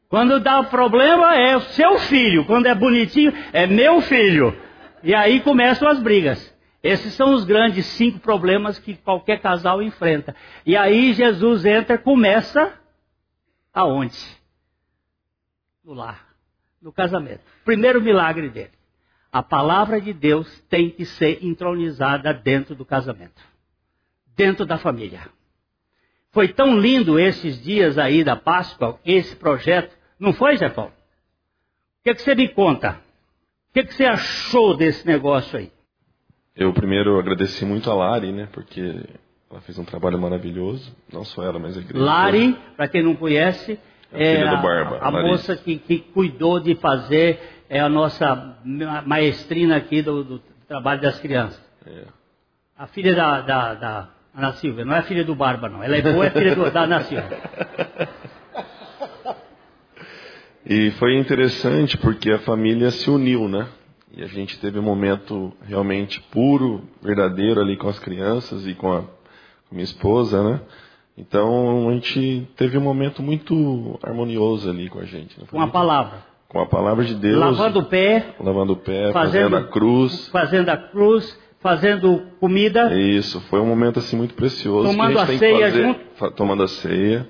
Quando 0.08 0.40
dá 0.40 0.62
problema 0.64 1.34
é 1.34 1.58
seu 1.60 1.98
filho, 2.00 2.44
quando 2.44 2.66
é 2.66 2.74
bonitinho 2.74 3.32
é 3.52 3.66
meu 3.66 4.00
filho. 4.02 4.54
E 5.02 5.14
aí 5.14 5.40
começam 5.40 5.88
as 5.88 5.98
brigas. 5.98 6.54
Esses 6.82 7.14
são 7.14 7.32
os 7.32 7.44
grandes 7.44 7.86
cinco 7.86 8.18
problemas 8.18 8.78
que 8.78 8.96
qualquer 8.96 9.40
casal 9.40 9.82
enfrenta. 9.82 10.34
E 10.66 10.76
aí 10.76 11.12
Jesus 11.12 11.64
entra, 11.64 11.96
começa 11.96 12.79
aonde? 13.72 14.18
No 15.84 15.94
lar, 15.94 16.26
no 16.80 16.92
casamento. 16.92 17.42
Primeiro 17.64 18.00
milagre 18.00 18.48
dele. 18.48 18.72
A 19.32 19.42
palavra 19.42 20.00
de 20.00 20.12
Deus 20.12 20.60
tem 20.68 20.90
que 20.90 21.04
ser 21.04 21.44
entronizada 21.44 22.34
dentro 22.34 22.74
do 22.74 22.84
casamento, 22.84 23.40
dentro 24.36 24.66
da 24.66 24.76
família. 24.76 25.28
Foi 26.32 26.48
tão 26.48 26.78
lindo 26.78 27.18
esses 27.18 27.62
dias 27.62 27.98
aí 27.98 28.24
da 28.24 28.36
Páscoa, 28.36 28.98
esse 29.04 29.34
projeto, 29.36 29.96
não 30.18 30.32
foi, 30.32 30.56
Zé 30.56 30.68
Paulo? 30.68 30.92
O 30.92 32.02
que, 32.04 32.10
é 32.10 32.14
que 32.14 32.22
você 32.22 32.34
me 32.34 32.48
conta? 32.48 33.00
O 33.68 33.72
que, 33.72 33.80
é 33.80 33.84
que 33.84 33.94
você 33.94 34.04
achou 34.04 34.76
desse 34.76 35.06
negócio 35.06 35.58
aí? 35.58 35.72
Eu 36.56 36.72
primeiro 36.72 37.18
agradeci 37.18 37.64
muito 37.64 37.90
a 37.90 37.94
Lari, 37.94 38.32
né? 38.32 38.48
Porque 38.52 39.04
ela 39.50 39.60
fez 39.62 39.78
um 39.78 39.84
trabalho 39.84 40.18
maravilhoso. 40.18 40.94
Não 41.12 41.24
só 41.24 41.42
ela, 41.42 41.58
mas 41.58 41.76
a 41.76 41.80
igreja. 41.80 42.04
Lari, 42.04 42.56
para 42.76 42.86
quem 42.86 43.02
não 43.02 43.16
conhece, 43.16 43.78
é 44.12 44.42
a, 44.42 44.56
Barba, 44.56 44.98
a 45.00 45.10
moça 45.10 45.56
que, 45.56 45.76
que, 45.76 45.98
cuidou 45.98 46.60
de 46.60 46.76
fazer 46.76 47.64
é 47.68 47.80
a 47.80 47.88
nossa 47.88 48.56
maestrina 49.06 49.76
aqui 49.76 50.02
do, 50.02 50.22
do 50.22 50.42
trabalho 50.68 51.00
das 51.00 51.18
crianças. 51.18 51.60
É. 51.86 52.04
A 52.78 52.86
filha 52.86 53.14
da, 53.14 53.40
da, 53.40 53.74
da, 53.74 54.08
Ana 54.34 54.52
Silvia, 54.52 54.84
não 54.84 54.94
é 54.94 55.02
filha 55.02 55.24
do 55.24 55.34
Barba, 55.34 55.68
não. 55.68 55.82
Ela 55.82 55.96
é 55.96 56.02
boa, 56.02 56.26
é 56.26 56.30
filha 56.30 56.54
do, 56.54 56.70
da 56.70 56.82
Ana 56.82 57.02
Silvia. 57.02 57.38
E 60.72 60.90
foi 60.92 61.16
interessante 61.16 61.96
porque 61.96 62.30
a 62.30 62.38
família 62.40 62.90
se 62.90 63.10
uniu, 63.10 63.48
né? 63.48 63.66
E 64.12 64.22
a 64.22 64.26
gente 64.26 64.60
teve 64.60 64.78
um 64.78 64.82
momento 64.82 65.52
realmente 65.66 66.20
puro, 66.30 66.86
verdadeiro 67.02 67.60
ali 67.60 67.76
com 67.76 67.88
as 67.88 67.98
crianças 67.98 68.66
e 68.66 68.74
com 68.74 68.92
a, 68.92 69.04
minha 69.70 69.84
esposa, 69.84 70.42
né? 70.42 70.60
Então 71.16 71.88
a 71.88 71.92
gente 71.92 72.48
teve 72.56 72.78
um 72.78 72.80
momento 72.80 73.22
muito 73.22 73.98
harmonioso 74.02 74.70
ali 74.70 74.88
com 74.88 74.98
a 74.98 75.04
gente. 75.04 75.38
Né? 75.38 75.46
Com 75.50 75.60
a 75.60 75.68
palavra. 75.68 76.24
Com 76.48 76.60
a 76.60 76.66
palavra 76.66 77.04
de 77.04 77.14
Deus. 77.14 77.38
Lavando 77.38 77.80
o 77.80 77.84
pé. 77.84 78.34
Lavando 78.40 78.72
o 78.72 78.76
pé, 78.76 79.12
fazendo, 79.12 79.50
fazendo 79.50 79.56
a 79.56 79.64
cruz. 79.64 80.28
Fazendo 80.28 80.68
a 80.70 80.76
cruz, 80.76 81.38
fazendo 81.60 82.22
comida. 82.40 82.96
Isso, 82.98 83.40
foi 83.42 83.60
um 83.60 83.66
momento 83.66 83.98
assim 83.98 84.16
muito 84.16 84.34
precioso. 84.34 84.88
Tomando 84.88 85.18
a, 85.18 85.22
a 85.22 85.26
ceia 85.26 85.66
fazer, 85.66 85.82
junto. 85.82 86.30
Tomando 86.32 86.62
a 86.62 86.68
ceia. 86.68 87.28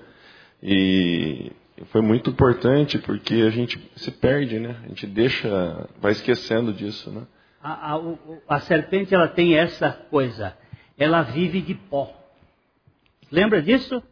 E 0.62 1.53
foi 1.86 2.01
muito 2.01 2.30
importante 2.30 2.99
porque 2.99 3.34
a 3.47 3.51
gente 3.51 3.80
se 3.97 4.11
perde, 4.11 4.59
né? 4.59 4.76
A 4.84 4.88
gente 4.88 5.07
deixa, 5.07 5.88
vai 6.01 6.12
esquecendo 6.12 6.72
disso, 6.72 7.11
né? 7.11 7.22
A, 7.62 7.95
a, 7.95 8.01
a 8.49 8.61
serpente 8.61 9.14
ela 9.14 9.28
tem 9.28 9.55
essa 9.55 9.91
coisa, 10.11 10.57
ela 10.97 11.22
vive 11.22 11.61
de 11.61 11.74
pó. 11.74 12.19
Lembra 13.31 13.62
disso? 13.62 14.03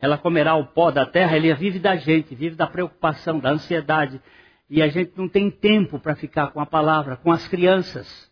Ela 0.00 0.18
comerá 0.18 0.54
o 0.54 0.66
pó 0.66 0.90
da 0.90 1.06
terra, 1.06 1.36
ela 1.36 1.54
vive 1.54 1.78
da 1.78 1.96
gente, 1.96 2.34
vive 2.34 2.56
da 2.56 2.66
preocupação, 2.66 3.38
da 3.38 3.50
ansiedade. 3.50 4.20
E 4.68 4.82
a 4.82 4.88
gente 4.88 5.12
não 5.16 5.28
tem 5.28 5.50
tempo 5.50 5.98
para 5.98 6.16
ficar 6.16 6.48
com 6.48 6.60
a 6.60 6.66
palavra, 6.66 7.16
com 7.16 7.30
as 7.30 7.46
crianças. 7.48 8.30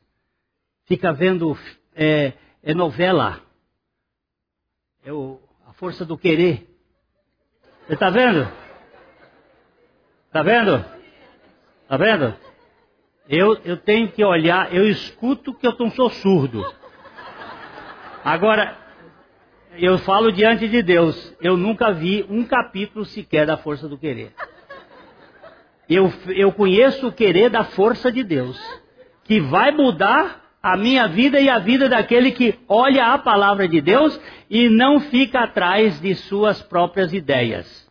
Fica 0.87 1.13
vendo 1.13 1.57
é, 1.95 2.33
é 2.63 2.75
novela. 2.75 3.41
É 5.05 5.13
o, 5.13 5.41
a 5.67 5.73
força 5.73 6.05
do 6.05 6.17
querer. 6.19 6.69
Você 7.87 7.95
está 7.95 8.11
vendo? 8.11 8.49
Está 10.27 10.43
vendo? 10.43 10.85
Está 11.83 11.97
vendo? 11.97 12.37
Eu, 13.29 13.55
eu 13.65 13.77
tenho 13.77 14.11
que 14.11 14.25
olhar, 14.25 14.75
eu 14.75 14.89
escuto 14.89 15.55
que 15.55 15.67
eu 15.67 15.77
não 15.79 15.91
sou 15.91 16.11
surdo. 16.11 16.63
Agora, 18.25 18.77
eu 19.79 19.99
falo 19.99 20.31
diante 20.31 20.69
de 20.69 20.83
Deus, 20.83 21.35
eu 21.41 21.57
nunca 21.57 21.93
vi 21.93 22.25
um 22.29 22.45
capítulo 22.45 23.05
sequer 23.05 23.47
da 23.47 23.57
força 23.57 23.89
do 23.89 23.97
querer. 23.97 24.33
Eu, 25.89 26.13
eu 26.29 26.53
conheço 26.53 27.09
o 27.09 27.13
querer 27.13 27.51
da 27.51 27.65
força 27.65 28.11
de 28.11 28.23
Deus, 28.23 28.59
que 29.25 29.41
vai 29.41 29.71
mudar 29.73 30.43
a 30.63 30.77
minha 30.77 31.09
vida 31.09 31.41
e 31.41 31.49
a 31.49 31.59
vida 31.59 31.89
daquele 31.89 32.33
que 32.33 32.59
olha 32.69 33.13
a 33.13 33.19
palavra 33.19 33.67
de 33.67 33.81
Deus 33.81 34.19
e 34.49 34.69
não 34.69 35.01
fica 35.01 35.41
atrás 35.41 36.01
de 36.01 36.15
suas 36.15 36.63
próprias 36.63 37.13
ideias. 37.13 37.91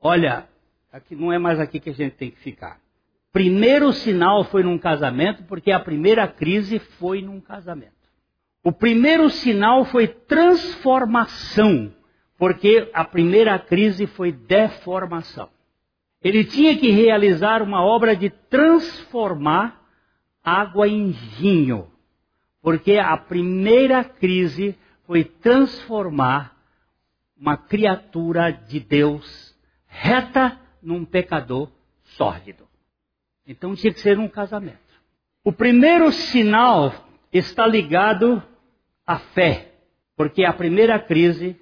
Olha, 0.00 0.46
aqui 0.92 1.16
não 1.16 1.32
é 1.32 1.38
mais 1.38 1.58
aqui 1.58 1.80
que 1.80 1.90
a 1.90 1.94
gente 1.94 2.14
tem 2.14 2.30
que 2.30 2.38
ficar. 2.38 2.78
Primeiro 3.32 3.92
sinal 3.92 4.44
foi 4.44 4.62
num 4.62 4.78
casamento, 4.78 5.44
porque 5.44 5.70
a 5.70 5.80
primeira 5.80 6.26
crise 6.26 6.78
foi 6.78 7.22
num 7.22 7.40
casamento. 7.40 7.99
O 8.62 8.72
primeiro 8.72 9.30
sinal 9.30 9.84
foi 9.86 10.06
transformação, 10.06 11.94
porque 12.36 12.90
a 12.92 13.04
primeira 13.04 13.58
crise 13.58 14.06
foi 14.06 14.30
deformação. 14.32 15.48
Ele 16.22 16.44
tinha 16.44 16.76
que 16.76 16.90
realizar 16.90 17.62
uma 17.62 17.82
obra 17.82 18.14
de 18.14 18.28
transformar 18.28 19.80
água 20.44 20.86
em 20.86 21.10
vinho, 21.10 21.90
porque 22.60 22.98
a 22.98 23.16
primeira 23.16 24.04
crise 24.04 24.76
foi 25.06 25.24
transformar 25.24 26.54
uma 27.38 27.56
criatura 27.56 28.50
de 28.52 28.78
Deus 28.78 29.56
reta 29.86 30.60
num 30.82 31.04
pecador 31.04 31.70
sórdido. 32.04 32.68
Então 33.46 33.74
tinha 33.74 33.92
que 33.92 34.00
ser 34.00 34.18
um 34.18 34.28
casamento. 34.28 34.78
O 35.42 35.50
primeiro 35.50 36.12
sinal 36.12 36.92
está 37.32 37.66
ligado 37.66 38.42
à 39.10 39.18
fé, 39.34 39.72
porque 40.16 40.44
a 40.44 40.52
primeira 40.52 40.96
crise 41.00 41.60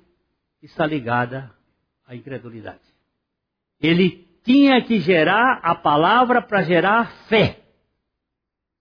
está 0.63 0.85
ligada 0.85 1.51
à 2.07 2.15
incredulidade. 2.15 2.83
Ele 3.81 4.29
tinha 4.45 4.83
que 4.85 5.01
gerar 5.01 5.61
a 5.63 5.75
palavra 5.75 6.43
para 6.43 6.63
gerar 6.63 7.11
fé. 7.29 7.61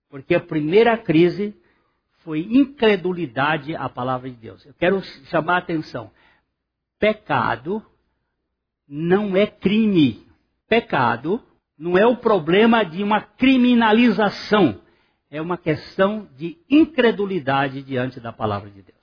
Porque 0.10 0.36
a 0.36 0.42
primeira 0.42 0.98
crise 0.98 1.56
foi 2.24 2.42
incredulidade 2.42 3.74
à 3.74 3.88
palavra 3.88 4.30
de 4.30 4.36
Deus. 4.36 4.66
Eu 4.66 4.74
quero 4.74 5.02
chamar 5.30 5.56
a 5.56 5.60
atenção. 5.60 6.12
Pecado 7.00 7.82
não 8.86 9.34
é 9.38 9.48
crime. 9.48 10.28
Pecado 10.68 11.42
não 11.78 11.98
é 11.98 12.06
o 12.06 12.18
problema 12.18 12.84
de 12.84 13.02
uma 13.02 13.22
criminalização. 13.22 14.82
É 15.30 15.42
uma 15.42 15.58
questão 15.58 16.28
de 16.38 16.58
incredulidade 16.70 17.82
diante 17.82 18.20
da 18.20 18.32
palavra 18.32 18.70
de 18.70 18.82
Deus. 18.82 18.98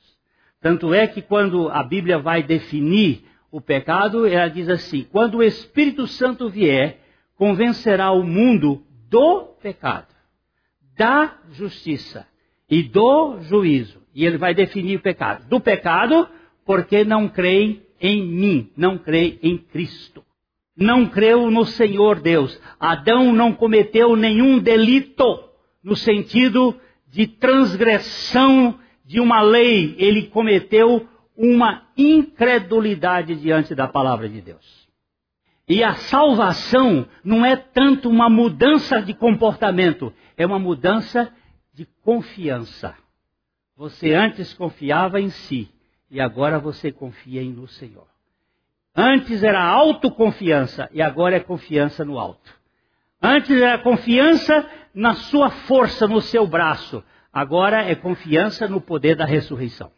Tanto 0.61 0.95
é 0.95 1.07
que 1.07 1.21
quando 1.21 1.69
a 1.69 1.83
Bíblia 1.83 2.19
vai 2.19 2.43
definir 2.43 3.25
o 3.51 3.61
pecado, 3.61 4.27
ela 4.27 4.49
diz 4.49 4.69
assim: 4.69 5.07
quando 5.13 5.39
o 5.39 5.43
Espírito 5.43 6.07
Santo 6.07 6.49
vier, 6.49 7.01
convencerá 7.37 8.11
o 8.11 8.23
mundo 8.23 8.83
do 9.11 9.45
pecado 9.61 10.15
da 10.97 11.39
justiça 11.53 12.27
e 12.71 12.83
do 12.83 13.41
juízo. 13.43 14.03
E 14.15 14.25
ele 14.25 14.39
vai 14.39 14.55
definir 14.55 14.97
o 14.97 15.03
pecado. 15.03 15.47
Do 15.49 15.61
pecado, 15.61 16.29
porque 16.65 17.05
não 17.05 17.29
creem 17.29 17.83
em 18.01 18.25
mim, 18.25 18.71
não 18.77 18.97
creem 18.97 19.39
em 19.43 19.59
Cristo. 19.59 20.25
Não 20.77 21.07
creu 21.07 21.51
no 21.51 21.65
Senhor 21.65 22.21
Deus. 22.21 22.61
Adão 22.79 23.33
não 23.33 23.53
cometeu 23.53 24.17
nenhum 24.17 24.59
delito 24.59 25.51
no 25.85 25.95
sentido 25.95 26.75
de 27.09 27.27
transgressão 27.27 28.79
de 29.05 29.21
uma 29.21 29.43
lei. 29.43 29.95
Ele 29.99 30.29
cometeu 30.29 31.07
uma 31.37 31.87
incredulidade 31.97 33.37
diante 33.37 33.75
da 33.75 33.87
palavra 33.87 34.29
de 34.29 34.41
Deus. 34.41 34.85
E 35.69 35.83
a 35.83 35.95
salvação 35.95 37.07
não 37.23 37.45
é 37.45 37.57
tanto 37.57 38.09
uma 38.09 38.29
mudança 38.29 39.01
de 39.01 39.15
comportamento, 39.15 40.13
é 40.37 40.45
uma 40.45 40.59
mudança 40.59 41.33
de 41.73 41.87
confiança. 42.03 42.95
Você 43.77 44.13
antes 44.13 44.53
confiava 44.55 45.21
em 45.21 45.31
si 45.31 45.69
e 46.11 46.21
agora 46.21 46.59
você 46.59 46.93
confia 46.93 47.43
no 47.45 47.67
Senhor. 47.67 48.07
Antes 48.95 49.43
era 49.43 49.65
autoconfiança 49.65 50.89
e 50.93 51.03
agora 51.03 51.37
é 51.37 51.41
confiança 51.41 52.05
no 52.05 52.19
alto. 52.19 52.64
Antes 53.27 53.57
era 53.57 53.79
confiança 53.79 54.69
na 54.95 55.15
sua 55.15 55.49
força, 55.49 56.07
no 56.07 56.21
seu 56.21 56.47
braço. 56.47 57.03
Agora 57.33 57.83
é 57.83 57.95
confiança 57.95 58.69
no 58.69 58.83
poder 58.83 59.17
da 59.17 59.25
ressurreição. 59.25 59.91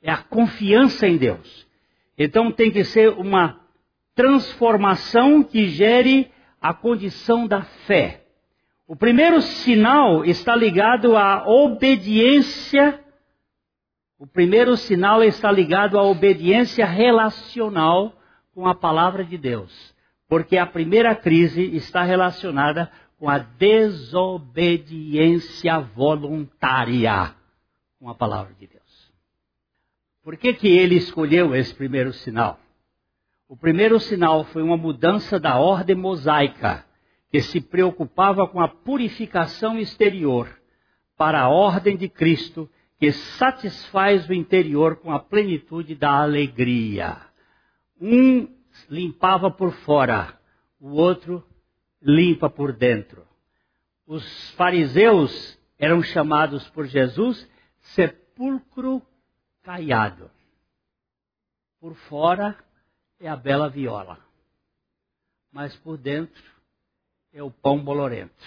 É 0.00 0.10
a 0.10 0.16
confiança 0.16 1.06
em 1.06 1.18
Deus. 1.18 1.66
Então 2.16 2.50
tem 2.50 2.70
que 2.70 2.84
ser 2.84 3.10
uma 3.10 3.60
transformação 4.14 5.42
que 5.42 5.68
gere 5.68 6.32
a 6.58 6.72
condição 6.72 7.46
da 7.46 7.60
fé. 7.60 8.24
O 8.88 8.96
primeiro 8.96 9.42
sinal 9.42 10.24
está 10.24 10.56
ligado 10.56 11.18
à 11.18 11.46
obediência. 11.46 12.98
O 14.18 14.26
primeiro 14.26 14.74
sinal 14.78 15.22
está 15.22 15.52
ligado 15.52 15.98
à 15.98 16.02
obediência 16.02 16.86
relacional 16.86 18.18
com 18.54 18.66
a 18.66 18.74
palavra 18.74 19.22
de 19.22 19.36
Deus. 19.36 19.94
Porque 20.28 20.58
a 20.58 20.66
primeira 20.66 21.14
crise 21.14 21.62
está 21.76 22.02
relacionada 22.02 22.90
com 23.18 23.30
a 23.30 23.38
desobediência 23.38 25.78
voluntária 25.80 27.34
com 27.98 28.10
a 28.10 28.14
palavra 28.14 28.52
de 28.54 28.66
Deus. 28.66 29.12
Por 30.22 30.36
que, 30.36 30.52
que 30.52 30.68
ele 30.68 30.96
escolheu 30.96 31.54
esse 31.54 31.74
primeiro 31.74 32.12
sinal? 32.12 32.60
O 33.48 33.56
primeiro 33.56 33.98
sinal 34.00 34.44
foi 34.44 34.62
uma 34.62 34.76
mudança 34.76 35.38
da 35.38 35.58
ordem 35.58 35.94
mosaica, 35.94 36.84
que 37.30 37.40
se 37.40 37.60
preocupava 37.60 38.46
com 38.46 38.60
a 38.60 38.68
purificação 38.68 39.78
exterior, 39.78 40.48
para 41.16 41.42
a 41.42 41.48
ordem 41.48 41.96
de 41.96 42.08
Cristo, 42.08 42.68
que 42.98 43.12
satisfaz 43.12 44.28
o 44.28 44.34
interior 44.34 44.96
com 44.96 45.12
a 45.12 45.18
plenitude 45.18 45.94
da 45.94 46.10
alegria. 46.10 47.16
Um 48.00 48.55
limpava 48.88 49.50
por 49.50 49.72
fora, 49.72 50.38
o 50.80 50.92
outro 50.92 51.46
limpa 52.00 52.48
por 52.48 52.72
dentro. 52.72 53.26
Os 54.06 54.50
fariseus 54.52 55.58
eram 55.78 56.02
chamados 56.02 56.68
por 56.70 56.86
Jesus 56.86 57.48
sepulcro 57.80 59.02
caiado. 59.62 60.30
Por 61.80 61.94
fora 61.94 62.56
é 63.18 63.28
a 63.28 63.36
bela 63.36 63.68
viola. 63.68 64.18
Mas 65.50 65.74
por 65.76 65.96
dentro 65.96 66.44
é 67.32 67.42
o 67.42 67.50
pão 67.50 67.82
bolorento. 67.82 68.44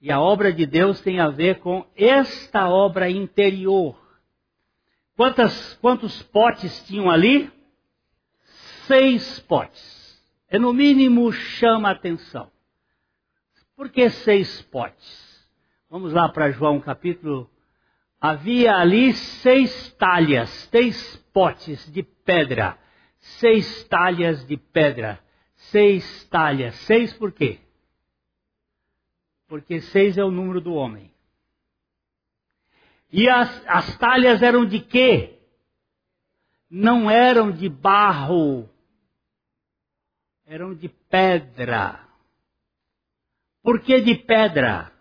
E 0.00 0.10
a 0.10 0.20
obra 0.20 0.52
de 0.52 0.66
Deus 0.66 1.00
tem 1.00 1.18
a 1.18 1.28
ver 1.28 1.60
com 1.60 1.86
esta 1.96 2.68
obra 2.68 3.10
interior. 3.10 3.98
Quantas, 5.16 5.74
quantos 5.76 6.22
potes 6.24 6.84
tinham 6.86 7.10
ali? 7.10 7.50
Seis 8.86 9.40
potes. 9.40 10.22
É 10.48 10.58
no 10.58 10.72
mínimo 10.72 11.32
chama 11.32 11.88
a 11.88 11.92
atenção. 11.92 12.50
Por 13.76 13.88
que 13.88 14.08
seis 14.10 14.62
potes? 14.62 15.48
Vamos 15.90 16.12
lá 16.12 16.28
para 16.28 16.50
João 16.50 16.80
capítulo. 16.80 17.50
Havia 18.20 18.76
ali 18.76 19.12
seis 19.12 19.92
talhas, 19.94 20.48
seis 20.70 21.16
potes 21.32 21.90
de 21.92 22.02
pedra. 22.02 22.78
Seis 23.18 23.84
talhas 23.84 24.46
de 24.46 24.56
pedra. 24.56 25.18
Seis 25.56 26.24
talhas. 26.24 26.74
Seis 26.76 27.12
por 27.12 27.32
quê? 27.32 27.58
Porque 29.48 29.80
seis 29.80 30.16
é 30.16 30.24
o 30.24 30.30
número 30.30 30.60
do 30.60 30.74
homem. 30.74 31.12
E 33.12 33.28
as, 33.28 33.64
as 33.66 33.96
talhas 33.98 34.42
eram 34.42 34.64
de 34.64 34.80
quê? 34.80 35.38
Não 36.68 37.10
eram 37.10 37.52
de 37.52 37.68
barro, 37.68 38.68
eram 40.46 40.74
de 40.74 40.88
pedra. 40.88 42.00
Por 43.62 43.80
que 43.80 44.00
de 44.00 44.14
pedra? 44.14 44.92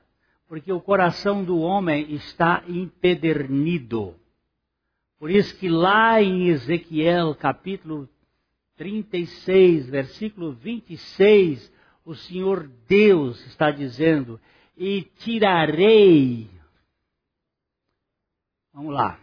Porque 0.47 0.71
o 0.71 0.79
coração 0.79 1.43
do 1.43 1.59
homem 1.59 2.13
está 2.13 2.63
empedernido. 2.67 4.15
Por 5.19 5.29
isso 5.29 5.57
que 5.57 5.69
lá 5.69 6.21
em 6.21 6.47
Ezequiel 6.47 7.35
capítulo 7.35 8.09
36, 8.77 9.89
versículo 9.89 10.53
26, 10.53 11.71
o 12.05 12.15
Senhor 12.15 12.69
Deus 12.87 13.45
está 13.47 13.71
dizendo: 13.71 14.39
E 14.77 15.03
tirarei. 15.19 16.49
Vamos 18.73 18.93
lá. 18.93 19.19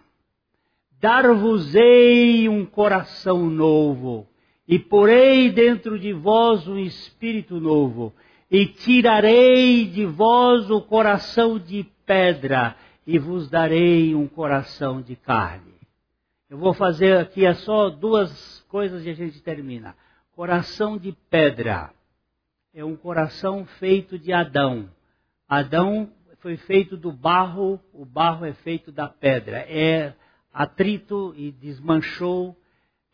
Dar-vos-ei 1.00 2.48
um 2.48 2.66
coração 2.66 3.48
novo, 3.48 4.29
e 4.70 4.78
porei 4.78 5.50
dentro 5.50 5.98
de 5.98 6.12
vós 6.12 6.68
um 6.68 6.78
espírito 6.78 7.58
novo, 7.58 8.14
e 8.48 8.66
tirarei 8.66 9.84
de 9.84 10.06
vós 10.06 10.70
o 10.70 10.80
coração 10.80 11.58
de 11.58 11.84
pedra, 12.06 12.76
e 13.04 13.18
vos 13.18 13.50
darei 13.50 14.14
um 14.14 14.28
coração 14.28 15.02
de 15.02 15.16
carne. 15.16 15.74
Eu 16.48 16.56
vou 16.56 16.72
fazer 16.72 17.16
aqui 17.16 17.44
é 17.44 17.52
só 17.52 17.90
duas 17.90 18.60
coisas 18.68 19.04
e 19.04 19.10
a 19.10 19.12
gente 19.12 19.42
termina. 19.42 19.96
Coração 20.36 20.96
de 20.96 21.10
pedra 21.28 21.90
é 22.72 22.84
um 22.84 22.94
coração 22.94 23.66
feito 23.80 24.16
de 24.16 24.32
Adão. 24.32 24.88
Adão 25.48 26.12
foi 26.38 26.56
feito 26.56 26.96
do 26.96 27.10
barro, 27.10 27.80
o 27.92 28.04
barro 28.04 28.46
é 28.46 28.52
feito 28.52 28.92
da 28.92 29.08
pedra. 29.08 29.66
É 29.68 30.14
atrito 30.52 31.34
e 31.36 31.50
desmanchou 31.50 32.56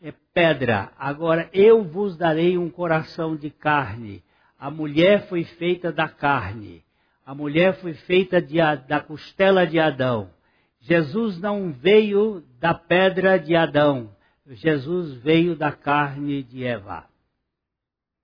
é 0.01 0.13
pedra. 0.33 0.91
Agora 0.97 1.49
eu 1.53 1.83
vos 1.83 2.15
darei 2.17 2.57
um 2.57 2.69
coração 2.69 3.35
de 3.35 3.49
carne. 3.49 4.23
A 4.57 4.69
mulher 4.69 5.27
foi 5.27 5.43
feita 5.43 5.91
da 5.91 6.07
carne. 6.07 6.83
A 7.25 7.35
mulher 7.35 7.79
foi 7.81 7.93
feita 7.93 8.41
de, 8.41 8.57
da 8.87 8.99
costela 8.99 9.65
de 9.67 9.79
Adão. 9.79 10.31
Jesus 10.79 11.39
não 11.39 11.71
veio 11.73 12.41
da 12.59 12.73
pedra 12.73 13.37
de 13.37 13.55
Adão. 13.55 14.15
Jesus 14.45 15.13
veio 15.15 15.55
da 15.55 15.71
carne 15.71 16.41
de 16.41 16.63
Eva. 16.63 17.05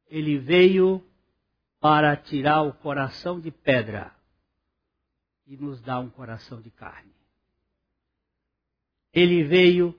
Ele 0.08 0.38
veio 0.38 1.04
para 1.82 2.16
tirar 2.16 2.62
o 2.62 2.72
coração 2.72 3.42
de 3.42 3.52
pedra 3.52 4.12
e 5.46 5.58
nos 5.58 5.82
dar 5.82 6.00
um 6.00 6.10
coração 6.10 6.62
de 6.62 6.72
carne. 6.72 7.12
Ele 9.12 9.44
veio 9.44 9.94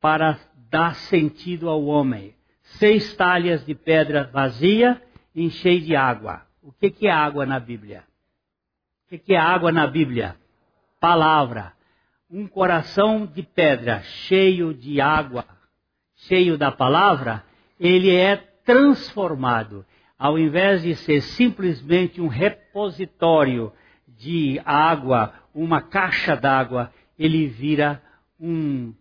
para 0.00 0.34
dar 0.72 0.94
sentido 0.94 1.68
ao 1.68 1.84
homem. 1.84 2.34
Seis 2.62 3.14
talhas 3.14 3.62
de 3.66 3.74
pedra 3.74 4.24
vazia 4.32 5.00
enchei 5.36 5.78
de 5.78 5.94
água. 5.94 6.46
O 6.62 6.72
que, 6.72 7.06
é 7.06 7.10
água 7.10 7.44
na 7.44 7.60
Bíblia? 7.60 8.04
O 9.10 9.18
que 9.18 9.34
é 9.34 9.38
água 9.38 9.70
na 9.70 9.86
Bíblia? 9.86 10.34
Palavra. 10.98 11.74
Um 12.30 12.46
coração 12.46 13.26
de 13.26 13.42
pedra 13.42 14.00
cheio 14.00 14.72
de 14.72 14.98
água, 14.98 15.44
cheio 16.16 16.56
da 16.56 16.72
palavra, 16.72 17.44
ele 17.78 18.16
é 18.16 18.36
transformado. 18.64 19.84
Ao 20.18 20.38
invés 20.38 20.82
de 20.82 20.94
ser 20.94 21.20
simplesmente 21.20 22.18
um 22.18 22.28
repositório 22.28 23.70
de 24.08 24.58
água, 24.64 25.34
uma 25.54 25.82
caixa 25.82 26.34
d'água, 26.34 26.90
ele 27.18 27.46
vira 27.46 28.02
um 28.40 28.94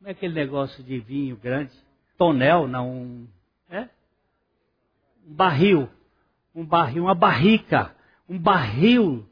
como 0.00 0.08
é 0.08 0.12
aquele 0.12 0.32
negócio 0.32 0.82
de 0.82 0.98
vinho 0.98 1.36
grande? 1.36 1.72
Tonel, 2.16 2.66
não. 2.66 2.90
Um, 2.90 3.28
é? 3.68 3.86
Um 5.28 5.34
barril. 5.34 5.90
Um 6.54 6.64
barril, 6.64 7.04
uma 7.04 7.14
barrica. 7.14 7.94
Um 8.26 8.38
barril 8.38 9.28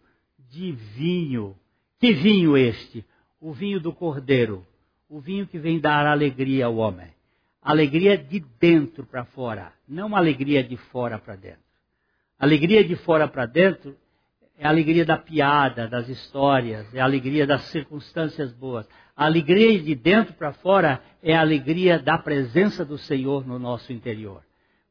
de 0.51 0.73
vinho. 0.73 1.57
Que 1.99 2.13
vinho 2.13 2.55
este? 2.55 3.03
O 3.41 3.55
vinho 3.55 3.81
do 3.81 3.95
cordeiro. 3.95 4.67
O 5.09 5.21
vinho 5.21 5.47
que 5.47 5.59
vem 5.59 5.81
dar 5.81 6.05
alegria 6.05 6.67
ao 6.67 6.77
homem. 6.77 7.09
Alegria 7.63 8.19
de 8.19 8.41
dentro 8.61 9.07
para 9.07 9.25
fora, 9.25 9.73
não 9.87 10.15
alegria 10.15 10.63
de 10.63 10.77
fora 10.77 11.19
para 11.19 11.35
dentro. 11.35 11.63
Alegria 12.39 12.85
de 12.85 12.95
fora 12.95 13.27
para 13.27 13.47
dentro 13.47 13.97
é 14.59 14.67
a 14.67 14.71
alegria 14.71 15.05
da 15.05 15.17
piada, 15.17 15.89
das 15.89 16.09
histórias, 16.09 16.93
é 16.95 17.01
a 17.01 17.05
alegria 17.05 17.47
das 17.47 17.63
circunstâncias 17.65 18.53
boas. 18.53 18.87
A 19.19 19.25
alegria 19.25 19.83
de 19.83 19.97
dentro 19.97 20.33
para 20.35 20.53
fora 20.53 21.03
é 21.21 21.35
a 21.35 21.41
alegria 21.41 21.99
da 21.99 22.17
presença 22.17 22.85
do 22.85 22.97
Senhor 22.97 23.45
no 23.45 23.59
nosso 23.59 23.93
interior. 23.93 24.45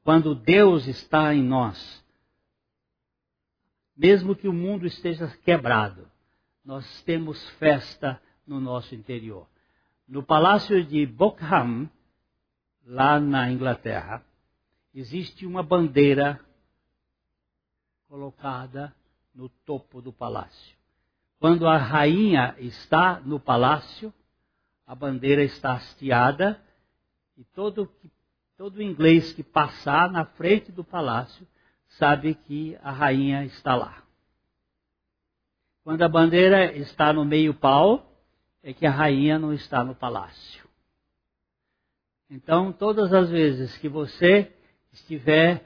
Quando 0.04 0.36
Deus 0.36 0.86
está 0.86 1.34
em 1.34 1.42
nós, 1.42 2.04
mesmo 3.96 4.36
que 4.36 4.50
o 4.50 4.52
mundo 4.52 4.86
esteja 4.86 5.30
quebrado, 5.46 6.12
nós 6.62 7.02
temos 7.04 7.42
festa 7.52 8.22
no 8.46 8.60
nosso 8.60 8.94
interior. 8.94 9.48
No 10.06 10.22
palácio 10.22 10.84
de 10.84 11.06
Buckingham, 11.06 11.90
lá 12.86 13.22
na 13.22 13.50
Inglaterra, 13.50 14.22
existe 14.94 15.46
uma 15.46 15.64
bandeira 15.64 16.38
colocada 18.10 18.94
no 19.34 19.48
topo 19.48 20.02
do 20.02 20.12
palácio. 20.12 20.76
Quando 21.40 21.68
a 21.68 21.78
rainha 21.78 22.56
está 22.58 23.20
no 23.20 23.40
palácio, 23.40 24.12
a 24.88 24.96
bandeira 24.96 25.44
está 25.44 25.74
hasteada 25.74 26.60
e 27.38 27.44
todo, 27.44 27.92
todo 28.58 28.82
inglês 28.82 29.34
que 29.34 29.44
passar 29.44 30.10
na 30.10 30.24
frente 30.24 30.72
do 30.72 30.84
palácio 30.84 31.46
sabe 31.90 32.34
que 32.34 32.78
a 32.82 32.92
rainha 32.92 33.44
está 33.44 33.76
lá. 33.76 34.02
Quando 35.84 36.02
a 36.02 36.10
bandeira 36.10 36.74
está 36.74 37.12
no 37.12 37.26
meio 37.26 37.54
pau, 37.54 38.10
é 38.64 38.74
que 38.74 38.86
a 38.86 38.92
rainha 38.92 39.38
não 39.38 39.54
está 39.54 39.84
no 39.84 39.94
palácio. 39.94 40.68
Então, 42.30 42.72
todas 42.72 43.14
as 43.14 43.30
vezes 43.30 43.78
que 43.78 43.88
você 43.88 44.52
estiver 44.92 45.64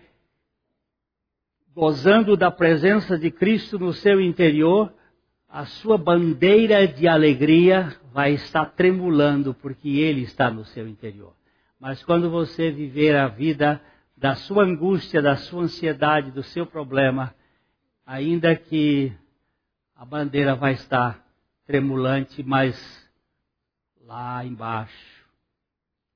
gozando 1.73 2.35
da 2.35 2.51
presença 2.51 3.17
de 3.17 3.31
Cristo 3.31 3.79
no 3.79 3.93
seu 3.93 4.19
interior, 4.19 4.93
a 5.51 5.65
sua 5.65 5.97
bandeira 5.97 6.87
de 6.87 7.07
alegria 7.07 7.95
vai 8.13 8.33
estar 8.33 8.65
tremulando 8.67 9.53
porque 9.53 9.89
Ele 9.89 10.21
está 10.21 10.49
no 10.49 10.63
seu 10.65 10.87
interior. 10.87 11.33
Mas 11.79 12.03
quando 12.03 12.29
você 12.29 12.71
viver 12.71 13.15
a 13.15 13.27
vida 13.27 13.81
da 14.15 14.35
sua 14.35 14.63
angústia, 14.63 15.21
da 15.21 15.35
sua 15.35 15.63
ansiedade, 15.63 16.31
do 16.31 16.43
seu 16.43 16.65
problema, 16.65 17.35
ainda 18.05 18.55
que 18.55 19.11
a 19.95 20.05
bandeira 20.05 20.55
vai 20.55 20.73
estar 20.73 21.23
tremulante, 21.65 22.41
mas 22.43 23.11
lá 24.05 24.45
embaixo, 24.45 25.25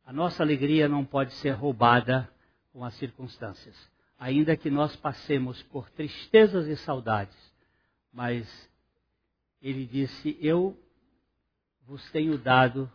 a 0.05 0.13
nossa 0.13 0.43
alegria 0.43 0.87
não 0.87 1.03
pode 1.03 1.33
ser 1.33 1.51
roubada 1.51 2.29
com 2.71 2.83
as 2.83 2.93
circunstâncias 2.95 3.75
ainda 4.17 4.55
que 4.55 4.69
nós 4.69 4.95
passemos 4.95 5.61
por 5.63 5.89
tristezas 5.91 6.67
e 6.67 6.75
saudades, 6.77 7.35
mas 8.11 8.69
ele 9.65 9.85
disse: 9.87 10.37
Eu 10.39 10.77
vos 11.87 12.07
tenho 12.11 12.37
dado 12.37 12.91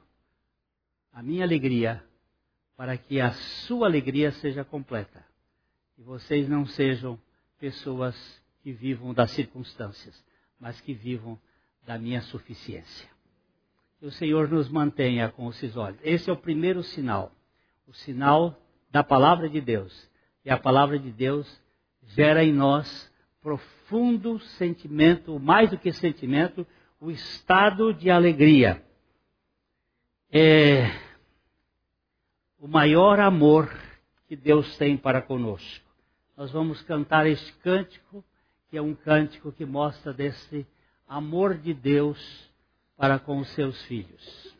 a 1.13 1.21
minha 1.21 1.43
alegria 1.43 2.03
para 2.77 2.97
que 2.97 3.21
a 3.21 3.33
sua 3.33 3.89
alegria 3.89 4.31
seja 4.31 4.65
completa 4.65 5.25
e 5.99 6.03
vocês 6.03 6.49
não 6.49 6.65
sejam 6.65 7.19
pessoas 7.59 8.17
que 8.63 8.73
vivam 8.73 9.13
das 9.13 9.33
circunstâncias, 9.33 10.25
mas 10.61 10.81
que 10.81 10.95
vivam 10.95 11.39
da 11.85 11.99
minha 11.99 12.23
suficiência. 12.23 13.09
que 13.99 14.07
o 14.07 14.13
Senhor 14.13 14.49
nos 14.49 14.69
mantenha 14.71 15.29
com 15.29 15.51
esses 15.51 15.77
olhos. 15.77 15.99
Esse 16.03 16.31
é 16.31 16.33
o 16.33 16.37
primeiro 16.37 16.83
sinal, 16.83 17.33
o 17.87 17.93
sinal 17.93 18.59
da 18.91 19.05
palavra 19.05 19.47
de 19.47 19.61
Deus. 19.61 20.09
E 20.43 20.51
a 20.51 20.57
palavra 20.57 20.99
de 20.99 21.11
Deus 21.11 21.47
gera 22.03 22.43
em 22.43 22.53
nós 22.53 23.10
profundo 23.41 24.39
sentimento, 24.41 25.39
mais 25.39 25.71
do 25.71 25.79
que 25.79 25.93
sentimento, 25.93 26.67
o 27.01 27.11
estado 27.11 27.95
de 27.95 28.11
alegria. 28.11 28.85
É 30.31 30.91
o 32.59 32.69
maior 32.69 33.19
amor 33.19 33.73
que 34.29 34.37
Deus 34.37 34.77
tem 34.77 34.97
para 34.97 35.23
conosco. 35.23 35.85
Nós 36.37 36.51
vamos 36.51 36.83
cantar 36.83 37.27
este 37.27 37.53
cântico, 37.55 38.25
que 38.69 38.77
é 38.77 38.83
um 38.83 38.95
cântico 38.95 39.51
que 39.51 39.65
mostra 39.65 40.13
desse 40.13 40.67
amor 41.09 41.57
de 41.57 41.75
Deus 41.75 42.51
para 42.97 43.19
com 43.19 43.39
os 43.39 43.49
seus 43.55 43.83
filhos. 43.87 44.60